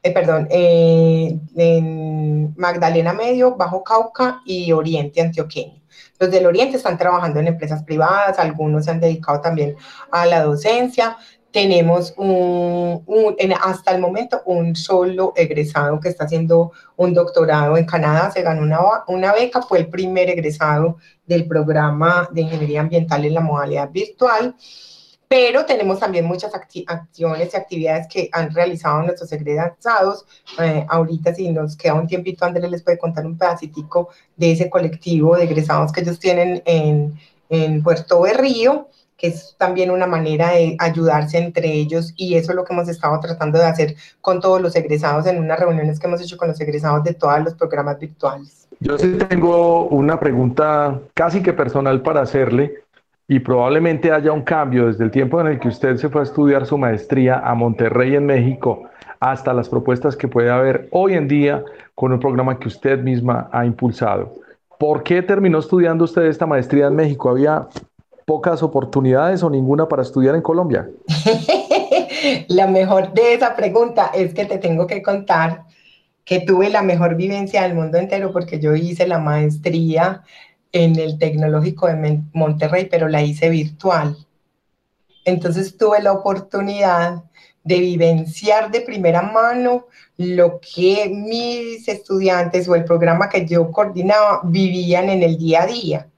perdón, 0.01 0.47
en 0.49 2.53
Magdalena 2.55 3.13
Medio, 3.13 3.55
Bajo 3.55 3.83
Cauca 3.83 4.41
y 4.45 4.71
Oriente 4.71 5.21
Antioqueño. 5.21 5.79
Los 6.19 6.31
del 6.31 6.45
Oriente 6.45 6.77
están 6.77 6.97
trabajando 6.97 7.39
en 7.39 7.47
empresas 7.47 7.83
privadas, 7.83 8.39
algunos 8.39 8.85
se 8.85 8.91
han 8.91 8.99
dedicado 8.99 9.41
también 9.41 9.75
a 10.11 10.25
la 10.25 10.43
docencia. 10.43 11.17
Tenemos 11.51 12.13
un, 12.17 13.03
hasta 13.62 13.91
el 13.91 14.01
momento 14.01 14.41
un 14.45 14.75
solo 14.75 15.33
egresado 15.35 15.99
que 15.99 16.09
está 16.09 16.25
haciendo 16.25 16.71
un 16.95 17.13
doctorado 17.13 17.75
en 17.75 17.85
Canadá, 17.85 18.29
se 18.29 18.43
ganó 18.43 18.62
una, 18.62 18.79
una 19.07 19.33
beca, 19.33 19.62
fue 19.63 19.79
el 19.79 19.88
primer 19.88 20.29
egresado 20.29 20.97
del 21.25 21.47
programa 21.47 22.29
de 22.31 22.41
ingeniería 22.41 22.81
ambiental 22.81 23.25
en 23.25 23.33
la 23.33 23.41
modalidad 23.41 23.89
virtual. 23.89 24.55
Pero 25.29 25.63
tenemos 25.63 25.99
también 25.99 26.25
muchas 26.25 26.51
acciones 26.55 27.53
y 27.53 27.57
actividades 27.57 28.07
que 28.07 28.29
han 28.31 28.51
realizado 28.51 29.03
nuestros 29.03 29.31
egresados. 29.31 30.25
Eh, 30.59 30.83
ahorita, 30.89 31.35
si 31.35 31.49
nos 31.51 31.77
queda 31.77 31.93
un 31.93 32.07
tiempito, 32.07 32.45
Andrés 32.45 32.71
les 32.71 32.81
puede 32.81 32.97
contar 32.97 33.27
un 33.27 33.38
pedacitico 33.38 34.09
de 34.35 34.53
ese 34.53 34.71
colectivo 34.71 35.38
de 35.38 35.43
egresados 35.43 35.91
que 35.91 36.01
ellos 36.01 36.17
tienen 36.17 36.63
en, 36.65 37.13
en 37.49 37.83
Puerto 37.83 38.21
Berrío, 38.21 38.88
que 39.19 39.27
es 39.27 39.55
también 39.58 39.91
una 39.91 40.08
manera 40.08 40.51
de 40.51 40.77
ayudarse 40.79 41.38
entre 41.38 41.71
ellos 41.71 42.13
y 42.15 42.36
eso 42.36 42.53
es 42.53 42.55
lo 42.55 42.63
que 42.63 42.73
hemos 42.73 42.88
estado 42.88 43.19
tratando 43.19 43.60
de 43.60 43.65
hacer 43.65 43.95
con 44.21 44.39
todos 44.39 44.62
los 44.62 44.75
egresados 44.75 45.27
en 45.27 45.39
unas 45.39 45.60
reuniones 45.60 45.99
que 45.99 46.08
hemos 46.08 46.21
hecho 46.21 46.38
con 46.38 46.47
los 46.47 46.60
egresados 46.62 47.03
de 47.03 47.13
todos 47.13 47.43
los 47.43 47.53
programas 47.53 47.99
virtuales. 47.99 48.67
Yo 48.79 48.97
sí 48.97 49.17
tengo 49.27 49.88
una 49.88 50.19
pregunta 50.19 50.99
casi 51.13 51.43
que 51.43 51.51
personal 51.51 52.01
para 52.01 52.21
hacerle 52.21 52.75
y 53.27 53.39
probablemente 53.39 54.12
haya 54.12 54.32
un 54.32 54.41
cambio 54.41 54.88
desde 54.88 55.03
el 55.03 55.12
tiempo 55.12 55.41
en 55.41 55.47
el 55.47 55.60
que 55.60 55.67
usted 55.67 55.97
se 55.97 56.08
fue 56.08 56.21
a 56.21 56.23
estudiar 56.23 56.65
su 56.65 56.77
maestría 56.77 57.39
a 57.39 57.53
Monterrey 57.53 58.15
en 58.15 58.25
México 58.25 58.84
hasta 59.19 59.53
las 59.53 59.67
propuestas 59.67 60.15
que 60.15 60.29
puede 60.29 60.49
haber 60.49 60.88
hoy 60.91 61.13
en 61.13 61.27
día 61.27 61.63
con 61.93 62.13
un 62.13 62.19
programa 62.19 62.58
que 62.58 62.69
usted 62.69 62.99
misma 62.99 63.49
ha 63.51 63.65
impulsado. 63.65 64.34
¿Por 64.79 65.03
qué 65.03 65.21
terminó 65.21 65.60
estudiando 65.60 66.05
usted 66.05 66.23
esta 66.23 66.45
maestría 66.45 66.88
en 66.88 66.95
México? 66.95 67.29
¿Había 67.29 67.67
pocas 68.29 68.61
oportunidades 68.61 69.41
o 69.41 69.49
ninguna 69.49 69.87
para 69.87 70.03
estudiar 70.03 70.35
en 70.35 70.43
Colombia? 70.43 70.87
la 72.47 72.67
mejor 72.67 73.11
de 73.11 73.33
esa 73.33 73.55
pregunta 73.55 74.11
es 74.13 74.35
que 74.35 74.45
te 74.45 74.59
tengo 74.59 74.85
que 74.85 75.01
contar 75.01 75.63
que 76.23 76.39
tuve 76.41 76.69
la 76.69 76.83
mejor 76.83 77.15
vivencia 77.15 77.63
del 77.63 77.73
mundo 77.73 77.97
entero 77.97 78.31
porque 78.31 78.59
yo 78.59 78.75
hice 78.75 79.07
la 79.07 79.17
maestría 79.17 80.21
en 80.71 80.99
el 80.99 81.17
Tecnológico 81.17 81.87
de 81.87 82.21
Monterrey, 82.33 82.87
pero 82.91 83.07
la 83.07 83.23
hice 83.23 83.49
virtual. 83.49 84.15
Entonces 85.25 85.75
tuve 85.75 85.99
la 85.99 86.11
oportunidad 86.11 87.23
de 87.63 87.79
vivenciar 87.79 88.69
de 88.69 88.81
primera 88.81 89.23
mano 89.23 89.87
lo 90.17 90.59
que 90.59 91.09
mis 91.09 91.87
estudiantes 91.87 92.69
o 92.69 92.75
el 92.75 92.85
programa 92.85 93.27
que 93.27 93.47
yo 93.47 93.71
coordinaba 93.71 94.41
vivían 94.43 95.09
en 95.09 95.23
el 95.23 95.35
día 95.35 95.63
a 95.63 95.65
día. 95.65 96.09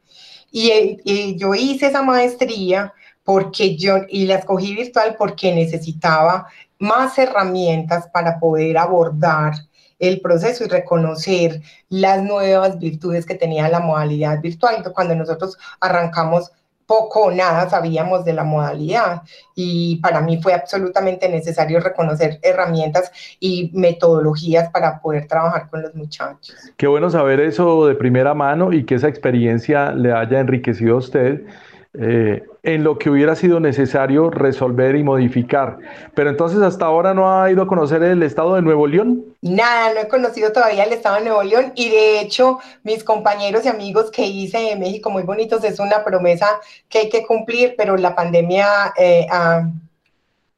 Y, 0.52 1.38
yo 1.38 1.56
hice 1.56 1.88
esa 1.88 2.04
maestría 2.04 2.94
porque 3.24 3.78
yo, 3.78 4.00
y 4.10 4.26
la 4.26 4.36
escogí 4.36 4.76
virtual 4.76 5.16
porque 5.18 5.54
necesitaba 5.54 6.48
más 6.80 7.18
herramientas 7.18 8.08
para 8.12 8.40
poder 8.40 8.78
abordar 8.78 9.54
el 10.00 10.20
proceso 10.20 10.66
y 10.66 10.68
reconocer 10.68 11.62
las 11.90 12.24
nuevas 12.24 12.80
virtudes 12.80 13.26
que 13.26 13.36
tenía 13.36 13.70
la 13.70 13.80
modalidad 13.80 14.42
virtual. 14.42 14.84
Cuando 14.94 15.16
nosotros 15.16 15.58
arrancamos 15.80 16.52
poco 16.86 17.24
o 17.26 17.32
nada 17.32 17.70
sabíamos 17.70 18.26
de 18.26 18.34
la 18.34 18.44
modalidad 18.44 19.22
y 19.56 19.98
para 19.98 20.22
mí 20.22 20.42
fue 20.42 20.54
absolutamente 20.54 21.30
necesario 21.30 21.80
reconocer 21.80 22.40
herramientas 22.42 23.12
y 23.40 23.72
metodologías 23.74 24.70
para 24.70 25.00
poder 25.02 25.28
trabajar 25.28 25.70
con 25.70 25.82
los 25.82 25.96
muchachos. 25.96 26.56
Qué 26.78 26.88
bueno 26.88 27.10
saber 27.10 27.40
eso 27.40 27.88
de 27.88 27.96
primera 27.96 28.34
mano 28.34 28.74
y 28.74 28.86
que 28.86 28.96
esa 28.96 29.08
experiencia 29.08 29.92
le 29.92 30.12
haya 30.12 30.40
enriquecido 30.40 30.96
a 30.96 31.00
usted 31.00 31.46
eh, 31.94 32.44
en 32.64 32.84
lo 32.84 33.00
que 33.00 33.10
hubiera 33.10 33.36
sido 33.36 33.60
necesario 33.60 34.30
resolver 34.30 34.96
y 34.96 35.04
modificar. 35.04 35.80
Pero 36.14 36.30
entonces 36.30 36.62
hasta 36.62 36.86
ahora 36.86 37.14
no 37.14 37.42
ha 37.42 37.52
ido 37.52 37.64
a 37.64 37.68
conocer 37.68 38.04
el 38.04 38.22
estado 38.22 38.56
de 38.56 38.62
Nuevo 38.62 38.86
León. 38.86 39.26
Nada, 39.42 39.94
no 39.94 40.00
he 40.02 40.08
conocido 40.08 40.52
todavía 40.52 40.84
el 40.84 40.94
estado 40.94 41.16
de 41.16 41.24
Nuevo 41.24 41.42
León 41.44 41.72
y 41.76 41.90
de 41.90 42.22
hecho 42.22 42.60
mis 42.84 43.04
compañeros 43.04 43.66
y 43.66 43.70
amigos 43.70 44.12
que 44.12 44.28
hice 44.28 44.72
en 44.72 44.80
México 44.80 45.10
muy 45.10 45.24
bonitos 45.24 45.64
es 45.64 45.80
una 45.80 46.04
promesa 46.04 46.60
que 46.88 47.00
hay 47.00 47.10
que 47.10 47.26
cumplir, 47.26 47.74
pero 47.78 47.98
la 47.98 48.16
pandemia 48.16 48.94
eh, 48.98 49.26
ha 49.32 49.68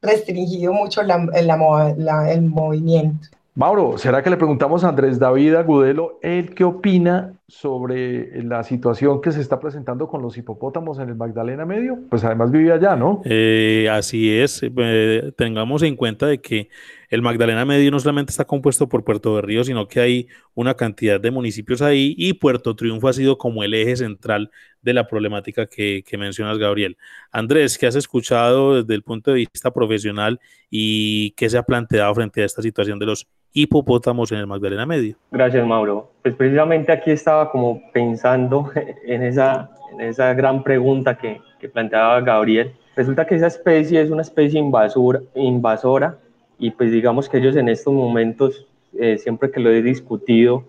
restringido 0.02 0.74
mucho 0.74 1.02
el 1.02 2.42
movimiento. 2.42 3.28
Mauro, 3.56 4.00
¿será 4.00 4.24
que 4.24 4.32
le 4.32 4.38
preguntamos 4.38 4.84
a 4.84 4.90
Andrés 4.90 5.20
David 5.20 5.54
Agudelo, 5.54 6.18
él 6.24 6.56
qué 6.56 6.64
opina 6.64 7.34
sobre 7.48 8.44
la 8.44 8.64
situación 8.64 9.22
que 9.22 9.32
se 9.32 9.42
está 9.42 9.60
presentando 9.60 10.08
con 10.08 10.24
los 10.24 10.36
hipopótamos 10.40 10.98
en 10.98 11.10
el 11.10 11.16
Magdalena 11.16 11.64
Medio? 11.64 12.00
Pues 12.10 12.24
además 12.24 12.50
vive 12.50 12.72
allá, 12.72 12.96
¿no? 12.96 13.22
Eh, 13.26 13.88
así 13.92 14.36
es, 14.36 14.62
eh, 14.64 15.32
tengamos 15.38 15.84
en 15.84 15.96
cuenta 15.96 16.26
de 16.26 16.42
que 16.42 16.70
el 17.12 17.22
Magdalena 17.22 17.64
Medio 17.64 17.92
no 17.92 18.00
solamente 18.00 18.32
está 18.32 18.46
compuesto 18.46 18.90
por 18.90 19.04
Puerto 19.04 19.36
de 19.36 19.44
Río, 19.44 19.64
sino 19.64 19.88
que 19.88 20.00
hay 20.00 20.28
una 20.56 20.74
cantidad 20.74 21.22
de 21.22 21.30
municipios 21.30 21.84
ahí 21.84 22.16
y 22.18 22.34
Puerto 22.34 22.76
Triunfo 22.76 23.08
ha 23.08 23.14
sido 23.14 23.38
como 23.38 23.64
el 23.64 23.76
eje 23.76 23.98
central 23.98 24.50
de 24.82 24.94
la 24.94 25.06
problemática 25.06 25.68
que, 25.68 26.04
que 26.04 26.18
mencionas, 26.18 26.58
Gabriel. 26.58 26.98
Andrés, 27.32 27.78
¿qué 27.78 27.86
has 27.86 27.96
escuchado 27.96 28.82
desde 28.82 28.96
el 28.96 29.04
punto 29.04 29.30
de 29.30 29.38
vista 29.38 29.72
profesional 29.72 30.40
y 30.72 31.32
qué 31.38 31.52
se 31.52 31.60
ha 31.60 31.64
planteado 31.64 32.16
frente 32.16 32.42
a 32.42 32.46
esta 32.46 32.64
situación 32.64 32.98
de 32.98 33.06
los 33.06 33.28
hipopótamos 33.54 34.32
en 34.32 34.40
el 34.40 34.48
Magdalena 34.48 34.86
Medio. 34.86 35.16
Gracias, 35.32 35.66
Mauro. 35.66 36.12
Pues 36.22 36.36
precisamente 36.36 36.92
aquí 36.92 37.12
estaba 37.12 37.52
como 37.52 37.82
pensando 37.92 38.72
en 39.06 39.24
esa, 39.24 39.70
en 39.94 40.02
esa 40.02 40.34
gran 40.34 40.64
pregunta 40.64 41.18
que, 41.18 41.40
que 41.60 41.70
planteaba 41.70 42.20
Gabriel. 42.22 42.74
Resulta 42.96 43.26
que 43.26 43.36
esa 43.36 43.48
especie 43.48 44.02
es 44.02 44.10
una 44.10 44.22
especie 44.22 44.60
invasora, 44.60 45.22
invasora 45.36 46.18
y 46.60 46.72
pues 46.72 46.92
digamos 46.92 47.28
que 47.28 47.38
ellos 47.38 47.56
en 47.56 47.70
estos 47.70 47.94
momentos, 47.94 48.68
eh, 49.00 49.18
siempre 49.18 49.52
que 49.52 49.60
lo 49.60 49.70
he 49.70 49.82
discutido 49.82 50.66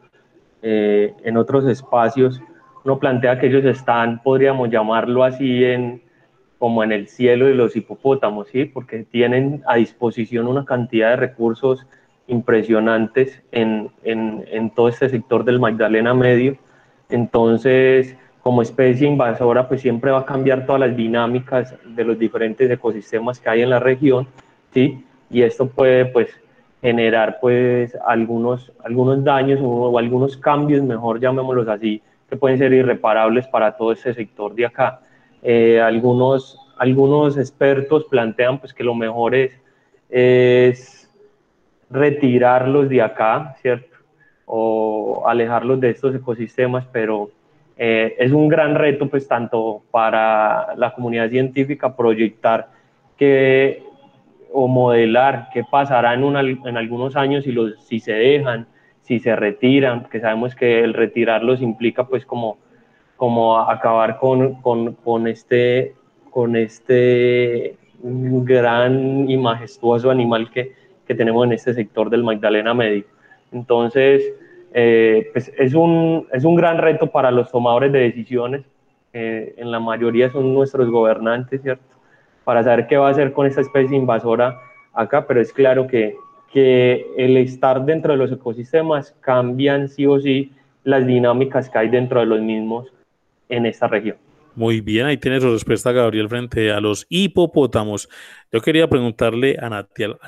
eh, 0.62 1.12
en 1.22 1.36
otros 1.36 1.66
espacios, 1.66 2.40
uno 2.84 2.98
plantea 2.98 3.38
que 3.38 3.46
ellos 3.46 3.64
están, 3.64 4.22
podríamos 4.22 4.70
llamarlo 4.70 5.24
así, 5.24 5.64
en, 5.64 6.02
como 6.58 6.82
en 6.82 6.92
el 6.92 7.08
cielo 7.08 7.46
de 7.46 7.54
los 7.54 7.76
hipopótamos, 7.76 8.48
¿sí? 8.48 8.64
porque 8.64 9.04
tienen 9.04 9.62
a 9.66 9.76
disposición 9.76 10.46
una 10.46 10.64
cantidad 10.64 11.10
de 11.10 11.16
recursos 11.16 11.86
impresionantes 12.26 13.42
en, 13.52 13.90
en, 14.02 14.44
en, 14.50 14.70
todo 14.70 14.88
este 14.88 15.08
sector 15.08 15.44
del 15.44 15.60
Magdalena 15.60 16.14
Medio. 16.14 16.56
Entonces, 17.08 18.16
como 18.44 18.62
especie 18.62 19.08
invasora, 19.08 19.68
pues 19.68 19.80
siempre 19.80 20.10
va 20.10 20.20
a 20.20 20.26
cambiar 20.26 20.66
todas 20.66 20.80
las 20.80 20.96
dinámicas 20.96 21.74
de 21.84 22.04
los 22.04 22.18
diferentes 22.18 22.70
ecosistemas 22.70 23.40
que 23.40 23.48
hay 23.48 23.62
en 23.62 23.70
la 23.70 23.78
región, 23.78 24.26
¿sí? 24.72 25.04
Y 25.30 25.42
esto 25.42 25.66
puede, 25.66 26.06
pues, 26.06 26.28
generar, 26.82 27.38
pues, 27.40 27.96
algunos, 28.06 28.70
algunos 28.84 29.24
daños 29.24 29.60
o, 29.62 29.98
algunos 29.98 30.36
cambios, 30.36 30.82
mejor 30.82 31.20
llamémoslos 31.20 31.68
así, 31.68 32.02
que 32.28 32.36
pueden 32.36 32.58
ser 32.58 32.72
irreparables 32.72 33.46
para 33.48 33.74
todo 33.76 33.92
este 33.92 34.12
sector 34.12 34.54
de 34.54 34.66
acá. 34.66 35.00
Eh, 35.42 35.80
algunos, 35.80 36.58
algunos 36.76 37.38
expertos 37.38 38.04
plantean, 38.04 38.58
pues, 38.58 38.74
que 38.74 38.84
lo 38.84 38.94
mejor 38.94 39.34
es, 39.34 39.58
es 40.10 41.03
retirarlos 41.94 42.88
de 42.88 43.00
acá, 43.00 43.54
¿cierto? 43.62 43.96
O 44.46 45.24
alejarlos 45.26 45.80
de 45.80 45.90
estos 45.90 46.14
ecosistemas, 46.14 46.84
pero 46.92 47.30
eh, 47.76 48.16
es 48.18 48.32
un 48.32 48.48
gran 48.48 48.74
reto, 48.74 49.08
pues, 49.08 49.26
tanto 49.28 49.82
para 49.90 50.74
la 50.76 50.92
comunidad 50.92 51.30
científica 51.30 51.96
proyectar 51.96 52.68
que 53.16 53.82
o 54.52 54.68
modelar 54.68 55.48
qué 55.52 55.64
pasará 55.68 56.14
en, 56.14 56.24
en 56.64 56.76
algunos 56.76 57.16
años 57.16 57.44
si, 57.44 57.52
los, 57.52 57.82
si 57.84 57.98
se 58.00 58.12
dejan, 58.12 58.66
si 59.02 59.18
se 59.18 59.34
retiran, 59.34 60.04
que 60.04 60.20
sabemos 60.20 60.54
que 60.54 60.80
el 60.80 60.94
retirarlos 60.94 61.60
implica 61.60 62.04
pues 62.04 62.24
como, 62.24 62.58
como 63.16 63.58
acabar 63.58 64.18
con, 64.18 64.60
con, 64.62 64.94
con, 64.94 65.26
este, 65.26 65.94
con 66.30 66.56
este 66.56 67.76
gran 68.02 69.28
y 69.28 69.36
majestuoso 69.36 70.10
animal 70.10 70.50
que, 70.50 70.83
que 71.06 71.14
tenemos 71.14 71.46
en 71.46 71.52
este 71.52 71.74
sector 71.74 72.10
del 72.10 72.24
Magdalena 72.24 72.74
Medio. 72.74 73.04
Entonces, 73.52 74.32
eh, 74.72 75.30
pues 75.32 75.52
es, 75.56 75.74
un, 75.74 76.26
es 76.32 76.44
un 76.44 76.56
gran 76.56 76.78
reto 76.78 77.08
para 77.08 77.30
los 77.30 77.50
tomadores 77.50 77.92
de 77.92 78.00
decisiones, 78.00 78.62
en 79.16 79.70
la 79.70 79.78
mayoría 79.78 80.28
son 80.32 80.52
nuestros 80.52 80.90
gobernantes, 80.90 81.62
¿cierto? 81.62 81.84
Para 82.42 82.64
saber 82.64 82.88
qué 82.88 82.96
va 82.96 83.06
a 83.06 83.10
hacer 83.12 83.32
con 83.32 83.46
esta 83.46 83.60
especie 83.60 83.96
invasora 83.96 84.58
acá, 84.92 85.24
pero 85.26 85.40
es 85.40 85.52
claro 85.52 85.86
que, 85.86 86.16
que 86.52 87.06
el 87.16 87.36
estar 87.36 87.84
dentro 87.84 88.12
de 88.12 88.18
los 88.18 88.32
ecosistemas 88.32 89.14
cambian 89.20 89.88
sí 89.88 90.04
o 90.06 90.18
sí 90.18 90.52
las 90.82 91.06
dinámicas 91.06 91.70
que 91.70 91.78
hay 91.78 91.88
dentro 91.88 92.20
de 92.20 92.26
los 92.26 92.40
mismos 92.40 92.92
en 93.48 93.66
esta 93.66 93.86
región. 93.86 94.16
Muy 94.56 94.80
bien, 94.80 95.06
ahí 95.06 95.16
tiene 95.16 95.40
su 95.40 95.50
respuesta, 95.50 95.90
Gabriel, 95.90 96.28
frente 96.28 96.70
a 96.70 96.80
los 96.80 97.06
hipopótamos. 97.08 98.08
Yo 98.52 98.60
quería 98.60 98.88
preguntarle 98.88 99.56
a, 99.60 99.68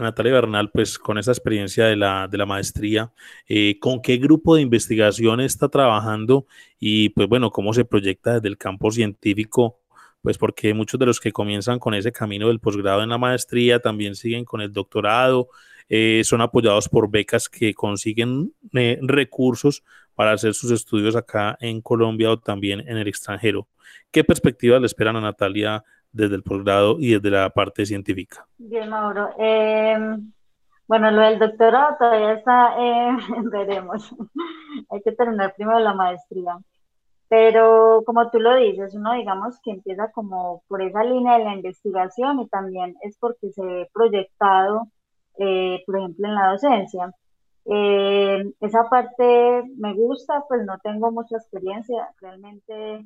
Natalia 0.01 0.33
Bernal, 0.33 0.71
pues 0.73 0.99
con 0.99 1.17
esa 1.17 1.31
experiencia 1.31 1.87
de 1.87 1.95
la, 1.95 2.27
de 2.27 2.37
la 2.37 2.45
maestría, 2.45 3.13
eh, 3.49 3.79
¿con 3.79 4.03
qué 4.03 4.17
grupo 4.17 4.57
de 4.57 4.63
investigación 4.63 5.41
está 5.41 5.69
trabajando 5.69 6.47
y 6.81 7.11
pues 7.11 7.29
bueno, 7.29 7.53
cómo 7.53 7.73
se 7.73 7.85
proyecta 7.85 8.35
desde 8.35 8.49
el 8.49 8.59
campo 8.59 8.91
científico? 8.91 9.79
Pues 10.23 10.39
porque 10.39 10.75
muchos 10.75 10.99
de 10.99 11.07
los 11.07 11.21
que 11.21 11.31
comienzan 11.31 11.79
con 11.79 11.95
ese 11.95 12.11
camino 12.11 12.49
del 12.49 12.59
posgrado 12.59 13.05
en 13.05 13.11
la 13.11 13.19
maestría 13.19 13.79
también 13.79 14.17
siguen 14.17 14.45
con 14.45 14.61
el 14.61 14.73
doctorado, 14.73 15.51
eh, 15.89 16.23
son 16.25 16.41
apoyados 16.41 16.89
por 16.89 17.09
becas 17.09 17.49
que 17.49 17.75
consiguen 17.75 18.53
eh, 18.75 18.99
recursos 19.03 19.85
para 20.17 20.33
hacer 20.33 20.55
sus 20.55 20.73
estudios 20.73 21.15
acá 21.15 21.57
en 21.61 21.81
Colombia 21.81 22.33
o 22.33 22.39
también 22.39 22.81
en 22.81 22.97
el 22.97 23.07
extranjero. 23.07 23.69
¿Qué 24.11 24.25
perspectivas 24.25 24.81
le 24.81 24.87
esperan 24.87 25.17
a 25.17 25.21
Natalia 25.21 25.85
desde 26.11 26.35
el 26.35 26.43
posgrado 26.43 26.97
y 26.99 27.13
desde 27.15 27.31
la 27.31 27.51
parte 27.51 27.85
científica? 27.87 28.47
Bien, 28.57 28.89
Mauro. 28.89 29.31
Em, 29.39 30.33
bueno, 30.89 31.11
lo 31.11 31.21
del 31.21 31.39
doctorado 31.39 31.97
todavía 31.99 32.33
está, 32.33 32.75
eh, 32.79 33.17
veremos. 33.53 34.15
Hay 34.91 35.03
que 35.03 35.13
terminar 35.13 35.55
primero 35.55 35.79
la 35.79 35.95
maestría. 35.95 36.59
Pero 37.29 38.03
como 38.07 38.31
tú 38.31 38.39
lo 38.39 38.55
dices, 38.57 38.95
uno 38.95 39.13
digamos 39.15 39.61
que 39.63 39.73
empieza 39.73 40.11
como 40.13 40.63
por 40.69 40.81
esa 40.81 41.03
línea 41.03 41.39
de 41.39 41.45
la 41.45 41.55
investigación 41.55 42.41
y 42.41 42.49
también 42.49 42.95
es 43.03 43.19
porque 43.19 43.51
se 43.51 43.65
ve 43.65 43.91
proyectado, 43.93 44.89
eh, 45.39 45.83
por 45.87 45.99
ejemplo, 45.99 46.29
en 46.29 46.35
la 46.35 46.51
docencia. 46.53 47.13
Eh, 47.69 48.45
esa 48.61 48.85
parte 48.89 49.65
me 49.77 49.93
gusta, 49.95 50.45
pues 50.49 50.65
no 50.65 50.79
tengo 50.79 51.11
mucha 51.11 51.37
experiencia, 51.37 52.09
realmente 52.21 53.05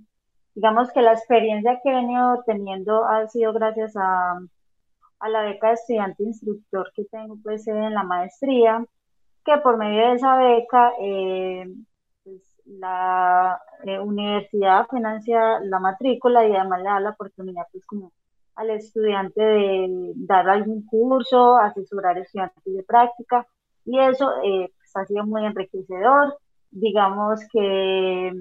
digamos 0.54 0.92
que 0.92 1.00
la 1.00 1.12
experiencia 1.12 1.80
que 1.82 1.90
he 1.90 1.94
venido 1.94 2.42
teniendo 2.44 3.04
ha 3.06 3.26
sido 3.28 3.52
gracias 3.54 3.96
a, 3.96 4.38
a 5.20 5.28
la 5.28 5.42
beca 5.42 5.68
de 5.68 5.74
estudiante 5.74 6.24
instructor 6.24 6.92
que 6.94 7.04
tengo 7.06 7.36
pues 7.42 7.66
en 7.68 7.94
la 7.94 8.02
maestría, 8.02 8.84
que 9.44 9.56
por 9.58 9.78
medio 9.78 10.08
de 10.08 10.14
esa 10.14 10.36
beca 10.36 10.92
eh, 11.00 11.66
pues, 12.24 12.42
la 12.66 13.58
eh, 13.84 13.98
universidad 13.98 14.86
financia 14.88 15.60
la 15.60 15.78
matrícula 15.78 16.46
y 16.46 16.54
además 16.54 16.80
le 16.80 16.88
da 16.90 17.00
la 17.00 17.10
oportunidad 17.10 17.64
pues 17.72 17.86
como 17.86 18.12
al 18.56 18.70
estudiante 18.70 19.42
de 19.42 20.12
dar 20.16 20.50
algún 20.50 20.84
curso, 20.84 21.56
asesorar 21.56 22.18
estudiantes 22.18 22.62
de 22.64 22.82
práctica 22.82 23.46
y 23.84 23.98
eso 23.98 24.30
eh, 24.44 24.70
pues, 24.76 24.96
ha 24.96 25.06
sido 25.06 25.24
muy 25.26 25.44
enriquecedor. 25.44 26.38
Digamos 26.70 27.40
que 27.52 28.32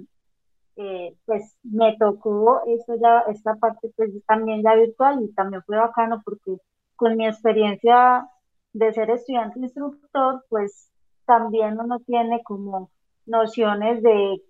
eh, 0.76 1.16
pues 1.26 1.56
me 1.64 1.98
tocó 1.98 2.62
esto 2.68 2.96
ya, 3.02 3.20
esta 3.28 3.56
parte 3.56 3.92
pues 3.98 4.12
también 4.26 4.64
ya 4.64 4.76
virtual 4.76 5.22
y 5.24 5.34
también 5.34 5.62
fue 5.64 5.78
bacano 5.78 6.22
porque 6.24 6.58
con 6.96 7.18
mi 7.18 7.28
experiencia 7.28 8.30
de 8.74 8.94
ser 8.94 9.10
estudiante 9.10 9.60
instructor, 9.60 10.46
pues 10.50 10.90
también 11.26 11.80
uno 11.80 12.00
tiene 12.00 12.42
como 12.44 12.92
nociones 13.26 14.02
de 14.04 14.42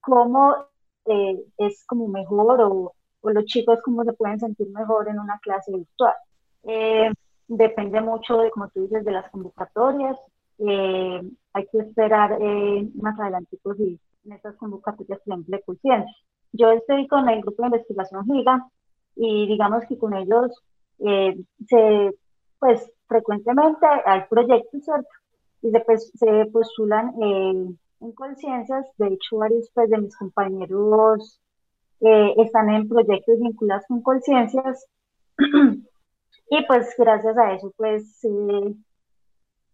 cómo 0.00 0.54
eh, 1.06 1.44
es 1.58 1.84
como 1.86 2.08
mejor 2.08 2.60
o, 2.60 2.94
o, 3.20 3.30
los 3.30 3.44
chicos 3.44 3.80
cómo 3.84 4.04
se 4.04 4.12
pueden 4.12 4.40
sentir 4.40 4.68
mejor 4.70 5.08
en 5.08 5.18
una 5.18 5.38
clase 5.40 5.72
virtual. 5.72 6.14
Eh, 6.64 7.10
depende 7.48 8.00
mucho 8.00 8.38
de, 8.38 8.50
como 8.50 8.68
tú 8.68 8.82
dices, 8.82 9.04
de 9.04 9.12
las 9.12 9.30
convocatorias. 9.30 10.16
hay 10.58 11.66
que 11.72 11.78
esperar 11.78 12.38
más 12.94 13.18
adelante 13.18 13.58
pues, 13.62 13.76
si 13.78 13.98
en 14.24 14.32
estas 14.32 14.56
convocatorias, 14.56 15.20
ejemplo, 15.26 15.56
de 15.56 16.06
Yo 16.52 16.70
estoy 16.70 17.06
con 17.08 17.28
el 17.28 17.40
grupo 17.40 17.62
de 17.62 17.68
investigación 17.68 18.24
GIGA 18.26 18.68
y 19.16 19.46
digamos 19.48 19.84
que 19.86 19.98
con 19.98 20.14
ellos 20.14 20.62
eh, 21.00 21.36
se, 21.66 22.14
pues 22.58 22.90
frecuentemente 23.06 23.86
hay 24.04 24.22
proyectos, 24.28 24.84
¿cierto? 24.84 25.08
Y 25.62 25.70
se, 25.70 25.80
pues, 25.80 26.12
se 26.14 26.46
postulan 26.52 27.12
eh, 27.20 27.74
en 28.00 28.12
conciencias, 28.12 28.86
de 28.96 29.08
hecho 29.08 29.38
varios 29.38 29.70
pues, 29.74 29.90
de 29.90 29.98
mis 29.98 30.16
compañeros 30.16 31.40
eh, 32.00 32.34
están 32.36 32.70
en 32.70 32.88
proyectos 32.88 33.40
vinculados 33.40 33.84
con 33.88 34.02
conciencias 34.02 34.86
y 36.50 36.64
pues 36.66 36.94
gracias 36.98 37.36
a 37.38 37.52
eso 37.52 37.72
pues 37.76 38.20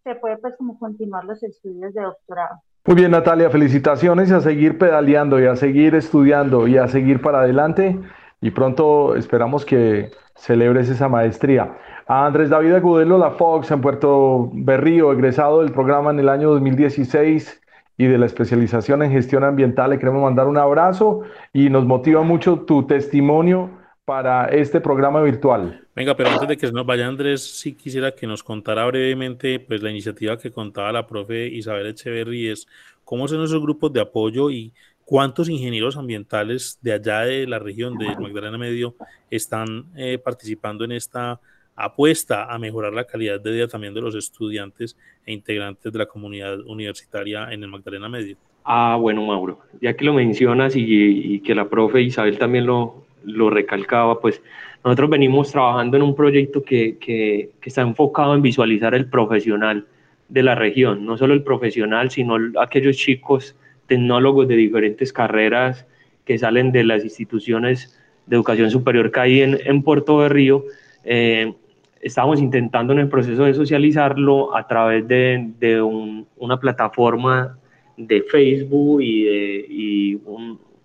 se 0.04 0.14
puede 0.16 0.36
pues 0.38 0.54
como 0.56 0.78
continuar 0.78 1.24
los 1.24 1.42
estudios 1.42 1.94
de 1.94 2.02
doctorado. 2.02 2.60
Muy 2.86 2.96
bien, 2.96 3.12
Natalia, 3.12 3.48
felicitaciones 3.48 4.30
y 4.30 4.34
a 4.34 4.40
seguir 4.40 4.76
pedaleando 4.76 5.40
y 5.40 5.46
a 5.46 5.56
seguir 5.56 5.94
estudiando 5.94 6.68
y 6.68 6.76
a 6.76 6.86
seguir 6.86 7.22
para 7.22 7.40
adelante. 7.40 7.98
Y 8.42 8.50
pronto 8.50 9.16
esperamos 9.16 9.64
que 9.64 10.10
celebres 10.34 10.90
esa 10.90 11.08
maestría. 11.08 11.78
A 12.06 12.26
Andrés 12.26 12.50
David 12.50 12.74
Agudelo, 12.74 13.16
la 13.16 13.30
Fox 13.30 13.70
en 13.70 13.80
Puerto 13.80 14.50
Berrío, 14.52 15.12
egresado 15.12 15.62
del 15.62 15.72
programa 15.72 16.10
en 16.10 16.18
el 16.18 16.28
año 16.28 16.50
2016 16.50 17.62
y 17.96 18.06
de 18.06 18.18
la 18.18 18.26
especialización 18.26 19.02
en 19.02 19.12
gestión 19.12 19.44
ambiental, 19.44 19.88
le 19.88 19.98
queremos 19.98 20.22
mandar 20.22 20.46
un 20.46 20.58
abrazo 20.58 21.22
y 21.54 21.70
nos 21.70 21.86
motiva 21.86 22.20
mucho 22.20 22.60
tu 22.60 22.86
testimonio 22.86 23.70
para 24.04 24.46
este 24.46 24.80
programa 24.80 25.22
virtual. 25.22 25.86
Venga, 25.96 26.14
pero 26.14 26.30
antes 26.30 26.48
de 26.48 26.56
que 26.56 26.70
nos 26.70 26.84
vaya 26.84 27.06
Andrés, 27.06 27.42
sí 27.42 27.74
quisiera 27.74 28.14
que 28.14 28.26
nos 28.26 28.42
contara 28.42 28.84
brevemente 28.86 29.60
pues 29.60 29.82
la 29.82 29.90
iniciativa 29.90 30.38
que 30.38 30.50
contaba 30.50 30.92
la 30.92 31.06
profe 31.06 31.46
Isabel 31.46 31.86
Echeverry 31.86 32.48
es 32.48 32.66
cómo 33.04 33.26
son 33.28 33.42
esos 33.42 33.62
grupos 33.62 33.92
de 33.92 34.00
apoyo 34.00 34.50
y 34.50 34.72
cuántos 35.04 35.48
ingenieros 35.48 35.96
ambientales 35.96 36.78
de 36.82 36.92
allá 36.92 37.20
de 37.20 37.46
la 37.46 37.58
región 37.58 37.96
de 37.96 38.14
Magdalena 38.16 38.58
Medio 38.58 38.94
están 39.30 39.86
eh, 39.96 40.18
participando 40.18 40.84
en 40.84 40.92
esta 40.92 41.40
apuesta 41.76 42.52
a 42.52 42.58
mejorar 42.58 42.92
la 42.92 43.04
calidad 43.04 43.40
de 43.40 43.52
vida 43.52 43.68
también 43.68 43.94
de 43.94 44.00
los 44.00 44.14
estudiantes 44.14 44.96
e 45.26 45.32
integrantes 45.32 45.92
de 45.92 45.98
la 45.98 46.06
comunidad 46.06 46.60
universitaria 46.60 47.48
en 47.50 47.62
el 47.62 47.70
Magdalena 47.70 48.08
Medio. 48.08 48.36
Ah, 48.64 48.96
bueno, 48.98 49.26
Mauro, 49.26 49.60
ya 49.80 49.94
que 49.94 50.04
lo 50.04 50.14
mencionas 50.14 50.76
y, 50.76 50.84
y 50.84 51.40
que 51.40 51.54
la 51.54 51.68
profe 51.68 52.00
Isabel 52.00 52.38
también 52.38 52.64
lo, 52.64 53.03
lo 53.24 53.50
recalcaba, 53.50 54.20
pues 54.20 54.42
nosotros 54.84 55.10
venimos 55.10 55.50
trabajando 55.50 55.96
en 55.96 56.02
un 56.02 56.14
proyecto 56.14 56.62
que, 56.62 56.98
que, 56.98 57.50
está 57.62 57.80
enfocado 57.80 58.34
en 58.34 58.42
visualizar 58.42 58.94
el 58.94 59.06
profesional 59.06 59.86
de 60.28 60.42
la 60.42 60.54
región, 60.54 61.06
no 61.06 61.16
solo 61.16 61.34
el 61.34 61.42
profesional, 61.42 62.10
sino 62.10 62.36
aquellos 62.60 62.96
chicos 62.96 63.56
tecnólogos 63.86 64.46
de 64.48 64.56
diferentes 64.56 65.12
carreras 65.12 65.86
que 66.24 66.38
salen 66.38 66.72
de 66.72 66.84
las 66.84 67.04
instituciones 67.04 67.98
de 68.26 68.36
educación 68.36 68.70
superior 68.70 69.10
que 69.10 69.20
hay 69.20 69.40
en, 69.42 69.58
en 69.64 69.82
Puerto 69.82 70.20
de 70.20 70.28
Río. 70.28 70.64
Eh, 71.04 71.52
estamos 72.00 72.40
intentando 72.40 72.92
en 72.92 72.98
el 73.00 73.08
proceso 73.08 73.44
de 73.44 73.54
socializarlo 73.54 74.54
a 74.54 74.66
través 74.66 75.06
de, 75.08 75.50
de 75.58 75.80
una 75.82 76.60
plataforma 76.60 77.58
de 77.96 78.22
Facebook 78.22 79.00
y, 79.00 79.24
de, 79.24 79.66
y 79.68 80.20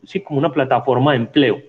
sí, 0.04 0.22
como 0.22 0.40
una 0.40 0.52
plataforma 0.52 1.12
de 1.12 1.18
empleo 1.18 1.69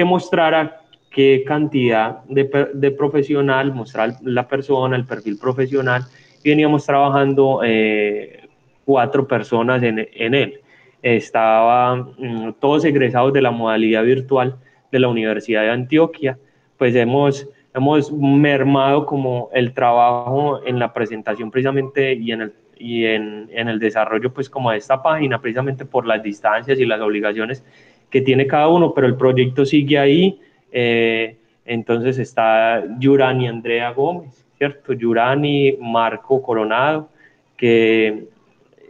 que 0.00 0.04
mostrara 0.06 0.80
qué 1.10 1.44
cantidad 1.46 2.24
de, 2.24 2.68
de, 2.72 2.90
profesional, 2.90 3.74
mostrar 3.74 4.14
la 4.22 4.48
persona, 4.48 4.96
el 4.96 5.04
perfil 5.04 5.36
profesional, 5.38 6.04
y 6.42 6.48
veníamos 6.48 6.86
trabajando 6.86 7.60
eh, 7.62 8.48
cuatro 8.86 9.28
personas 9.28 9.82
en, 9.82 10.08
en 10.14 10.32
él. 10.32 10.60
Estaban 11.02 12.14
mm, 12.16 12.52
todos 12.60 12.86
egresados 12.86 13.34
de 13.34 13.42
la 13.42 13.50
modalidad 13.50 14.02
virtual 14.04 14.56
de 14.90 15.00
la 15.00 15.08
Universidad 15.08 15.64
de 15.64 15.70
Antioquia, 15.70 16.38
pues 16.78 16.94
hemos, 16.94 17.46
hemos 17.74 18.10
mermado 18.10 19.04
como 19.04 19.50
el 19.52 19.74
trabajo 19.74 20.62
en 20.64 20.78
la 20.78 20.94
presentación 20.94 21.50
precisamente 21.50 22.14
y 22.14 22.32
en 22.32 22.40
el 22.40 22.52
y 22.82 23.04
en, 23.04 23.50
en 23.52 23.68
el 23.68 23.78
desarrollo 23.78 24.32
pues 24.32 24.48
como 24.48 24.70
de 24.70 24.78
esta 24.78 25.02
página 25.02 25.38
precisamente 25.38 25.84
por 25.84 26.06
las 26.06 26.22
distancias 26.22 26.80
y 26.80 26.86
las 26.86 26.98
obligaciones 27.02 27.62
que 28.10 28.20
tiene 28.20 28.46
cada 28.46 28.68
uno, 28.68 28.92
pero 28.92 29.06
el 29.06 29.16
proyecto 29.16 29.64
sigue 29.64 29.98
ahí. 29.98 30.40
Eh, 30.72 31.36
entonces 31.64 32.18
está 32.18 32.84
Yurani 32.98 33.48
Andrea 33.48 33.90
Gómez, 33.92 34.44
¿cierto? 34.58 34.92
Yurani 34.92 35.76
Marco 35.80 36.42
Coronado, 36.42 37.08
que 37.56 38.24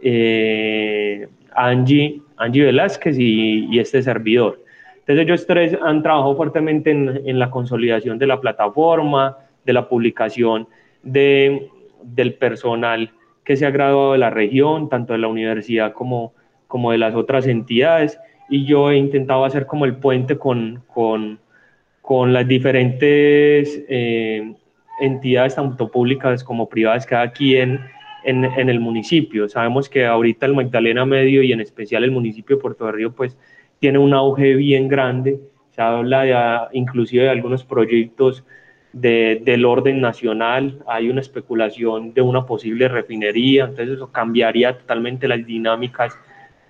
eh, 0.01 1.27
Angie, 1.53 2.21
Angie 2.37 2.63
Velázquez 2.63 3.17
y, 3.19 3.77
este 3.79 4.01
servidor. 4.01 4.63
Entonces 4.99 5.25
ellos 5.25 5.45
tres 5.45 5.77
han 5.81 6.01
trabajado 6.01 6.35
fuertemente 6.35 6.91
en, 6.91 7.21
en, 7.25 7.39
la 7.39 7.49
consolidación 7.49 8.17
de 8.17 8.27
la 8.27 8.39
plataforma, 8.39 9.37
de 9.65 9.73
la 9.73 9.87
publicación 9.87 10.67
de, 11.03 11.69
del 12.03 12.33
personal 12.35 13.11
que 13.43 13.57
se 13.57 13.65
ha 13.65 13.71
graduado 13.71 14.13
de 14.13 14.19
la 14.19 14.29
región, 14.29 14.89
tanto 14.89 15.13
de 15.13 15.19
la 15.19 15.27
universidad 15.27 15.93
como, 15.93 16.33
como 16.67 16.91
de 16.91 16.99
las 16.99 17.15
otras 17.15 17.47
entidades 17.47 18.19
y 18.51 18.65
yo 18.65 18.91
he 18.91 18.97
intentado 18.97 19.45
hacer 19.45 19.65
como 19.65 19.85
el 19.85 19.95
puente 19.95 20.37
con, 20.37 20.83
con, 20.93 21.39
con 22.01 22.33
las 22.33 22.45
diferentes 22.45 23.81
eh, 23.87 24.53
entidades, 24.99 25.55
tanto 25.55 25.89
públicas 25.89 26.43
como 26.43 26.67
privadas, 26.67 27.05
que 27.05 27.15
hay 27.15 27.25
aquí 27.25 27.55
en, 27.55 27.79
en, 28.25 28.43
en, 28.43 28.69
el 28.69 28.81
municipio. 28.81 29.47
Sabemos 29.47 29.87
que 29.87 30.05
ahorita 30.05 30.47
el 30.47 30.53
Magdalena 30.53 31.05
Medio 31.05 31.41
y 31.41 31.53
en 31.53 31.61
especial 31.61 32.03
el 32.03 32.11
municipio 32.11 32.57
de 32.57 32.61
Puerto 32.61 32.85
de 32.87 32.91
Río, 32.91 33.13
pues 33.13 33.37
tiene 33.79 33.99
un 33.99 34.13
auge 34.13 34.55
bien 34.55 34.89
grande. 34.89 35.39
Se 35.69 35.81
habla 35.81 36.23
de, 36.23 36.77
inclusive 36.77 37.23
de 37.23 37.29
algunos 37.29 37.63
proyectos 37.63 38.43
de, 38.91 39.41
del 39.45 39.63
orden 39.63 40.01
nacional, 40.01 40.79
hay 40.87 41.09
una 41.09 41.21
especulación 41.21 42.13
de 42.13 42.21
una 42.21 42.45
posible 42.45 42.89
refinería, 42.89 43.63
entonces 43.63 43.95
eso 43.95 44.11
cambiaría 44.11 44.77
totalmente 44.77 45.29
las 45.29 45.45
dinámicas 45.45 46.19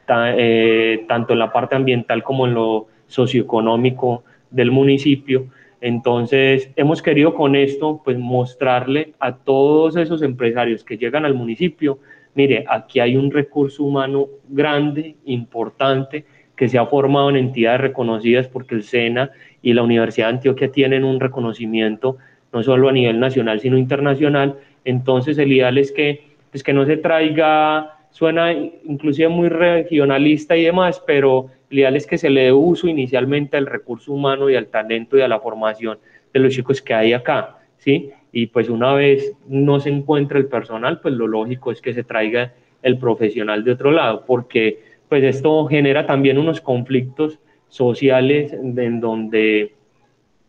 eh, 0.08 1.06
tanto 1.08 1.34
en 1.34 1.40
la 1.40 1.52
parte 1.52 1.76
ambiental 1.76 2.24
como 2.24 2.48
en 2.48 2.54
lo 2.54 2.88
socioeconómico 3.08 4.24
del 4.50 4.72
municipio. 4.72 5.48
Entonces, 5.82 6.70
hemos 6.76 7.02
querido 7.02 7.34
con 7.34 7.56
esto, 7.56 8.02
pues, 8.04 8.18
mostrarle 8.18 9.14
a 9.20 9.36
todos 9.36 9.96
esos 9.96 10.22
empresarios 10.22 10.84
que 10.84 10.98
llegan 10.98 11.26
al 11.26 11.34
municipio, 11.34 12.00
mire, 12.36 12.66
aquí 12.68 13.00
hay 13.00 13.18
un 13.18 13.32
recurso 13.32 13.84
humano 13.84 14.28
grande, 14.48 15.16
importante, 15.26 16.26
que 16.56 16.70
se 16.70 16.78
ha 16.78 16.86
formado 16.86 17.32
en 17.32 17.38
entidades 17.38 17.82
reconocidas 17.82 18.48
porque 18.48 18.76
el 18.76 18.84
SENA 18.84 19.32
y 19.64 19.74
la 19.74 19.82
Universidad 19.82 20.28
de 20.28 20.34
Antioquia 20.36 20.72
tienen 20.72 21.04
un 21.04 21.20
reconocimiento 21.20 22.18
no 22.54 22.62
solo 22.62 22.90
a 22.90 22.92
nivel 22.92 23.20
nacional, 23.20 23.60
sino 23.60 23.78
internacional. 23.78 24.58
Entonces, 24.86 25.38
el 25.40 25.52
ideal 25.52 25.80
es 25.80 25.92
que, 25.92 26.28
pues, 26.52 26.64
que 26.64 26.74
no 26.74 26.86
se 26.86 26.98
traiga 26.98 28.01
suena 28.12 28.54
inclusive 28.54 29.30
muy 29.30 29.50
regionalista 29.50 30.56
y 30.56 30.64
demás, 30.64 31.02
pero 31.06 31.48
el 31.70 31.80
ideal 31.80 31.96
es 31.96 32.06
que 32.06 32.18
se 32.18 32.30
le 32.30 32.44
dé 32.44 32.52
uso 32.52 32.88
inicialmente 32.88 33.58
al 33.58 33.66
recurso 33.66 34.14
humano 34.14 34.50
y 34.50 34.56
al 34.56 34.68
talento 34.68 35.18
y 35.18 35.22
a 35.22 35.28
la 35.28 35.40
formación 35.40 35.98
de 36.34 36.40
los 36.40 36.54
chicos 36.54 36.82
que 36.82 36.94
hay 36.94 37.14
acá, 37.14 37.58
¿sí? 37.78 38.12
Y 38.32 38.48
pues 38.48 38.70
una 38.70 38.94
vez 38.94 39.34
no 39.48 39.80
se 39.80 39.90
encuentra 39.90 40.38
el 40.38 40.48
personal, 40.48 41.00
pues 41.02 41.14
lo 41.16 41.28
lógico 41.28 41.72
es 41.72 41.82
que 41.82 41.94
se 41.94 42.04
traiga 42.04 42.54
el 42.84 42.98
profesional 42.98 43.64
de 43.64 43.72
otro 43.72 43.92
lado, 43.92 44.26
porque 44.26 44.80
pues 45.10 45.24
esto 45.24 45.66
genera 45.66 46.06
también 46.06 46.38
unos 46.38 46.62
conflictos 46.62 47.40
sociales 47.68 48.54
en 48.54 49.00
donde 49.00 49.74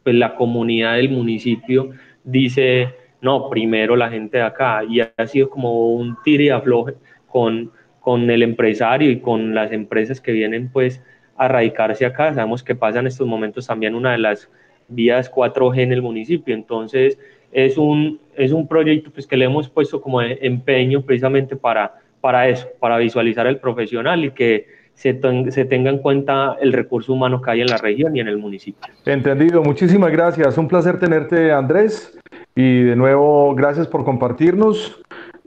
pues 0.02 0.16
la 0.16 0.34
comunidad 0.34 0.96
del 0.96 1.10
municipio 1.10 1.90
dice, 2.24 2.88
no, 3.20 3.48
primero 3.48 3.94
la 3.96 4.08
gente 4.08 4.38
de 4.38 4.44
acá, 4.44 4.82
y 4.88 5.00
ha 5.00 5.26
sido 5.26 5.48
como 5.48 5.94
un 5.94 6.16
tire 6.24 6.44
y 6.44 6.48
afloje 6.48 6.94
con, 7.32 7.72
con 8.00 8.30
el 8.30 8.42
empresario 8.42 9.10
y 9.10 9.20
con 9.20 9.54
las 9.54 9.72
empresas 9.72 10.20
que 10.20 10.32
vienen 10.32 10.68
pues 10.72 11.02
a 11.36 11.48
radicarse 11.48 12.04
acá. 12.04 12.34
Sabemos 12.34 12.62
que 12.62 12.74
pasa 12.74 13.00
en 13.00 13.06
estos 13.06 13.26
momentos 13.26 13.66
también 13.66 13.94
una 13.94 14.12
de 14.12 14.18
las 14.18 14.48
vías 14.88 15.32
4G 15.32 15.80
en 15.80 15.92
el 15.92 16.02
municipio, 16.02 16.54
entonces 16.54 17.18
es 17.50 17.78
un, 17.78 18.20
es 18.36 18.52
un 18.52 18.68
proyecto 18.68 19.10
pues 19.10 19.26
que 19.26 19.36
le 19.36 19.46
hemos 19.46 19.68
puesto 19.68 20.00
como 20.00 20.20
empeño 20.22 21.02
precisamente 21.02 21.56
para, 21.56 21.94
para 22.20 22.48
eso, 22.48 22.68
para 22.78 22.98
visualizar 22.98 23.46
el 23.46 23.58
profesional 23.58 24.24
y 24.24 24.30
que 24.30 24.66
se, 24.94 25.18
se, 25.50 25.64
tenga 25.64 25.90
en 25.90 25.98
cuenta 25.98 26.56
el 26.60 26.72
recurso 26.72 27.14
humano 27.14 27.40
que 27.40 27.50
hay 27.50 27.60
en 27.62 27.68
la 27.68 27.78
región 27.78 28.14
y 28.14 28.20
en 28.20 28.28
el 28.28 28.36
municipio. 28.36 28.80
Entendido, 29.06 29.62
muchísimas 29.62 30.12
gracias. 30.12 30.58
Un 30.58 30.68
placer 30.68 30.98
tenerte, 30.98 31.50
Andrés. 31.50 32.18
Y 32.54 32.82
de 32.82 32.96
nuevo, 32.96 33.54
gracias 33.54 33.86
por 33.86 34.04
compartirnos 34.04 35.00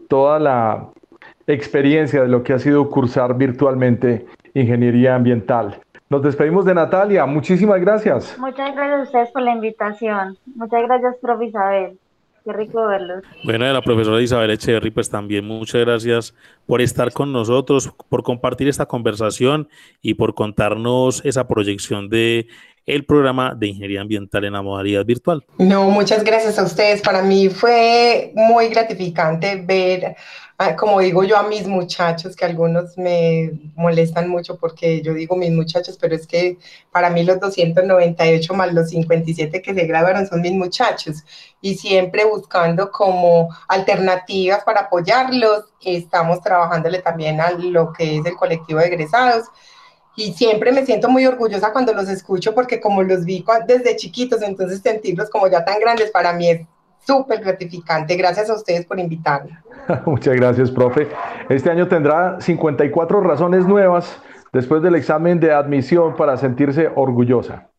toda 0.08 0.40
la 0.40 0.90
experiencia 1.48 2.22
de 2.22 2.28
lo 2.28 2.44
que 2.44 2.54
ha 2.54 2.60
sido 2.60 2.90
cursar 2.90 3.38
virtualmente 3.38 4.26
ingeniería 4.54 5.16
ambiental. 5.16 5.80
Nos 6.10 6.22
despedimos 6.22 6.66
de 6.66 6.74
Natalia. 6.74 7.26
Muchísimas 7.26 7.82
gracias. 7.82 8.38
Muchas 8.38 8.76
gracias 8.76 9.00
a 9.00 9.04
ustedes 9.04 9.32
por 9.32 9.42
la 9.42 9.54
invitación. 9.54 10.38
Muchas 10.56 10.84
gracias, 10.84 11.16
profe 11.22 11.46
Isabel. 11.46 11.98
Qué 12.44 12.54
rico 12.54 12.86
verlos. 12.86 13.24
Bueno, 13.44 13.66
de 13.66 13.74
la 13.74 13.82
profesora 13.82 14.22
Isabel 14.22 14.52
Echeverry, 14.52 14.92
pues 14.92 15.10
también 15.10 15.46
muchas 15.46 15.82
gracias 15.82 16.36
por 16.68 16.80
estar 16.80 17.12
con 17.12 17.34
nosotros, 17.34 17.92
por 18.08 18.22
compartir 18.22 18.68
esta 18.68 18.86
conversación 18.86 19.68
y 20.00 20.14
por 20.14 20.36
contarnos 20.36 21.26
esa 21.26 21.48
proyección 21.48 22.08
de 22.08 22.48
el 22.86 23.06
programa 23.06 23.56
de 23.56 23.68
ingeniería 23.68 24.02
ambiental 24.02 24.46
en 24.46 24.54
la 24.54 24.62
modalidad 24.62 25.06
virtual. 25.06 25.44
No, 25.58 25.90
muchas 25.90 26.24
gracias 26.24 26.60
a 26.60 26.64
ustedes. 26.64 27.02
Para 27.02 27.22
mí 27.22 27.50
fue 27.50 28.32
muy 28.36 28.70
gratificante 28.70 29.56
ver 29.56 30.16
como 30.78 31.02
digo 31.02 31.24
yo 31.24 31.38
a 31.38 31.44
mis 31.44 31.68
muchachos, 31.68 32.36
que 32.36 32.46
algunos 32.46 32.98
me 32.98 33.52
molestan 33.76 34.30
mucho 34.30 34.58
porque 34.58 35.02
yo 35.02 35.14
digo 35.14 35.36
mis 35.36 35.52
muchachos, 35.52 35.98
pero 36.00 36.16
es 36.16 36.26
que 36.26 36.58
para 36.92 37.10
mí 37.10 37.24
los 37.24 37.40
298 37.42 38.54
más 38.54 38.74
los 38.74 38.90
57 38.90 39.62
que 39.62 39.74
se 39.74 39.86
grabaron 39.86 40.26
son 40.28 40.42
mis 40.42 40.54
muchachos 40.54 41.24
y 41.62 41.76
siempre 41.76 42.24
buscando 42.24 42.90
como 42.90 43.50
alternativas 43.68 44.64
para 44.64 44.82
apoyarlos. 44.82 45.66
Estamos 45.82 46.42
trabajándole 46.42 47.00
también 47.00 47.42
a 47.42 47.52
lo 47.52 47.92
que 47.92 48.18
es 48.18 48.26
el 48.26 48.36
colectivo 48.36 48.80
de 48.80 48.88
egresados 48.88 49.46
y 50.16 50.34
siempre 50.34 50.72
me 50.72 50.86
siento 50.86 51.10
muy 51.10 51.26
orgullosa 51.26 51.72
cuando 51.72 51.94
los 51.94 52.10
escucho 52.10 52.54
porque 52.54 52.80
como 52.80 53.04
los 53.04 53.26
vi 53.26 53.44
desde 53.68 53.96
chiquitos, 53.96 54.42
entonces 54.42 54.82
sentirlos 54.82 55.30
como 55.30 55.48
ya 55.48 55.66
tan 55.66 55.80
grandes 55.80 56.12
para 56.12 56.34
mí 56.34 56.50
es 56.50 56.62
súper 57.06 57.42
gratificante. 57.42 58.16
Gracias 58.16 58.50
a 58.50 58.56
ustedes 58.56 58.86
por 58.86 59.00
invitarme. 59.00 59.60
Muchas 60.06 60.36
gracias, 60.36 60.72
profe. 60.72 61.08
Este 61.50 61.70
año 61.70 61.88
tendrá 61.88 62.40
54 62.40 63.22
razones 63.22 63.66
nuevas 63.66 64.18
después 64.52 64.82
del 64.82 64.96
examen 64.96 65.40
de 65.40 65.54
admisión 65.54 66.16
para 66.16 66.38
sentirse 66.38 66.90
orgullosa. 66.96 67.70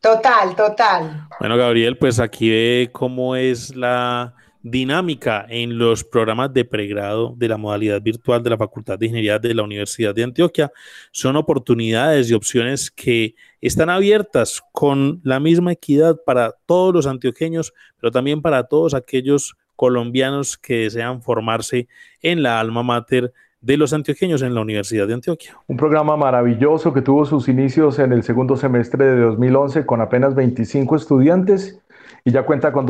Total, 0.00 0.54
total. 0.56 1.28
Bueno, 1.40 1.56
Gabriel, 1.56 1.98
pues 1.98 2.20
aquí 2.20 2.48
ve 2.50 2.90
cómo 2.92 3.36
es 3.36 3.74
la 3.76 4.34
dinámica 4.62 5.46
en 5.48 5.78
los 5.78 6.04
programas 6.04 6.52
de 6.52 6.64
pregrado 6.64 7.34
de 7.36 7.48
la 7.48 7.56
modalidad 7.56 8.02
virtual 8.02 8.42
de 8.42 8.50
la 8.50 8.58
Facultad 8.58 8.98
de 8.98 9.06
Ingeniería 9.06 9.38
de 9.38 9.54
la 9.54 9.62
Universidad 9.62 10.14
de 10.14 10.24
Antioquia. 10.24 10.70
Son 11.12 11.36
oportunidades 11.36 12.30
y 12.30 12.34
opciones 12.34 12.90
que 12.90 13.34
están 13.60 13.88
abiertas 13.88 14.62
con 14.72 15.20
la 15.24 15.40
misma 15.40 15.72
equidad 15.72 16.20
para 16.24 16.52
todos 16.66 16.94
los 16.94 17.06
antioqueños, 17.06 17.72
pero 17.98 18.10
también 18.10 18.42
para 18.42 18.64
todos 18.64 18.94
aquellos 18.94 19.56
colombianos 19.76 20.58
que 20.58 20.80
desean 20.80 21.22
formarse 21.22 21.88
en 22.20 22.42
la 22.42 22.60
alma 22.60 22.82
mater 22.82 23.32
de 23.62 23.76
los 23.76 23.92
antioqueños 23.92 24.42
en 24.42 24.54
la 24.54 24.60
Universidad 24.60 25.06
de 25.06 25.14
Antioquia. 25.14 25.56
Un 25.66 25.76
programa 25.76 26.16
maravilloso 26.16 26.92
que 26.92 27.02
tuvo 27.02 27.24
sus 27.24 27.48
inicios 27.48 27.98
en 27.98 28.12
el 28.12 28.22
segundo 28.22 28.56
semestre 28.56 29.04
de 29.04 29.20
2011 29.20 29.86
con 29.86 30.00
apenas 30.00 30.34
25 30.34 30.96
estudiantes 30.96 31.80
y 32.24 32.32
ya 32.32 32.44
cuenta 32.44 32.72
con 32.72 32.86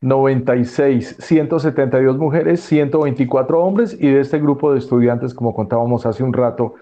296, 0.00 1.16
172 1.18 2.18
mujeres, 2.18 2.60
124 2.60 3.60
hombres 3.60 3.96
y 3.98 4.10
de 4.10 4.20
este 4.20 4.38
grupo 4.38 4.72
de 4.72 4.78
estudiantes, 4.78 5.34
como 5.34 5.54
contábamos 5.54 6.06
hace 6.06 6.22
un 6.22 6.32
rato, 6.32 6.74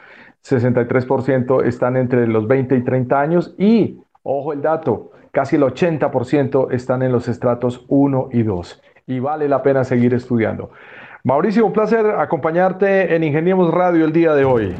63% 0.44 1.64
están 1.64 1.96
entre 1.96 2.26
los 2.26 2.48
20 2.48 2.76
y 2.76 2.82
30 2.82 3.20
años 3.20 3.54
y, 3.58 3.98
ojo 4.22 4.52
el 4.52 4.62
dato, 4.62 5.12
casi 5.30 5.56
el 5.56 5.62
80% 5.62 6.72
están 6.72 7.02
en 7.02 7.12
los 7.12 7.28
estratos 7.28 7.84
1 7.88 8.30
y 8.32 8.42
2 8.42 8.82
y 9.06 9.20
vale 9.20 9.48
la 9.48 9.62
pena 9.62 9.84
seguir 9.84 10.14
estudiando. 10.14 10.70
Mauricio, 11.24 11.64
un 11.64 11.72
placer 11.72 12.04
acompañarte 12.06 13.14
en 13.14 13.22
Ingeniemos 13.22 13.72
Radio 13.72 14.04
el 14.04 14.12
día 14.12 14.34
de 14.34 14.44
hoy. 14.44 14.74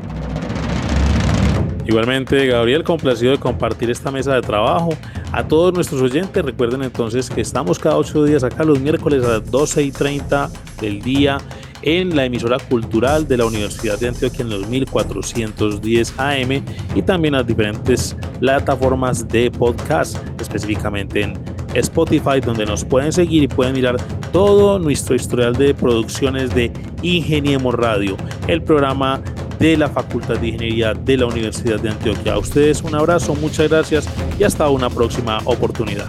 Igualmente, 1.84 2.46
Gabriel, 2.46 2.84
complacido 2.84 3.32
de 3.32 3.38
compartir 3.38 3.90
esta 3.90 4.10
mesa 4.10 4.34
de 4.34 4.42
trabajo. 4.42 4.90
A 5.32 5.48
todos 5.48 5.72
nuestros 5.72 6.02
oyentes, 6.02 6.44
recuerden 6.44 6.82
entonces 6.82 7.30
que 7.30 7.40
estamos 7.40 7.78
cada 7.78 7.96
ocho 7.96 8.22
días 8.22 8.44
acá 8.44 8.64
los 8.64 8.78
miércoles 8.80 9.24
a 9.24 9.38
las 9.38 9.50
12 9.50 9.82
y 9.82 9.90
30 9.90 10.50
del 10.78 11.00
día 11.00 11.38
en 11.80 12.14
la 12.14 12.26
emisora 12.26 12.58
cultural 12.58 13.26
de 13.26 13.38
la 13.38 13.46
Universidad 13.46 13.98
de 13.98 14.08
Antioquia 14.08 14.42
en 14.42 14.50
los 14.50 14.68
1410 14.68 16.18
AM 16.18 16.62
y 16.94 17.02
también 17.02 17.32
las 17.32 17.46
diferentes 17.46 18.14
plataformas 18.40 19.26
de 19.26 19.50
podcast, 19.50 20.18
específicamente 20.38 21.22
en 21.22 21.38
Spotify, 21.74 22.40
donde 22.44 22.66
nos 22.66 22.84
pueden 22.84 23.10
seguir 23.10 23.42
y 23.42 23.48
pueden 23.48 23.72
mirar 23.72 23.96
todo 24.32 24.78
nuestro 24.78 25.14
historial 25.14 25.54
de 25.54 25.72
producciones 25.72 26.54
de 26.54 26.70
Ingeniemos 27.00 27.74
Radio, 27.74 28.18
el 28.48 28.62
programa 28.62 29.22
de 29.62 29.76
la 29.76 29.88
Facultad 29.88 30.38
de 30.38 30.48
Ingeniería 30.48 30.92
de 30.92 31.16
la 31.16 31.26
Universidad 31.26 31.78
de 31.78 31.90
Antioquia. 31.90 32.32
A 32.34 32.38
ustedes 32.38 32.82
un 32.82 32.96
abrazo, 32.96 33.36
muchas 33.36 33.70
gracias 33.70 34.08
y 34.36 34.42
hasta 34.42 34.68
una 34.68 34.90
próxima 34.90 35.38
oportunidad. 35.44 36.08